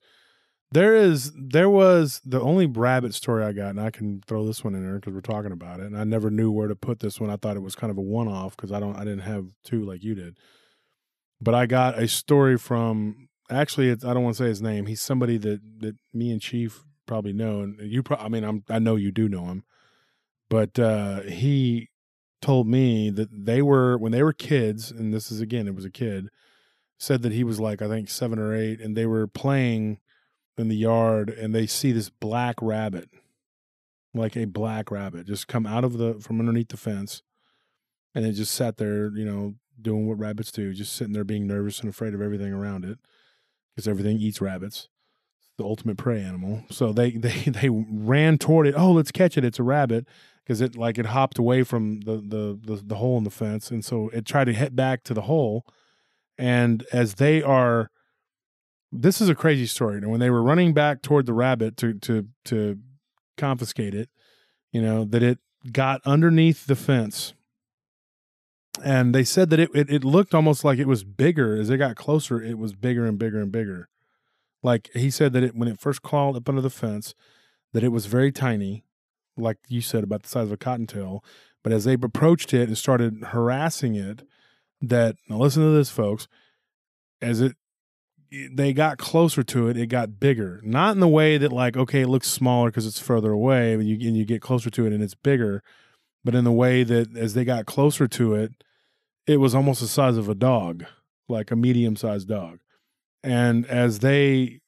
There 0.71 0.95
is, 0.95 1.33
there 1.35 1.69
was 1.69 2.21
the 2.23 2.39
only 2.39 2.65
rabbit 2.65 3.13
story 3.13 3.43
I 3.43 3.51
got, 3.51 3.71
and 3.71 3.81
I 3.81 3.91
can 3.91 4.21
throw 4.25 4.45
this 4.45 4.63
one 4.63 4.73
in 4.73 4.83
there 4.83 4.95
because 4.95 5.13
we're 5.13 5.21
talking 5.21 5.51
about 5.51 5.81
it. 5.81 5.87
And 5.87 5.97
I 5.97 6.05
never 6.05 6.31
knew 6.31 6.49
where 6.49 6.69
to 6.69 6.75
put 6.75 6.99
this 6.99 7.19
one. 7.19 7.29
I 7.29 7.35
thought 7.35 7.57
it 7.57 7.61
was 7.61 7.75
kind 7.75 7.91
of 7.91 7.97
a 7.97 8.01
one-off 8.01 8.55
because 8.55 8.71
I 8.71 8.79
don't, 8.79 8.95
I 8.95 9.03
didn't 9.03 9.19
have 9.19 9.47
two 9.65 9.83
like 9.83 10.03
you 10.03 10.15
did. 10.15 10.37
But 11.41 11.55
I 11.55 11.65
got 11.65 11.99
a 11.99 12.07
story 12.07 12.57
from 12.57 13.27
actually, 13.49 13.89
it's, 13.89 14.05
I 14.05 14.13
don't 14.13 14.23
want 14.23 14.37
to 14.37 14.43
say 14.43 14.47
his 14.47 14.61
name. 14.61 14.85
He's 14.85 15.01
somebody 15.01 15.37
that 15.37 15.59
that 15.79 15.95
me 16.13 16.31
and 16.31 16.41
Chief 16.41 16.83
probably 17.05 17.33
know, 17.33 17.61
and 17.61 17.77
you, 17.81 18.01
pro- 18.01 18.17
I 18.17 18.29
mean, 18.29 18.43
I'm, 18.43 18.63
I 18.69 18.79
know 18.79 18.95
you 18.95 19.11
do 19.11 19.27
know 19.27 19.45
him, 19.45 19.63
but 20.49 20.79
uh, 20.79 21.21
he 21.23 21.89
told 22.41 22.67
me 22.67 23.09
that 23.09 23.29
they 23.31 23.61
were 23.61 23.97
when 23.97 24.11
they 24.11 24.23
were 24.23 24.33
kids, 24.33 24.91
and 24.91 25.13
this 25.13 25.31
is 25.31 25.41
again, 25.41 25.67
it 25.67 25.75
was 25.75 25.85
a 25.85 25.91
kid, 25.91 26.29
said 26.97 27.21
that 27.23 27.33
he 27.33 27.43
was 27.43 27.59
like 27.59 27.81
I 27.81 27.87
think 27.87 28.09
seven 28.09 28.39
or 28.39 28.55
eight, 28.55 28.79
and 28.79 28.95
they 28.95 29.05
were 29.05 29.27
playing 29.27 29.99
in 30.61 30.69
the 30.69 30.75
yard, 30.75 31.29
and 31.29 31.53
they 31.53 31.67
see 31.67 31.91
this 31.91 32.09
black 32.09 32.55
rabbit, 32.61 33.09
like 34.13 34.37
a 34.37 34.45
black 34.45 34.91
rabbit, 34.91 35.27
just 35.27 35.47
come 35.47 35.65
out 35.65 35.83
of 35.83 35.97
the 35.97 36.13
from 36.15 36.39
underneath 36.39 36.69
the 36.69 36.77
fence, 36.77 37.21
and 38.15 38.25
it 38.25 38.33
just 38.33 38.53
sat 38.53 38.77
there, 38.77 39.11
you 39.15 39.25
know, 39.25 39.55
doing 39.81 40.07
what 40.07 40.19
rabbits 40.19 40.51
do, 40.51 40.73
just 40.73 40.93
sitting 40.93 41.13
there 41.13 41.23
being 41.23 41.47
nervous 41.47 41.79
and 41.79 41.89
afraid 41.89 42.13
of 42.13 42.21
everything 42.21 42.53
around 42.53 42.85
it, 42.85 42.99
because 43.75 43.87
everything 43.87 44.17
eats 44.17 44.39
rabbits. 44.39 44.87
The 45.57 45.65
ultimate 45.65 45.97
prey 45.97 46.21
animal. 46.21 46.63
So 46.69 46.93
they 46.93 47.11
they 47.17 47.43
they 47.45 47.69
ran 47.69 48.37
toward 48.37 48.67
it. 48.67 48.75
Oh, 48.77 48.91
let's 48.91 49.11
catch 49.11 49.37
it! 49.37 49.43
It's 49.43 49.59
a 49.59 49.63
rabbit 49.63 50.07
because 50.43 50.61
it 50.61 50.77
like 50.77 50.97
it 50.97 51.07
hopped 51.07 51.37
away 51.37 51.63
from 51.63 52.01
the, 52.01 52.17
the 52.17 52.59
the 52.61 52.81
the 52.85 52.95
hole 52.95 53.17
in 53.17 53.23
the 53.23 53.29
fence, 53.29 53.71
and 53.71 53.83
so 53.83 54.09
it 54.09 54.25
tried 54.25 54.45
to 54.45 54.53
head 54.53 54.75
back 54.75 55.03
to 55.03 55.13
the 55.13 55.23
hole. 55.23 55.65
And 56.37 56.85
as 56.91 57.15
they 57.15 57.43
are, 57.43 57.90
this 58.91 59.21
is 59.21 59.29
a 59.29 59.35
crazy 59.35 59.65
story. 59.65 59.97
And 59.97 60.09
when 60.11 60.19
they 60.19 60.29
were 60.29 60.43
running 60.43 60.73
back 60.73 61.01
toward 61.01 61.25
the 61.25 61.33
rabbit 61.33 61.77
to 61.77 61.93
to 61.99 62.27
to 62.45 62.79
confiscate 63.41 63.95
it. 63.95 64.09
You 64.71 64.81
know 64.81 65.03
that 65.05 65.23
it 65.23 65.39
got 65.71 66.01
underneath 66.05 66.65
the 66.65 66.75
fence, 66.75 67.33
and 68.83 69.13
they 69.13 69.25
said 69.25 69.49
that 69.49 69.59
it, 69.59 69.69
it 69.73 69.89
it 69.89 70.03
looked 70.05 70.33
almost 70.33 70.63
like 70.63 70.79
it 70.79 70.87
was 70.87 71.03
bigger 71.03 71.59
as 71.59 71.69
it 71.69 71.77
got 71.77 71.95
closer. 71.95 72.41
It 72.41 72.57
was 72.57 72.73
bigger 72.73 73.05
and 73.05 73.19
bigger 73.19 73.41
and 73.41 73.51
bigger. 73.51 73.89
Like 74.63 74.89
he 74.93 75.09
said 75.09 75.33
that 75.33 75.43
it 75.43 75.55
when 75.55 75.67
it 75.67 75.79
first 75.79 76.03
crawled 76.03 76.37
up 76.37 76.47
under 76.47 76.61
the 76.61 76.69
fence, 76.69 77.13
that 77.73 77.83
it 77.83 77.89
was 77.89 78.05
very 78.05 78.31
tiny, 78.31 78.85
like 79.35 79.57
you 79.67 79.81
said 79.81 80.03
about 80.03 80.23
the 80.23 80.29
size 80.29 80.45
of 80.45 80.53
a 80.53 80.57
cottontail. 80.57 81.23
But 81.63 81.73
as 81.73 81.83
they 81.83 81.93
approached 81.93 82.53
it 82.53 82.67
and 82.69 82.77
started 82.77 83.23
harassing 83.27 83.95
it, 83.95 84.23
that 84.81 85.15
now 85.27 85.37
listen 85.37 85.63
to 85.63 85.71
this, 85.71 85.89
folks. 85.89 86.27
As 87.21 87.39
it 87.41 87.55
they 88.51 88.73
got 88.73 88.97
closer 88.97 89.43
to 89.43 89.67
it, 89.67 89.77
it 89.77 89.87
got 89.87 90.19
bigger. 90.19 90.61
Not 90.63 90.93
in 90.93 90.99
the 90.99 91.07
way 91.07 91.37
that 91.37 91.51
like 91.51 91.75
okay, 91.75 92.01
it 92.01 92.07
looks 92.07 92.27
smaller 92.27 92.69
because 92.69 92.85
it's 92.85 92.99
further 92.99 93.31
away, 93.31 93.73
and 93.73 93.87
you 93.87 93.95
and 94.07 94.17
you 94.17 94.25
get 94.25 94.41
closer 94.41 94.69
to 94.69 94.85
it 94.85 94.93
and 94.93 95.03
it's 95.03 95.15
bigger, 95.15 95.63
but 96.23 96.35
in 96.35 96.43
the 96.43 96.51
way 96.51 96.83
that 96.83 97.15
as 97.15 97.33
they 97.33 97.43
got 97.43 97.65
closer 97.65 98.07
to 98.07 98.33
it, 98.35 98.63
it 99.27 99.37
was 99.37 99.55
almost 99.55 99.81
the 99.81 99.87
size 99.87 100.17
of 100.17 100.29
a 100.29 100.35
dog, 100.35 100.85
like 101.27 101.51
a 101.51 101.55
medium 101.55 101.95
sized 101.95 102.27
dog. 102.27 102.59
And 103.23 103.65
as 103.67 103.99
they 103.99 104.61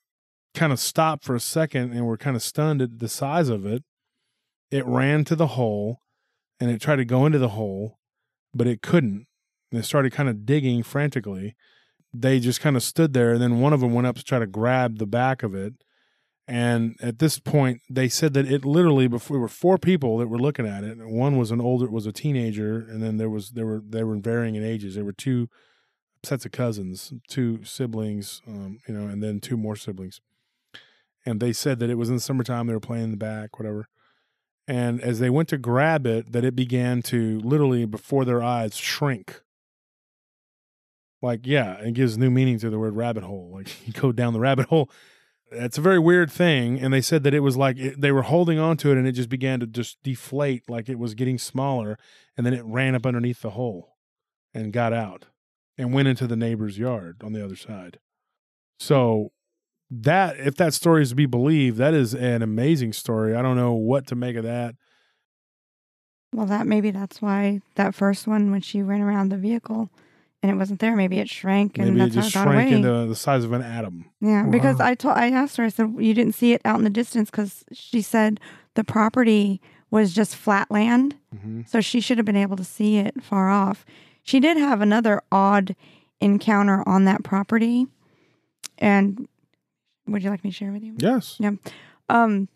kind 0.54 0.72
of 0.72 0.80
stopped 0.80 1.24
for 1.24 1.36
a 1.36 1.40
second 1.40 1.94
and 1.94 2.06
were 2.06 2.18
kind 2.18 2.36
of 2.36 2.44
stunned 2.44 2.82
at 2.82 3.00
the 3.00 3.08
size 3.08 3.50
of 3.50 3.66
it, 3.66 3.84
it 4.72 4.86
ran 4.86 5.24
to 5.26 5.36
the 5.36 5.48
hole 5.48 6.00
and 6.60 6.70
it 6.70 6.82
tried 6.82 6.98
to 6.98 7.06
go 7.06 7.26
into 7.26 7.40
the 7.40 7.50
hole, 7.50 7.98
but 8.54 8.68
it 8.68 8.82
couldn't. 8.82 9.28
And 9.72 9.80
it 9.80 9.84
started 9.84 10.14
kind 10.14 10.30
of 10.30 10.46
digging 10.46 10.84
frantically. 10.84 11.56
They 12.14 12.40
just 12.40 12.62
kind 12.62 12.76
of 12.76 12.84
stood 12.84 13.14
there, 13.14 13.34
and 13.34 13.42
then 13.42 13.60
one 13.60 13.74
of 13.74 13.80
them 13.80 13.94
went 13.94 14.08
up 14.08 14.16
to 14.18 14.24
try 14.24 14.40
to 14.40 14.48
grab 14.48 15.00
the 15.00 15.08
back 15.08 15.42
of 15.44 15.56
it. 15.56 15.74
And 16.48 16.96
at 17.02 17.20
this 17.20 17.40
point, 17.40 17.82
they 17.90 18.10
said 18.10 18.34
that 18.34 18.52
it 18.52 18.66
literally 18.66 19.08
before 19.08 19.36
there 19.36 19.42
were 19.42 19.48
four 19.48 19.78
people 19.78 20.18
that 20.18 20.28
were 20.28 20.38
looking 20.38 20.68
at 20.68 20.84
it. 20.84 20.98
One 21.00 21.38
was 21.38 21.52
an 21.52 21.62
older, 21.62 21.90
was 21.90 22.06
a 22.06 22.12
teenager, 22.12 22.80
and 22.80 23.02
then 23.02 23.18
there 23.18 23.30
was 23.30 23.52
there 23.52 23.66
were 23.66 23.82
they 23.88 24.04
were 24.04 24.18
varying 24.18 24.56
in 24.56 24.64
ages. 24.64 24.96
There 24.96 25.06
were 25.06 25.14
two 25.14 25.50
sets 26.24 26.46
of 26.46 26.52
cousins, 26.52 27.14
two 27.28 27.64
siblings, 27.64 28.42
um, 28.48 28.80
you 28.88 28.94
know, 28.94 29.08
and 29.08 29.24
then 29.24 29.40
two 29.40 29.58
more 29.58 29.76
siblings. 29.76 30.22
And 31.26 31.40
they 31.40 31.54
said 31.54 31.80
that 31.80 31.90
it 31.90 31.98
was 31.98 32.10
in 32.10 32.16
the 32.16 32.22
summertime. 32.22 32.68
They 32.68 32.74
were 32.74 32.80
playing 32.80 33.06
in 33.06 33.12
the 33.12 33.18
back, 33.18 33.58
whatever. 33.58 33.88
And 34.68 35.02
as 35.02 35.20
they 35.20 35.30
went 35.30 35.50
to 35.50 35.58
grab 35.58 36.06
it, 36.06 36.32
that 36.32 36.46
it 36.46 36.56
began 36.56 37.02
to 37.04 37.40
literally 37.40 37.86
before 37.86 38.26
their 38.26 38.42
eyes 38.42 38.76
shrink. 38.76 39.42
Like, 41.24 41.48
yeah, 41.48 41.76
it 41.76 41.94
gives 41.94 42.18
new 42.18 42.30
meaning 42.30 42.60
to 42.60 42.70
the 42.70 42.78
word 42.78 42.98
rabbit 42.98 43.24
hole. 43.24 43.50
Like 43.54 43.70
you 43.88 43.94
go 43.94 44.12
down 44.12 44.34
the 44.34 44.40
rabbit 44.40 44.68
hole. 44.68 44.92
It's 45.52 45.78
a 45.78 45.82
very 45.82 46.00
weird 46.00 46.32
thing. 46.32 46.80
And 46.80 46.94
they 46.94 47.02
said 47.02 47.24
that 47.24 47.34
it 47.34 47.40
was 47.40 47.56
like 47.56 47.78
it, 47.78 48.02
they 48.02 48.12
were 48.12 48.24
holding 48.24 48.60
on 48.60 48.76
to 48.78 48.92
it 48.92 48.98
and 48.98 49.08
it 49.08 49.14
just 49.14 49.30
began 49.30 49.60
to 49.62 49.68
just 49.68 50.02
deflate 50.04 50.70
like 50.70 50.90
it 50.90 51.00
was 51.00 51.16
getting 51.16 51.38
smaller. 51.38 51.98
And 52.36 52.46
then 52.46 52.54
it 52.54 52.66
ran 52.66 52.94
up 52.94 53.06
underneath 53.06 53.42
the 53.42 53.52
hole 53.52 53.96
and 54.54 54.74
got 54.74 54.92
out 54.92 55.28
and 55.78 55.94
went 55.94 56.10
into 56.10 56.28
the 56.28 56.36
neighbor's 56.36 56.78
yard 56.78 57.22
on 57.24 57.34
the 57.34 57.44
other 57.44 57.56
side. 57.56 58.00
So 58.80 59.32
that 59.90 60.38
if 60.38 60.56
that 60.56 60.74
story 60.74 61.04
is 61.04 61.10
to 61.10 61.16
be 61.16 61.26
believed, 61.26 61.78
that 61.78 61.94
is 61.94 62.14
an 62.14 62.42
amazing 62.42 62.94
story. 62.94 63.36
I 63.36 63.42
don't 63.42 63.56
know 63.56 63.74
what 63.74 64.08
to 64.08 64.16
make 64.16 64.36
of 64.36 64.44
that. 64.44 64.76
Well, 66.34 66.48
that 66.48 66.66
maybe 66.66 66.90
that's 66.92 67.22
why 67.22 67.62
that 67.76 67.94
first 67.94 68.28
one 68.28 68.52
when 68.52 68.62
she 68.62 68.82
ran 68.82 69.02
around 69.02 69.30
the 69.30 69.38
vehicle 69.38 69.90
and 70.44 70.52
it 70.52 70.56
wasn't 70.56 70.80
there, 70.80 70.96
maybe 70.96 71.18
it 71.20 71.28
shrank 71.30 71.80
and 71.80 71.88
Maybe 71.96 72.02
it 72.02 72.14
that's 72.14 72.16
just 72.28 72.36
how 72.36 72.42
it 72.42 72.46
got 72.46 72.52
shrank 72.52 72.70
away. 72.70 72.78
into 72.78 73.08
the 73.08 73.16
size 73.16 73.44
of 73.46 73.54
an 73.54 73.62
atom. 73.64 74.06
yeah, 74.22 74.44
because 74.44 74.78
Wow. 74.78 74.86
I 74.88 74.94
told 74.96 75.18
I 75.18 75.32
asked 75.32 75.58
her. 75.58 75.64
I 75.64 75.70
said 75.70 75.96
you 75.98 76.14
didn't 76.14 76.36
see 76.36 76.52
it 76.54 76.62
out 76.66 76.78
in 76.78 76.84
the 76.84 76.90
distance 76.92 77.32
because 77.32 77.64
she 77.72 78.02
said 78.04 78.40
the 78.76 78.84
property 78.84 79.60
was 79.90 80.14
just 80.14 80.36
flat 80.36 80.70
land, 80.70 81.16
hmm 81.36 81.62
so 81.66 81.80
she 81.82 82.00
should 82.02 82.18
have 82.18 82.26
been 82.26 82.36
able 82.36 82.58
to 82.58 82.64
see 82.64 82.98
it 82.98 83.24
far 83.24 83.50
off. 83.50 83.86
She 84.22 84.40
did 84.40 84.58
have 84.58 84.82
another 84.82 85.22
odd 85.32 85.76
encounter 86.22 86.84
on 86.88 87.06
that 87.06 87.24
property, 87.24 87.88
and 88.78 89.28
would 90.08 90.24
you 90.24 90.30
like 90.30 90.44
me 90.44 90.50
to 90.52 90.56
share 90.56 90.72
with 90.72 90.84
you? 90.84 90.96
Yes. 90.98 91.38
Yeah. 91.40 91.52
Um, 92.10 92.50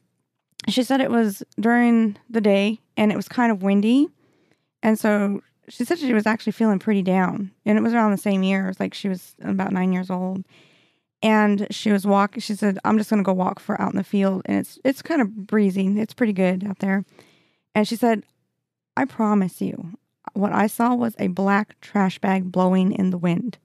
she 0.67 0.83
said 0.83 0.99
it 0.99 1.09
was 1.11 1.43
during 1.59 2.17
the 2.29 2.41
day 2.41 2.79
and 2.97 3.11
it 3.11 3.15
was 3.15 3.27
kind 3.29 3.51
of 3.51 3.63
windy, 3.63 4.07
and 4.83 4.99
so 4.99 5.41
she 5.69 5.83
said 5.83 5.99
she 5.99 6.13
was 6.13 6.25
actually 6.25 6.53
feeling 6.53 6.79
pretty 6.79 7.01
down. 7.01 7.51
And 7.65 7.77
it 7.77 7.81
was 7.81 7.93
around 7.93 8.11
the 8.11 8.17
same 8.17 8.43
year. 8.43 8.65
It 8.65 8.69
was 8.69 8.79
like 8.79 8.93
she 8.93 9.09
was 9.09 9.35
about 9.41 9.71
nine 9.71 9.91
years 9.93 10.09
old, 10.09 10.45
and 11.21 11.67
she 11.71 11.91
was 11.91 12.05
walking. 12.05 12.41
She 12.41 12.55
said, 12.55 12.79
"I'm 12.85 12.97
just 12.97 13.09
gonna 13.09 13.23
go 13.23 13.33
walk 13.33 13.59
for 13.59 13.79
out 13.81 13.91
in 13.91 13.97
the 13.97 14.03
field, 14.03 14.43
and 14.45 14.59
it's 14.59 14.79
it's 14.83 15.01
kind 15.01 15.21
of 15.21 15.47
breezy. 15.47 15.87
It's 15.99 16.13
pretty 16.13 16.33
good 16.33 16.63
out 16.65 16.79
there." 16.79 17.05
And 17.75 17.87
she 17.87 17.95
said, 17.95 18.23
"I 18.95 19.05
promise 19.05 19.61
you, 19.61 19.97
what 20.33 20.53
I 20.53 20.67
saw 20.67 20.95
was 20.95 21.15
a 21.19 21.27
black 21.27 21.79
trash 21.81 22.19
bag 22.19 22.51
blowing 22.51 22.91
in 22.91 23.09
the 23.09 23.17
wind." 23.17 23.57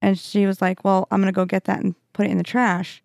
And 0.00 0.18
she 0.18 0.46
was 0.46 0.60
like, 0.60 0.84
"Well, 0.84 1.06
I'm 1.10 1.20
gonna 1.20 1.32
go 1.32 1.44
get 1.44 1.64
that 1.64 1.80
and 1.80 1.94
put 2.12 2.26
it 2.26 2.30
in 2.30 2.38
the 2.38 2.44
trash." 2.44 3.02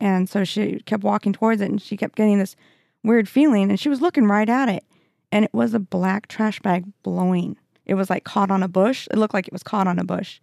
And 0.00 0.28
so 0.28 0.44
she 0.44 0.80
kept 0.86 1.04
walking 1.04 1.32
towards 1.34 1.60
it 1.60 1.70
and 1.70 1.80
she 1.82 1.96
kept 1.96 2.16
getting 2.16 2.38
this 2.38 2.56
weird 3.04 3.28
feeling 3.28 3.70
and 3.70 3.78
she 3.78 3.88
was 3.90 4.00
looking 4.00 4.24
right 4.26 4.48
at 4.48 4.68
it. 4.68 4.84
And 5.32 5.44
it 5.44 5.54
was 5.54 5.74
a 5.74 5.78
black 5.78 6.26
trash 6.28 6.60
bag 6.60 6.84
blowing. 7.02 7.56
It 7.86 7.94
was 7.94 8.10
like 8.10 8.24
caught 8.24 8.50
on 8.50 8.62
a 8.62 8.68
bush. 8.68 9.08
It 9.10 9.18
looked 9.18 9.34
like 9.34 9.46
it 9.46 9.52
was 9.52 9.62
caught 9.62 9.86
on 9.86 9.98
a 9.98 10.04
bush 10.04 10.40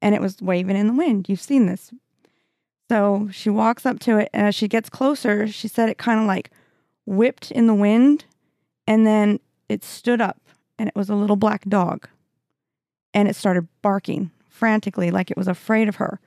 and 0.00 0.14
it 0.14 0.20
was 0.20 0.40
waving 0.40 0.76
in 0.76 0.86
the 0.86 0.92
wind. 0.92 1.28
You've 1.28 1.40
seen 1.40 1.66
this. 1.66 1.92
So 2.88 3.28
she 3.32 3.50
walks 3.50 3.84
up 3.84 3.98
to 4.00 4.18
it 4.18 4.30
and 4.32 4.46
as 4.46 4.54
she 4.54 4.68
gets 4.68 4.88
closer, 4.88 5.46
she 5.46 5.68
said 5.68 5.88
it 5.88 5.98
kind 5.98 6.20
of 6.20 6.26
like 6.26 6.50
whipped 7.04 7.50
in 7.50 7.66
the 7.66 7.74
wind 7.74 8.24
and 8.86 9.06
then 9.06 9.40
it 9.68 9.84
stood 9.84 10.20
up 10.20 10.40
and 10.78 10.88
it 10.88 10.96
was 10.96 11.10
a 11.10 11.14
little 11.14 11.36
black 11.36 11.64
dog. 11.68 12.08
And 13.12 13.28
it 13.28 13.36
started 13.36 13.68
barking 13.82 14.30
frantically 14.48 15.10
like 15.10 15.30
it 15.30 15.36
was 15.36 15.48
afraid 15.48 15.88
of 15.88 15.96
her. 15.96 16.20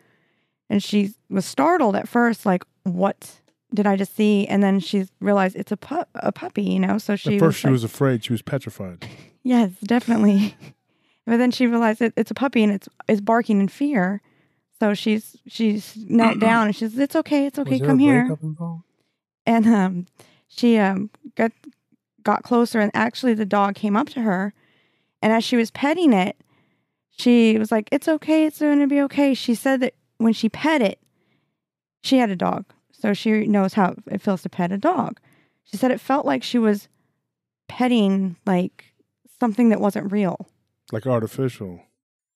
And 0.70 0.84
she 0.84 1.14
was 1.30 1.45
startled 1.45 1.95
at 1.97 2.07
first, 2.07 2.45
like, 2.45 2.64
what 2.84 3.41
did 3.74 3.88
I 3.88 3.95
just 3.95 4.15
see? 4.15 4.47
And 4.47 4.61
then 4.61 4.80
she 4.80 5.07
realized 5.19 5.55
it's 5.55 5.72
a 5.72 5.78
pup, 5.78 6.09
a 6.15 6.32
puppy, 6.32 6.63
you 6.63 6.80
know. 6.80 6.97
So 6.97 7.15
she 7.15 7.36
At 7.36 7.39
first, 7.39 7.47
was 7.47 7.55
she 7.57 7.67
like, 7.67 7.72
was 7.72 7.84
afraid. 7.84 8.24
She 8.24 8.34
was 8.34 8.41
petrified. 8.41 9.05
yes, 9.43 9.72
definitely. 9.84 10.55
but 11.26 11.38
then 11.38 11.51
she 11.51 11.67
realized 11.67 12.01
it, 12.01 12.13
it's 12.17 12.32
a 12.32 12.36
puppy 12.36 12.63
and 12.63 12.74
it's 12.74 12.89
is 13.07 13.22
barking 13.22 13.59
in 13.59 13.67
fear. 13.67 14.22
So 14.80 14.93
she's 14.93 15.38
she's 15.47 15.95
knelt 16.09 16.39
down 16.47 16.67
and 16.67 16.76
she 16.76 16.86
says, 16.86 16.97
"It's 16.97 17.15
okay, 17.15 17.45
it's 17.45 17.59
okay, 17.59 17.80
come 17.80 17.99
here." 17.99 18.38
And 19.45 19.67
um, 19.67 20.05
she 20.47 20.78
um 20.78 21.09
got 21.36 21.51
got 22.24 22.43
closer, 22.43 22.80
and 22.80 22.91
actually 22.93 23.34
the 23.34 23.45
dog 23.45 23.76
came 23.76 23.95
up 23.95 24.09
to 24.09 24.22
her, 24.22 24.53
and 25.22 25.32
as 25.32 25.43
she 25.43 25.55
was 25.55 25.72
petting 25.72 26.13
it, 26.13 26.36
she 27.11 27.57
was 27.57 27.72
like, 27.72 27.89
"It's 27.91 28.07
okay, 28.07 28.45
it's 28.45 28.59
going 28.59 28.80
to 28.80 28.88
be 28.88 29.01
okay." 29.01 29.34
She 29.34 29.55
said 29.55 29.80
that 29.82 29.93
when 30.17 30.34
she 30.34 30.49
pet 30.49 30.82
it, 30.82 30.99
she 32.03 32.17
had 32.17 32.30
a 32.30 32.36
dog, 32.36 32.65
so 33.02 33.14
she 33.14 33.47
knows 33.47 33.74
how 33.74 33.95
it 34.08 34.22
feels 34.22 34.43
to 34.43 34.49
pet 34.49 34.72
a 34.72 34.78
dog. 34.78 35.20
She 35.64 35.78
said 35.78 35.91
it 35.91 35.99
felt 36.02 36.26
like 36.26 36.43
she 36.43 36.60
was 36.60 36.88
petting 37.68 38.36
like 38.45 38.86
something 39.39 39.70
that 39.70 39.82
wasn't 39.82 40.12
real. 40.12 40.47
Like 40.91 41.08
artificial. 41.08 41.82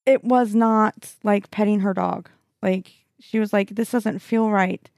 It 0.05 0.23
was 0.23 0.55
not 0.55 1.13
like 1.23 1.51
petting 1.51 1.81
her 1.81 1.93
dog. 1.93 2.29
Like 2.61 2.91
she 3.19 3.39
was 3.39 3.51
like, 3.53 3.69
"This 3.69 3.91
doesn't 3.91 4.19
feel 4.19 4.49
right." 4.49 4.89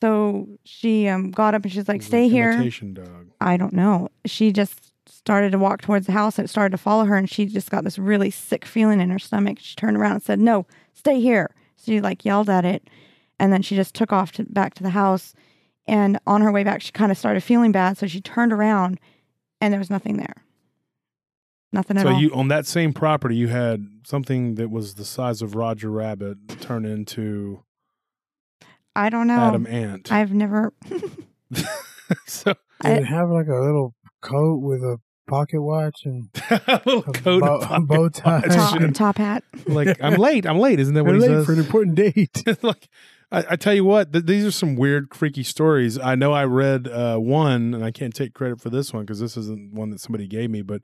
So 0.00 0.48
she 0.64 1.08
um 1.08 1.30
got 1.30 1.54
up 1.54 1.64
and 1.64 1.72
she's 1.72 1.88
like, 1.88 2.02
"Stay 2.02 2.28
here." 2.28 2.70
Dog. 2.92 3.30
I 3.40 3.56
don't 3.56 3.72
know. 3.72 4.08
She 4.24 4.52
just 4.52 4.92
started 5.06 5.52
to 5.52 5.58
walk 5.58 5.82
towards 5.82 6.06
the 6.06 6.12
house 6.12 6.38
and 6.38 6.44
it 6.46 6.48
started 6.48 6.70
to 6.70 6.82
follow 6.82 7.04
her 7.04 7.16
and 7.16 7.28
she 7.28 7.46
just 7.46 7.70
got 7.70 7.84
this 7.84 7.98
really 7.98 8.30
sick 8.30 8.64
feeling 8.64 9.00
in 9.00 9.10
her 9.10 9.18
stomach. 9.18 9.58
She 9.60 9.74
turned 9.74 9.96
around 9.96 10.12
and 10.12 10.22
said, 10.22 10.38
"No, 10.38 10.66
stay 10.92 11.20
here." 11.20 11.50
So 11.76 11.92
She 11.92 12.00
like 12.00 12.24
yelled 12.24 12.48
at 12.48 12.64
it 12.64 12.88
and 13.44 13.52
then 13.52 13.60
she 13.60 13.76
just 13.76 13.94
took 13.94 14.10
off 14.10 14.32
to, 14.32 14.44
back 14.44 14.72
to 14.74 14.82
the 14.82 14.90
house 14.90 15.34
and 15.86 16.18
on 16.26 16.40
her 16.40 16.50
way 16.50 16.64
back 16.64 16.80
she 16.80 16.90
kind 16.92 17.12
of 17.12 17.18
started 17.18 17.42
feeling 17.42 17.72
bad 17.72 17.98
so 17.98 18.06
she 18.06 18.18
turned 18.22 18.52
around 18.54 18.98
and 19.60 19.70
there 19.72 19.78
was 19.78 19.90
nothing 19.90 20.16
there. 20.16 20.36
Nothing 21.72 21.98
at 21.98 22.06
all. 22.06 22.12
So 22.14 22.18
you 22.18 22.30
on 22.32 22.48
that 22.48 22.66
same 22.66 22.92
property, 22.94 23.36
you 23.36 23.48
had 23.48 23.86
something 24.06 24.54
that 24.54 24.70
was 24.70 24.94
the 24.94 25.04
size 25.04 25.42
of 25.42 25.54
Roger 25.56 25.90
Rabbit 25.90 26.38
turn 26.60 26.84
into 26.86 27.62
I 28.96 29.10
don't 29.10 29.26
know. 29.26 29.34
Adam 29.40 29.66
Ant. 29.66 30.10
I've 30.12 30.32
never 30.32 30.72
so 32.26 32.54
Did 32.82 32.92
I- 32.92 32.96
it 32.98 33.04
have 33.06 33.28
like 33.30 33.48
a 33.48 33.56
little 33.60 33.94
coat 34.22 34.60
with 34.62 34.80
a 34.82 34.98
pocket 35.26 35.62
watch 35.62 36.02
and 36.04 36.28
a 36.50 36.80
little 36.86 37.04
a 37.06 37.12
coat 37.12 37.40
bow, 37.42 37.56
of 37.60 37.62
pocket 37.62 37.86
bow 37.88 38.08
tie? 38.08 38.40
watch. 38.40 38.48
top, 38.54 38.72
Shouldn't- 38.72 38.96
top 38.96 39.18
hat. 39.18 39.42
like 39.66 39.96
I'm 40.02 40.14
late. 40.16 40.46
I'm 40.46 40.58
late. 40.58 40.78
Isn't 40.80 40.94
that 40.94 41.04
what 41.04 41.14
We're 41.14 41.22
he 41.22 41.28
late 41.28 41.38
says? 41.38 41.46
for 41.46 41.52
an 41.52 41.58
important 41.58 41.96
date. 41.96 42.62
like 42.62 42.88
I, 43.34 43.44
I 43.50 43.56
tell 43.56 43.74
you 43.74 43.84
what, 43.84 44.12
th- 44.12 44.26
these 44.26 44.44
are 44.44 44.50
some 44.52 44.76
weird, 44.76 45.12
freaky 45.14 45.42
stories. 45.42 45.98
I 45.98 46.14
know 46.14 46.32
I 46.32 46.44
read 46.44 46.88
uh, 46.88 47.18
one, 47.18 47.74
and 47.74 47.84
I 47.84 47.90
can't 47.90 48.14
take 48.14 48.32
credit 48.34 48.60
for 48.60 48.70
this 48.70 48.92
one 48.92 49.02
because 49.04 49.20
this 49.20 49.36
isn't 49.36 49.74
one 49.74 49.90
that 49.90 50.00
somebody 50.00 50.26
gave 50.28 50.50
me, 50.50 50.62
but 50.62 50.82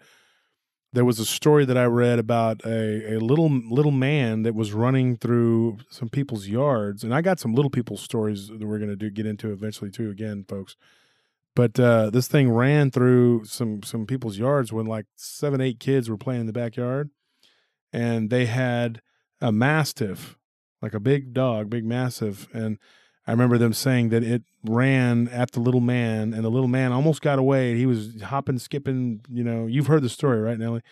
there 0.92 1.05
was 1.05 1.20
a 1.20 1.24
story 1.24 1.64
that 1.64 1.78
I 1.78 1.84
read 1.84 2.18
about 2.18 2.61
a, 2.66 3.14
a 3.14 3.18
little 3.20 3.48
little 3.48 3.92
man 3.92 4.42
that 4.42 4.57
was 4.57 4.72
running 4.72 5.16
through 5.16 5.78
some 5.88 6.09
people's 6.09 6.48
yards, 6.48 7.05
and 7.05 7.14
I 7.14 7.20
got 7.22 7.38
some 7.38 7.55
little 7.55 7.70
people 7.70 7.96
stories 7.96 8.48
that 8.48 8.66
we're 8.66 8.78
going 8.78 8.90
to 8.90 8.96
do 8.96 9.09
get 9.11 9.26
into 9.26 9.53
eventually 9.53 9.92
too. 9.92 10.11
Again, 10.11 10.44
folks, 10.48 10.74
But 11.55 11.78
uh, 11.78 12.11
this 12.11 12.26
thing 12.28 12.51
ran 12.51 12.90
through 12.90 13.44
some 13.44 13.82
some 13.84 14.07
people's 14.07 14.38
yards 14.38 14.72
when 14.72 14.86
like 14.86 15.07
seven 15.16 15.61
eight 15.61 15.78
kids 15.78 16.09
were 16.11 16.16
playing 16.16 16.40
in 16.42 16.46
the 16.46 16.53
backyard, 16.53 17.11
and 17.92 18.30
they 18.30 18.46
had 18.46 19.01
a 19.40 19.53
mastiff, 19.53 20.36
like 20.83 20.95
a 20.95 21.01
big 21.01 21.33
dog, 21.33 21.70
big 21.70 21.85
massive. 21.85 22.49
and 22.53 22.78
I 23.26 23.33
remember 23.33 23.59
them 23.59 23.72
saying 23.72 24.09
that 24.09 24.24
it 24.24 24.43
ran 24.64 25.28
at 25.28 25.53
the 25.53 25.61
little 25.61 25.81
man, 25.81 26.35
and 26.35 26.43
the 26.43 26.51
little 26.51 26.68
man 26.68 26.91
almost 26.91 27.22
got 27.22 27.39
away. 27.39 27.76
He 27.76 27.87
was 27.87 28.20
hopping, 28.22 28.59
skipping. 28.59 29.20
You 29.28 29.45
know, 29.45 29.66
you've 29.66 29.87
heard 29.87 30.03
the 30.03 30.09
story, 30.09 30.41
right, 30.41 30.59
Nellie? 30.59 30.83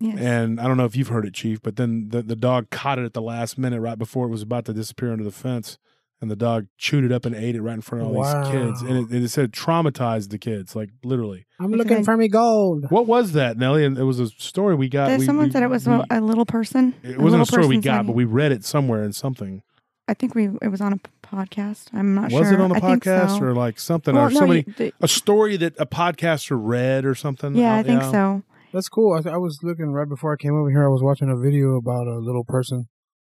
Yes. 0.00 0.18
And 0.18 0.58
I 0.58 0.66
don't 0.66 0.78
know 0.78 0.86
if 0.86 0.96
you've 0.96 1.08
heard 1.08 1.26
it, 1.26 1.34
Chief, 1.34 1.60
but 1.60 1.76
then 1.76 2.08
the, 2.08 2.22
the 2.22 2.34
dog 2.34 2.70
caught 2.70 2.98
it 2.98 3.04
at 3.04 3.12
the 3.12 3.22
last 3.22 3.58
minute, 3.58 3.80
right 3.80 3.98
before 3.98 4.26
it 4.26 4.30
was 4.30 4.42
about 4.42 4.64
to 4.64 4.72
disappear 4.72 5.12
under 5.12 5.22
the 5.22 5.30
fence. 5.30 5.78
And 6.22 6.30
the 6.30 6.36
dog 6.36 6.66
chewed 6.76 7.04
it 7.04 7.12
up 7.12 7.24
and 7.24 7.34
ate 7.34 7.56
it 7.56 7.62
right 7.62 7.72
in 7.72 7.80
front 7.80 8.02
of 8.02 8.08
all 8.08 8.14
Wow. 8.14 8.42
these 8.42 8.52
kids. 8.52 8.82
And 8.82 9.10
it, 9.10 9.22
it 9.24 9.28
said 9.30 9.52
traumatized 9.52 10.28
the 10.28 10.36
kids, 10.36 10.76
like 10.76 10.90
literally. 11.02 11.46
I'm 11.58 11.72
looking 11.72 11.98
an- 11.98 12.04
for 12.04 12.14
me 12.16 12.28
gold. 12.28 12.84
What 12.90 13.06
was 13.06 13.32
that, 13.32 13.56
Nellie? 13.56 13.86
And 13.86 13.96
it 13.96 14.04
was 14.04 14.20
a 14.20 14.26
story 14.28 14.74
we 14.74 14.88
got. 14.90 15.18
We- 15.18 15.24
someone 15.24 15.46
we- 15.46 15.50
said 15.52 15.62
it 15.62 15.70
was 15.70 15.86
we- 15.88 15.94
a, 15.94 16.04
a 16.10 16.20
little 16.20 16.44
person. 16.44 16.92
It 17.02 17.16
a 17.16 17.20
wasn't 17.22 17.42
a 17.42 17.46
story 17.46 17.66
we 17.66 17.78
got, 17.78 17.92
sighting. 17.92 18.06
but 18.08 18.16
we 18.16 18.24
read 18.24 18.52
it 18.52 18.64
somewhere 18.66 19.02
in 19.02 19.12
something. 19.14 19.62
I 20.08 20.14
think 20.14 20.34
we 20.34 20.50
it 20.60 20.68
was 20.70 20.80
on 20.82 20.92
a 20.92 20.98
podcast. 21.26 21.86
I'm 21.94 22.14
not 22.14 22.24
was 22.24 22.32
sure. 22.32 22.40
Was 22.40 22.50
it 22.50 22.60
on 22.60 22.68
the 22.70 22.76
I 22.76 22.80
think 22.80 23.04
podcast 23.04 23.38
so. 23.38 23.44
or 23.44 23.54
like 23.54 23.78
something? 23.78 24.14
Well, 24.14 24.26
or 24.26 24.30
no, 24.30 24.38
somebody, 24.40 24.64
you- 24.66 24.74
the- 24.76 24.92
a 25.00 25.08
story 25.08 25.56
that 25.56 25.74
a 25.78 25.86
podcaster 25.86 26.58
read 26.60 27.04
or 27.06 27.14
something? 27.14 27.54
yeah, 27.54 27.76
I 27.76 27.82
think 27.82 28.02
so. 28.02 28.42
That's 28.72 28.88
cool. 28.88 29.14
I, 29.24 29.30
I 29.30 29.36
was 29.36 29.58
looking 29.62 29.90
right 29.92 30.08
before 30.08 30.32
I 30.32 30.36
came 30.36 30.54
over 30.54 30.68
here. 30.70 30.84
I 30.84 30.88
was 30.88 31.02
watching 31.02 31.30
a 31.30 31.36
video 31.36 31.76
about 31.76 32.06
a 32.06 32.18
little 32.18 32.44
person 32.44 32.88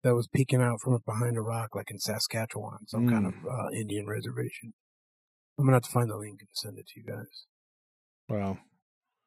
that 0.05 0.15
was 0.15 0.29
peeking 0.29 0.63
out 0.63 0.81
from 0.81 0.99
behind 1.05 1.37
a 1.37 1.41
rock, 1.41 1.75
like 1.75 1.91
in 1.91 1.99
Saskatchewan, 1.99 2.87
some 2.87 3.09
kind 3.09 3.27
of 3.27 3.33
Mm. 3.35 3.51
uh, 3.53 3.71
Indian 3.73 4.07
reservation. 4.07 4.73
I'm 5.59 5.65
gonna 5.65 5.77
have 5.77 5.83
to 5.85 5.91
find 5.91 6.09
the 6.11 6.17
link 6.17 6.41
and 6.41 6.49
send 6.53 6.79
it 6.79 6.87
to 6.89 7.01
you 7.01 7.07
guys. 7.07 7.47
Wow. 8.29 8.59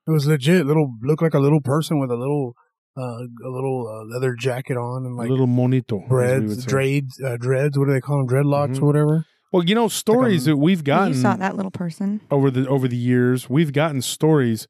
It 0.08 0.12
was 0.12 0.26
legit. 0.28 0.66
Little 0.66 0.94
looked 1.02 1.22
like 1.22 1.34
a 1.34 1.40
little 1.40 1.62
person 1.62 2.00
with 2.00 2.12
a 2.12 2.16
little, 2.16 2.54
uh, 2.98 3.02
a 3.46 3.50
little 3.50 3.88
uh, 3.88 4.06
leather 4.14 4.36
jacket 4.36 4.78
on 4.78 5.06
and 5.06 5.16
like 5.18 5.30
little 5.30 5.48
monito. 5.48 6.04
as 6.04 6.08
dreads, 6.10 6.66
dreads, 6.66 7.22
uh, 7.22 7.38
dreads. 7.38 7.78
What 7.78 7.86
do 7.88 7.92
they 7.94 8.02
call 8.02 8.18
them? 8.26 8.28
Dreadlocks 8.28 8.76
Mhm. 8.78 8.84
or 8.84 8.86
whatever. 8.86 9.26
Well, 9.52 9.64
you 9.64 9.76
know, 9.76 9.88
stories 9.88 10.46
a- 10.48 10.52
that 10.52 10.58
we've 10.58 10.84
gotten 10.84 11.14
You 11.14 11.20
saw 11.22 11.36
that 11.38 11.56
little 11.56 11.72
person. 11.72 12.22
over 12.32 12.52
the 12.52 12.68
over 12.68 12.88
the 12.88 12.98
years, 12.98 13.50
we've 13.50 13.74
gotten 13.74 14.02
stories 14.02 14.68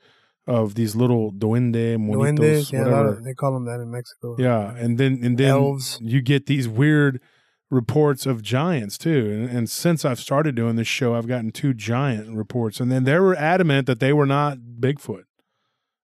of 0.48 0.76
these 0.76 0.96
little 0.96 1.32
duende, 1.32 1.98
monitos, 1.98 2.38
Duendes. 2.40 2.72
Yeah, 2.72 2.84
whatever. 2.86 3.10
of, 3.18 3.24
they 3.24 3.34
call 3.34 3.54
them 3.54 3.66
that 3.66 3.80
in 3.82 3.92
Mexico. 3.92 4.36
yeah, 4.40 4.74
and 4.76 4.98
then 4.98 5.20
and 5.24 5.38
then 5.38 5.50
Elves. 5.50 6.00
you 6.02 6.22
get 6.22 6.46
these 6.46 6.68
weird 6.68 7.22
reports 7.70 8.26
of 8.26 8.42
giants 8.42 8.98
too. 8.98 9.30
And, 9.30 9.50
and 9.50 9.70
since 9.70 10.06
I've 10.06 10.20
started 10.20 10.56
doing 10.56 10.78
this 10.78 10.88
show, 10.88 11.16
I've 11.16 11.28
gotten 11.28 11.52
two 11.52 11.74
giant 11.74 12.34
reports, 12.36 12.80
and 12.80 12.90
then 12.92 13.04
they 13.04 13.20
were 13.20 13.36
adamant 13.36 13.88
that 13.88 14.00
they 14.00 14.14
were 14.14 14.26
not 14.26 14.58
Bigfoot. 14.80 15.24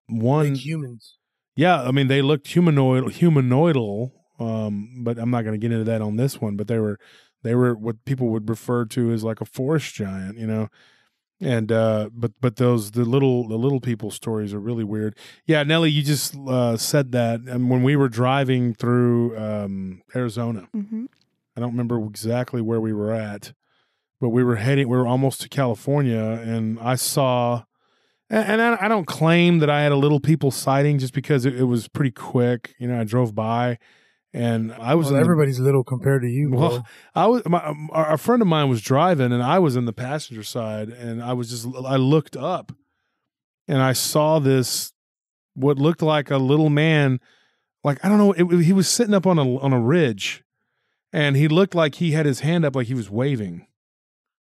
One, 0.07 0.53
Big 0.53 0.57
humans. 0.57 1.17
yeah, 1.55 1.81
I 1.81 1.91
mean 1.91 2.07
they 2.07 2.21
looked 2.21 2.47
humanoid, 2.47 3.05
humanoidal, 3.13 4.11
um, 4.39 5.03
but 5.03 5.17
I'm 5.17 5.31
not 5.31 5.43
going 5.43 5.53
to 5.53 5.57
get 5.57 5.71
into 5.71 5.85
that 5.85 6.01
on 6.01 6.17
this 6.17 6.41
one. 6.41 6.57
But 6.57 6.67
they 6.67 6.79
were 6.79 6.99
they 7.43 7.55
were 7.55 7.73
what 7.75 8.03
people 8.03 8.27
would 8.29 8.49
refer 8.49 8.83
to 8.85 9.11
as 9.11 9.23
like 9.23 9.39
a 9.39 9.45
forest 9.45 9.93
giant, 9.95 10.37
you 10.37 10.47
know. 10.47 10.67
And 11.41 11.71
uh, 11.71 12.09
but 12.13 12.31
but 12.39 12.55
those 12.55 12.91
the 12.91 13.03
little 13.03 13.47
the 13.47 13.57
little 13.57 13.81
people 13.81 14.11
stories 14.11 14.53
are 14.53 14.59
really 14.59 14.84
weird. 14.84 15.17
Yeah, 15.45 15.63
Nellie, 15.63 15.89
you 15.91 16.01
just 16.03 16.38
uh, 16.38 16.77
said 16.77 17.11
that, 17.11 17.41
and 17.41 17.69
when 17.69 17.84
we 17.84 17.95
were 17.95 18.07
driving 18.07 18.73
through 18.73 19.38
um, 19.38 20.01
Arizona, 20.15 20.67
hmm 20.71 21.05
I 21.55 21.59
don't 21.59 21.71
remember 21.71 22.01
exactly 22.03 22.61
where 22.61 22.79
we 22.81 22.93
were 22.93 23.11
at, 23.11 23.53
but 24.21 24.29
we 24.29 24.43
were 24.43 24.55
heading. 24.55 24.88
We 24.88 24.97
were 24.97 25.07
almost 25.07 25.41
to 25.41 25.49
California, 25.49 26.23
and 26.23 26.79
I 26.79 26.95
saw. 26.95 27.63
And 28.29 28.61
and 28.61 28.61
I, 28.61 28.86
I 28.86 28.88
don't 28.88 29.05
claim 29.05 29.59
that 29.59 29.69
I 29.69 29.81
had 29.81 29.91
a 29.91 29.97
little 29.97 30.19
people 30.19 30.49
sighting 30.49 30.97
just 30.97 31.13
because 31.13 31.45
it, 31.45 31.55
it 31.55 31.65
was 31.65 31.88
pretty 31.88 32.11
quick. 32.11 32.73
You 32.79 32.88
know, 32.88 32.99
I 32.99 33.03
drove 33.03 33.36
by, 33.36 33.77
and 34.34 34.73
I 34.73 34.95
was 34.95 35.05
Well, 35.05 35.15
in 35.15 35.19
the- 35.21 35.21
everybody's 35.25 35.59
little 35.59 35.84
compared 35.84 36.21
to 36.23 36.27
you. 36.27 36.49
Well, 36.49 36.69
bro. 36.69 36.84
I 37.15 37.27
was 37.27 37.43
my 37.45 37.73
a 37.93 38.17
friend 38.17 38.41
of 38.41 38.47
mine 38.47 38.69
was 38.69 38.81
driving, 38.81 39.31
and 39.31 39.43
I 39.43 39.59
was 39.59 39.75
in 39.75 39.86
the 39.86 39.93
passenger 39.93 40.43
side, 40.43 40.89
and 40.89 41.21
I 41.21 41.34
was 41.34 41.49
just 41.49 41.67
I 41.86 41.95
looked 41.97 42.36
up, 42.36 42.71
and 43.67 43.81
I 43.81 43.93
saw 43.93 44.39
this 44.39 44.91
what 45.55 45.77
looked 45.77 46.01
like 46.01 46.31
a 46.31 46.38
little 46.38 46.69
man, 46.71 47.19
like 47.84 48.03
I 48.03 48.09
don't 48.09 48.17
know, 48.17 48.31
it, 48.34 48.63
he 48.63 48.73
was 48.73 48.88
sitting 48.88 49.13
up 49.13 49.27
on 49.27 49.38
a 49.38 49.57
on 49.59 49.71
a 49.71 49.79
ridge, 49.79 50.43
and 51.11 51.36
he 51.36 51.47
looked 51.47 51.75
like 51.75 51.95
he 51.95 52.11
had 52.13 52.25
his 52.25 52.39
hand 52.39 52.65
up 52.65 52.75
like 52.75 52.88
he 52.88 52.95
was 52.95 53.09
waving, 53.11 53.67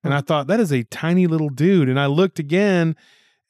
and 0.02 0.14
I 0.14 0.22
thought 0.22 0.46
that 0.46 0.60
is 0.60 0.72
a 0.72 0.84
tiny 0.84 1.26
little 1.26 1.50
dude, 1.50 1.88
and 1.88 2.00
I 2.00 2.06
looked 2.06 2.38
again. 2.38 2.96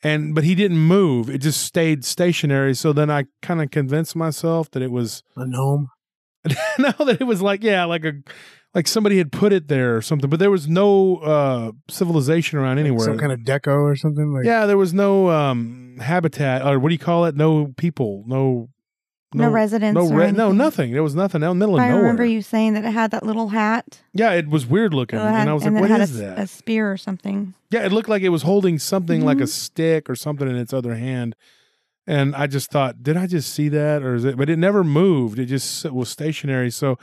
And 0.02 0.34
but 0.34 0.44
he 0.44 0.54
didn't 0.54 0.80
move; 0.80 1.30
it 1.30 1.38
just 1.38 1.62
stayed 1.62 2.04
stationary. 2.04 2.74
So 2.74 2.92
then 2.92 3.10
I 3.10 3.24
kind 3.40 3.62
of 3.62 3.70
convinced 3.70 4.14
myself 4.14 4.70
that 4.72 4.82
it 4.82 4.90
was 4.90 5.22
a 5.34 5.46
gnome. 5.46 5.88
no, 6.78 6.92
that 7.04 7.18
it 7.20 7.24
was 7.24 7.40
like 7.42 7.62
yeah, 7.62 7.84
like 7.84 8.04
a 8.04 8.12
like 8.74 8.88
somebody 8.88 9.18
had 9.18 9.30
put 9.32 9.52
it 9.52 9.68
there 9.68 9.96
or 9.96 10.02
something, 10.02 10.28
but 10.28 10.38
there 10.40 10.50
was 10.50 10.68
no 10.68 11.16
uh 11.18 11.72
civilization 11.88 12.58
around 12.58 12.78
anywhere. 12.78 13.04
Some 13.06 13.18
kind 13.18 13.32
of 13.32 13.40
deco 13.40 13.76
or 13.82 13.96
something. 13.96 14.32
Like, 14.32 14.44
yeah, 14.44 14.66
there 14.66 14.76
was 14.78 14.92
no 14.92 15.30
um 15.30 15.96
habitat 16.00 16.62
or 16.66 16.78
what 16.78 16.88
do 16.88 16.94
you 16.94 16.98
call 16.98 17.24
it? 17.26 17.36
No 17.36 17.72
people, 17.76 18.24
no 18.26 18.68
No, 19.32 19.50
residents. 19.50 19.94
no 19.94 20.06
or 20.12 20.18
re- 20.18 20.32
no 20.32 20.52
nothing. 20.52 20.92
There 20.92 21.02
was 21.02 21.14
nothing 21.14 21.42
out 21.44 21.52
in 21.52 21.58
the 21.58 21.66
middle 21.66 21.76
of 21.76 21.82
I 21.82 21.88
nowhere. 21.88 22.02
remember 22.02 22.24
you 22.24 22.42
saying 22.42 22.74
that 22.74 22.84
it 22.84 22.90
had 22.92 23.10
that 23.12 23.24
little 23.24 23.48
hat. 23.48 24.02
yeah, 24.12 24.32
it 24.32 24.48
was 24.48 24.66
weird 24.66 24.92
looking, 24.92 25.18
had- 25.20 25.34
and 25.42 25.50
I 25.50 25.54
was 25.54 25.64
and 25.64 25.74
like, 25.76 25.84
then 25.84 25.90
"What 25.92 26.00
it 26.00 26.02
is 26.04 26.16
had 26.18 26.24
a, 26.24 26.34
that?" 26.34 26.38
a 26.40 26.46
spear 26.48 26.90
or 26.92 26.96
something. 26.96 27.54
Yeah, 27.70 27.84
it 27.86 27.92
looked 27.92 28.08
like 28.08 28.22
it 28.22 28.28
was 28.30 28.42
holding 28.42 28.78
something 28.78 29.24
like 29.24 29.38
a 29.38 29.44
Mhm. 29.44 29.48
stick 29.48 30.10
or 30.10 30.14
something 30.16 30.48
in 30.48 30.56
its 30.56 30.72
other 30.72 30.94
hand. 30.94 31.34
And 32.06 32.34
I 32.36 32.46
just 32.46 32.70
thought, 32.70 33.02
did 33.02 33.16
I 33.16 33.26
just 33.26 33.52
see 33.54 33.68
that? 33.70 34.02
Or 34.02 34.14
is 34.14 34.24
it, 34.24 34.36
but 34.36 34.50
it 34.50 34.58
never 34.58 34.84
moved. 34.84 35.38
It 35.38 35.46
just 35.46 35.90
was 35.90 36.08
stationary. 36.10 36.70
So, 36.70 36.98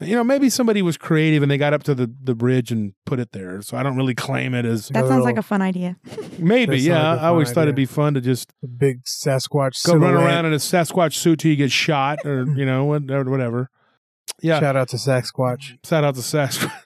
you 0.00 0.16
know, 0.16 0.24
maybe 0.24 0.48
somebody 0.50 0.82
was 0.82 0.96
creative 0.96 1.42
and 1.42 1.50
they 1.50 1.58
got 1.58 1.72
up 1.72 1.82
to 1.84 1.94
the, 1.94 2.12
the 2.22 2.34
bridge 2.34 2.72
and 2.72 2.94
put 3.06 3.20
it 3.20 3.32
there. 3.32 3.62
So 3.62 3.76
I 3.76 3.82
don't 3.84 3.96
really 3.96 4.14
claim 4.14 4.54
it 4.54 4.64
as 4.64 4.88
That 4.88 5.04
a 5.04 5.08
sounds 5.08 5.24
like 5.24 5.36
a 5.36 5.42
fun 5.42 5.62
idea. 5.62 5.96
maybe. 6.38 6.72
That 6.72 6.76
sounds 6.78 6.84
Yeah. 6.86 7.10
like 7.12 7.20
a 7.20 7.22
I 7.22 7.26
always 7.28 7.48
fun 7.48 7.54
thought 7.54 7.62
it'd 7.64 7.74
be 7.76 7.86
fun 7.86 8.14
to 8.14 8.20
just 8.20 8.50
a 8.64 8.66
big 8.66 9.04
Sasquatch. 9.04 9.84
go 9.86 9.94
run 9.94 10.14
around 10.14 10.46
in 10.46 10.52
a 10.52 10.56
Sasquatch 10.56 11.14
suit 11.14 11.38
till 11.40 11.50
you 11.50 11.56
get 11.56 11.70
shot 11.70 12.18
or, 12.24 12.44
you 12.56 12.64
know, 12.64 12.84
whatever. 12.86 13.30
whatever. 13.30 13.70
Yeah. 14.42 14.58
Shout 14.58 14.74
out 14.74 14.88
to 14.88 14.96
Sasquatch. 14.96 15.78
Shout 15.86 16.02
out 16.02 16.14
to 16.16 16.20
Sasquatch. 16.22 16.72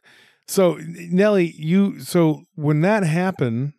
So 0.47 0.77
Nelly, 0.83 1.55
you 1.57 2.01
so 2.01 2.43
when 2.55 2.83
that 2.83 3.03
happened, 3.03 3.73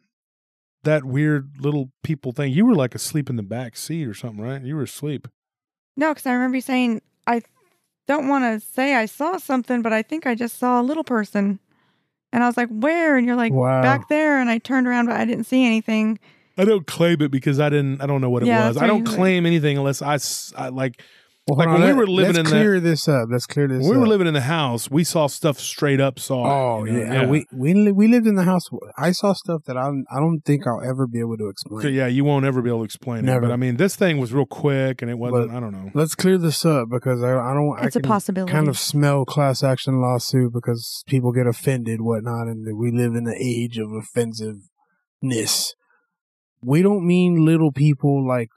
that 0.86 1.04
weird 1.04 1.52
little 1.60 1.92
people 2.04 2.32
thing, 2.32 2.54
you 2.54 2.66
were 2.66 2.76
like 2.76 2.96
asleep 2.96 3.30
in 3.30 3.36
the 3.36 3.44
back 3.44 3.76
seat 3.76 4.08
or 4.08 4.14
something, 4.14 4.42
right? 4.44 4.62
You 4.62 4.76
were 4.76 4.84
asleep. 4.84 5.28
No, 5.98 6.12
because 6.12 6.26
I 6.26 6.34
remember 6.34 6.56
you 6.58 6.62
saying 6.62 7.02
I 7.28 7.42
don't 8.08 8.28
want 8.28 8.44
to 8.44 8.66
say 8.66 8.96
I 8.96 9.06
saw 9.06 9.38
something, 9.38 9.82
but 9.82 9.94
I 9.94 10.02
think 10.02 10.26
I 10.26 10.36
just 10.36 10.58
saw 10.58 10.80
a 10.80 10.84
little 10.84 11.04
person. 11.04 11.60
And 12.32 12.44
I 12.44 12.48
was 12.48 12.58
like, 12.58 12.70
"Where?" 12.70 13.16
And 13.18 13.26
you're 13.26 13.36
like, 13.36 13.54
Wow. 13.54 13.82
"Back 13.82 14.10
there." 14.10 14.40
And 14.40 14.50
I 14.50 14.58
turned 14.58 14.88
around, 14.88 15.06
but 15.06 15.16
I 15.16 15.26
didn't 15.26 15.46
see 15.46 15.66
anything. 15.66 16.20
I 16.58 16.66
don't 16.66 16.86
claim 16.88 17.22
it 17.22 17.32
because 17.32 17.60
I 17.60 17.70
didn't. 17.70 18.02
I 18.02 18.06
don't 18.06 18.22
know 18.22 18.30
what 18.30 18.44
it 18.44 18.48
Yeah, 18.48 18.68
was. 18.68 18.76
that's 18.76 18.84
I 18.84 18.88
don't 18.88 19.06
claim 19.06 19.46
anything 19.46 19.78
unless 19.78 20.02
I, 20.02 20.18
I 20.58 20.70
like. 20.70 21.02
Well, 21.48 21.60
Like 21.60 21.68
hold 21.68 21.80
when 21.82 21.90
on, 21.92 21.96
we 21.96 22.02
were 22.02 22.08
living 22.08 22.26
let's 22.34 22.38
in 22.40 22.44
that- 22.46 22.50
clear 22.52 22.80
this 22.80 23.08
up. 23.08 23.28
Let's 23.32 23.46
clear 23.46 23.68
this. 23.68 23.84
When 23.84 23.92
we 23.92 23.98
were 24.00 24.08
living 24.08 24.26
in 24.26 24.34
the 24.34 24.42
house, 24.42 24.90
we 24.90 25.04
saw 25.04 25.28
stuff 25.28 25.60
straight 25.60 26.02
up. 26.02 26.18
Saw. 26.18 26.44
Oh 26.80 26.86
you 26.86 26.94
know? 26.94 27.00
yeah, 27.14 27.26
we 27.28 27.46
we 27.54 27.92
we 27.92 28.08
lived 28.08 28.26
in 28.26 28.34
the 28.34 28.46
house. 28.46 28.68
I 28.98 29.12
saw 29.12 29.34
stuff 29.34 29.62
that 29.66 29.78
I 29.78 29.88
I 30.10 30.20
don't 30.20 30.42
think 30.44 30.66
I'll 30.66 30.82
ever 30.82 31.06
be 31.06 31.20
able 31.20 31.38
to 31.38 31.44
So, 31.44 31.50
explain. 31.50 31.94
yeah, 31.94 32.08
you 32.08 32.24
won't 32.26 32.46
ever 32.46 32.64
be 32.64 32.70
able 32.70 32.80
to 32.80 32.86
explain 32.86 33.20
it. 33.20 33.24
Never. 33.28 33.42
But 33.42 33.52
I 33.52 33.58
mean, 33.58 33.78
this 33.78 33.96
thing 33.96 34.18
was 34.18 34.34
real 34.34 34.48
quick, 34.48 35.04
and 35.04 35.12
it 35.12 35.20
wasn't. 35.20 35.52
I 35.52 35.60
don't 35.60 35.72
know. 35.72 35.92
Let's 35.94 36.16
clear 36.16 36.40
this 36.40 36.66
up 36.66 36.90
because 36.90 37.22
I 37.22 37.34
I 37.38 37.54
don't. 37.54 37.78
I 37.80 37.86
It's 37.86 37.96
a 37.96 38.00
possibility. 38.00 38.52
kind 38.52 38.68
of 38.68 38.80
smell 38.80 39.24
class 39.24 39.64
action 39.64 40.02
lawsuit 40.02 40.52
because 40.52 41.04
people 41.06 41.32
get 41.32 41.46
offended, 41.46 42.02
whatnot, 42.02 42.48
and 42.48 42.66
we 42.76 42.90
live 42.90 43.14
in 43.14 43.26
the 43.26 43.38
age 43.40 43.78
of 43.78 43.92
offensiveness. 43.92 45.76
We 46.64 46.82
don't 46.82 47.06
mean 47.06 47.46
little 47.46 47.72
people 47.72 48.28
like 48.28 48.50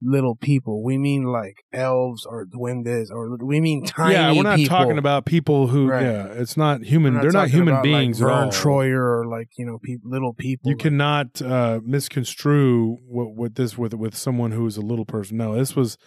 little 0.00 0.36
people. 0.36 0.82
We 0.84 0.98
mean 0.98 1.24
like 1.24 1.64
elves 1.72 2.24
or 2.24 2.46
duendes, 2.46 3.10
or 3.10 3.36
we 3.44 3.60
mean 3.60 3.84
tiny. 3.84 4.14
yeah, 4.14 4.32
we're 4.32 4.42
not 4.42 4.56
people. 4.56 4.76
talking 4.76 4.98
about 4.98 5.24
people 5.26 5.68
who. 5.68 5.88
Right. 5.88 6.04
Yeah, 6.04 6.26
it's 6.26 6.56
not 6.56 6.82
human. 6.82 7.14
We're 7.14 7.22
They're 7.22 7.32
not 7.32 7.48
human 7.48 7.74
about, 7.74 7.82
beings 7.84 8.20
like 8.20 8.30
at 8.30 8.34
Verne 8.34 8.44
all. 8.46 8.52
Troyer 8.52 9.20
or 9.20 9.26
like 9.28 9.48
you 9.58 9.66
know, 9.66 9.78
peop 9.82 10.00
little 10.04 10.34
people. 10.34 10.70
You 10.70 10.76
Like, 10.76 10.82
cannot 10.82 11.42
uh, 11.42 11.80
misconstrue 11.84 12.98
what, 13.06 13.34
what 13.34 13.54
this 13.56 13.76
with 13.76 13.94
with 13.94 14.16
someone 14.16 14.52
who 14.52 14.66
is 14.66 14.76
a 14.76 14.82
little 14.82 15.04
person. 15.04 15.36
No, 15.36 15.54
this 15.56 15.74
was 15.74 15.98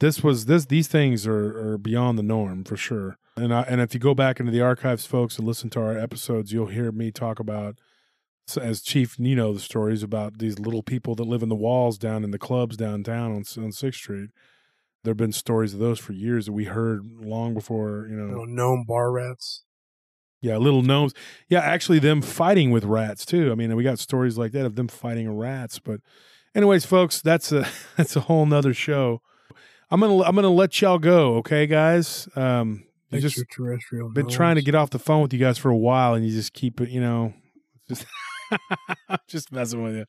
this 0.00 0.22
was 0.22 0.46
this 0.46 0.66
these 0.66 0.88
things 0.88 1.26
are, 1.26 1.72
are 1.72 1.78
beyond 1.78 2.18
the 2.18 2.22
norm 2.22 2.64
for 2.64 2.76
sure. 2.76 3.18
And 3.36 3.54
I, 3.54 3.62
and 3.62 3.80
if 3.80 3.94
you 3.94 4.00
go 4.00 4.14
back 4.14 4.40
into 4.40 4.50
the 4.50 4.60
archives, 4.60 5.06
folks, 5.06 5.38
and 5.38 5.46
listen 5.46 5.70
to 5.70 5.80
our 5.80 5.96
episodes, 5.96 6.52
you'll 6.52 6.66
hear 6.66 6.90
me 6.90 7.12
talk 7.12 7.38
about 7.38 7.78
so 8.48 8.60
as 8.60 8.82
Chief. 8.82 9.16
You 9.18 9.36
know 9.36 9.52
the 9.52 9.60
stories 9.60 10.02
about 10.02 10.38
these 10.38 10.58
little 10.58 10.82
people 10.82 11.14
that 11.16 11.24
live 11.24 11.42
in 11.42 11.48
the 11.48 11.54
walls 11.54 11.98
down 11.98 12.24
in 12.24 12.30
the 12.30 12.38
clubs 12.38 12.76
downtown 12.76 13.32
on 13.32 13.44
on 13.62 13.72
Sixth 13.72 14.00
Street. 14.00 14.30
There 15.04 15.12
have 15.12 15.16
been 15.16 15.32
stories 15.32 15.74
of 15.74 15.80
those 15.80 15.98
for 15.98 16.12
years 16.12 16.46
that 16.46 16.52
we 16.52 16.64
heard 16.64 17.02
long 17.20 17.54
before 17.54 18.06
you 18.10 18.16
know 18.16 18.26
know, 18.26 18.44
gnome 18.44 18.84
bar 18.86 19.10
rats. 19.12 19.64
Yeah, 20.40 20.56
little 20.56 20.82
gnomes. 20.82 21.14
Yeah, 21.48 21.60
actually, 21.60 21.98
them 21.98 22.22
fighting 22.22 22.70
with 22.70 22.84
rats 22.84 23.26
too. 23.26 23.50
I 23.50 23.54
mean, 23.54 23.74
we 23.74 23.82
got 23.82 23.98
stories 23.98 24.38
like 24.38 24.52
that 24.52 24.66
of 24.66 24.76
them 24.76 24.86
fighting 24.86 25.36
rats. 25.36 25.78
But, 25.80 26.00
anyways, 26.54 26.86
folks, 26.86 27.20
that's 27.20 27.50
a 27.50 27.66
that's 27.96 28.14
a 28.16 28.20
whole 28.20 28.46
nother 28.46 28.72
show. 28.72 29.20
I'm 29.90 30.00
gonna 30.00 30.22
I'm 30.22 30.34
gonna 30.34 30.50
let 30.50 30.80
y'all 30.80 30.98
go. 30.98 31.36
Okay, 31.36 31.66
guys. 31.66 32.28
Um, 32.36 32.84
you 33.10 33.20
just 33.20 33.38
Extraterrestrial. 33.38 34.10
been 34.10 34.28
trying 34.28 34.56
to 34.56 34.62
get 34.62 34.74
off 34.74 34.90
the 34.90 34.98
phone 34.98 35.22
with 35.22 35.32
you 35.32 35.38
guys 35.38 35.58
for 35.58 35.70
a 35.70 35.76
while, 35.76 36.14
and 36.14 36.26
you 36.26 36.30
just 36.30 36.52
keep 36.52 36.80
it. 36.80 36.90
You 36.90 37.00
know, 37.00 37.32
just 37.88 38.04
just 39.28 39.52
messing 39.52 39.82
with 39.82 39.96
you. 39.96 40.04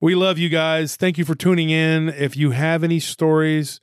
We 0.00 0.14
love 0.14 0.38
you 0.38 0.48
guys. 0.48 0.96
Thank 0.96 1.18
you 1.18 1.24
for 1.24 1.34
tuning 1.34 1.70
in. 1.70 2.08
If 2.08 2.36
you 2.36 2.52
have 2.52 2.82
any 2.82 3.00
stories 3.00 3.80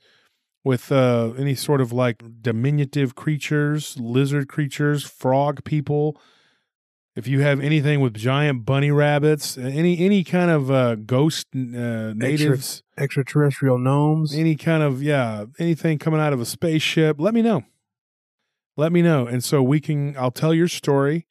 with 0.64 0.90
uh, 0.90 1.32
any 1.38 1.54
sort 1.54 1.80
of 1.80 1.92
like 1.92 2.22
diminutive 2.42 3.14
creatures, 3.14 3.96
lizard 3.98 4.48
creatures, 4.48 5.04
frog 5.04 5.62
people, 5.64 6.20
if 7.14 7.26
you 7.26 7.40
have 7.40 7.60
anything 7.60 8.00
with 8.00 8.14
giant 8.14 8.64
bunny 8.64 8.90
rabbits, 8.90 9.56
any 9.56 9.98
any 9.98 10.24
kind 10.24 10.50
of 10.50 10.70
uh, 10.70 10.96
ghost 10.96 11.46
uh, 11.54 12.12
natives, 12.14 12.82
extraterrestrial 12.96 13.78
gnomes. 13.78 14.34
any 14.34 14.56
kind 14.56 14.82
of 14.82 15.00
yeah, 15.02 15.44
anything 15.60 15.98
coming 15.98 16.20
out 16.20 16.32
of 16.32 16.40
a 16.40 16.44
spaceship, 16.44 17.20
let 17.20 17.32
me 17.32 17.42
know. 17.42 17.62
Let 18.76 18.92
me 18.92 19.02
know, 19.02 19.26
and 19.26 19.42
so 19.42 19.62
we 19.62 19.80
can. 19.80 20.16
I'll 20.16 20.30
tell 20.32 20.52
your 20.52 20.68
story. 20.68 21.26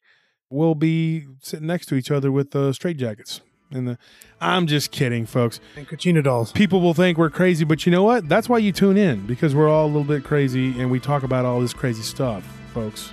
We'll 0.50 0.74
be 0.74 1.26
sitting 1.40 1.66
next 1.66 1.86
to 1.86 1.94
each 1.94 2.10
other 2.10 2.32
with 2.32 2.54
uh, 2.56 2.72
straight 2.72 2.96
jackets. 2.96 3.40
And 3.70 3.86
the, 3.86 3.98
I'm 4.40 4.66
just 4.66 4.90
kidding, 4.90 5.26
folks. 5.26 5.60
and 5.76 5.86
Kachina 5.86 6.24
dolls. 6.24 6.52
People 6.52 6.80
will 6.80 6.94
think 6.94 7.18
we're 7.18 7.28
crazy, 7.28 7.64
but 7.66 7.84
you 7.84 7.92
know 7.92 8.02
what? 8.02 8.26
That's 8.28 8.48
why 8.48 8.58
you 8.58 8.72
tune 8.72 8.96
in 8.96 9.26
because 9.26 9.54
we're 9.54 9.68
all 9.68 9.84
a 9.84 9.88
little 9.88 10.04
bit 10.04 10.24
crazy 10.24 10.80
and 10.80 10.90
we 10.90 11.00
talk 11.00 11.22
about 11.22 11.44
all 11.44 11.60
this 11.60 11.74
crazy 11.74 12.02
stuff, 12.02 12.44
folks. 12.72 13.10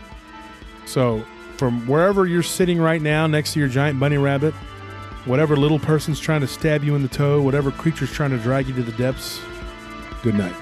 So, 0.86 1.26
from 1.58 1.86
wherever 1.88 2.26
you're 2.26 2.44
sitting 2.44 2.80
right 2.80 3.02
now 3.02 3.28
next 3.28 3.54
to 3.54 3.60
your 3.60 3.68
giant 3.68 4.00
bunny 4.00 4.18
rabbit, 4.18 4.54
whatever 5.26 5.58
little 5.58 5.80
person's 5.80 6.20
trying 6.20 6.42
to 6.42 6.48
stab 6.48 6.84
you 6.84 6.96
in 6.96 7.02
the 7.02 7.10
toe, 7.10 7.42
whatever 7.42 7.72
creature's 7.72 8.12
trying 8.12 8.32
to 8.32 8.38
drag 8.38 8.68
you 8.68 8.76
to 8.76 8.84
the 8.84 8.92
depths, 8.94 9.42
good 10.22 10.36
night. 10.36 10.56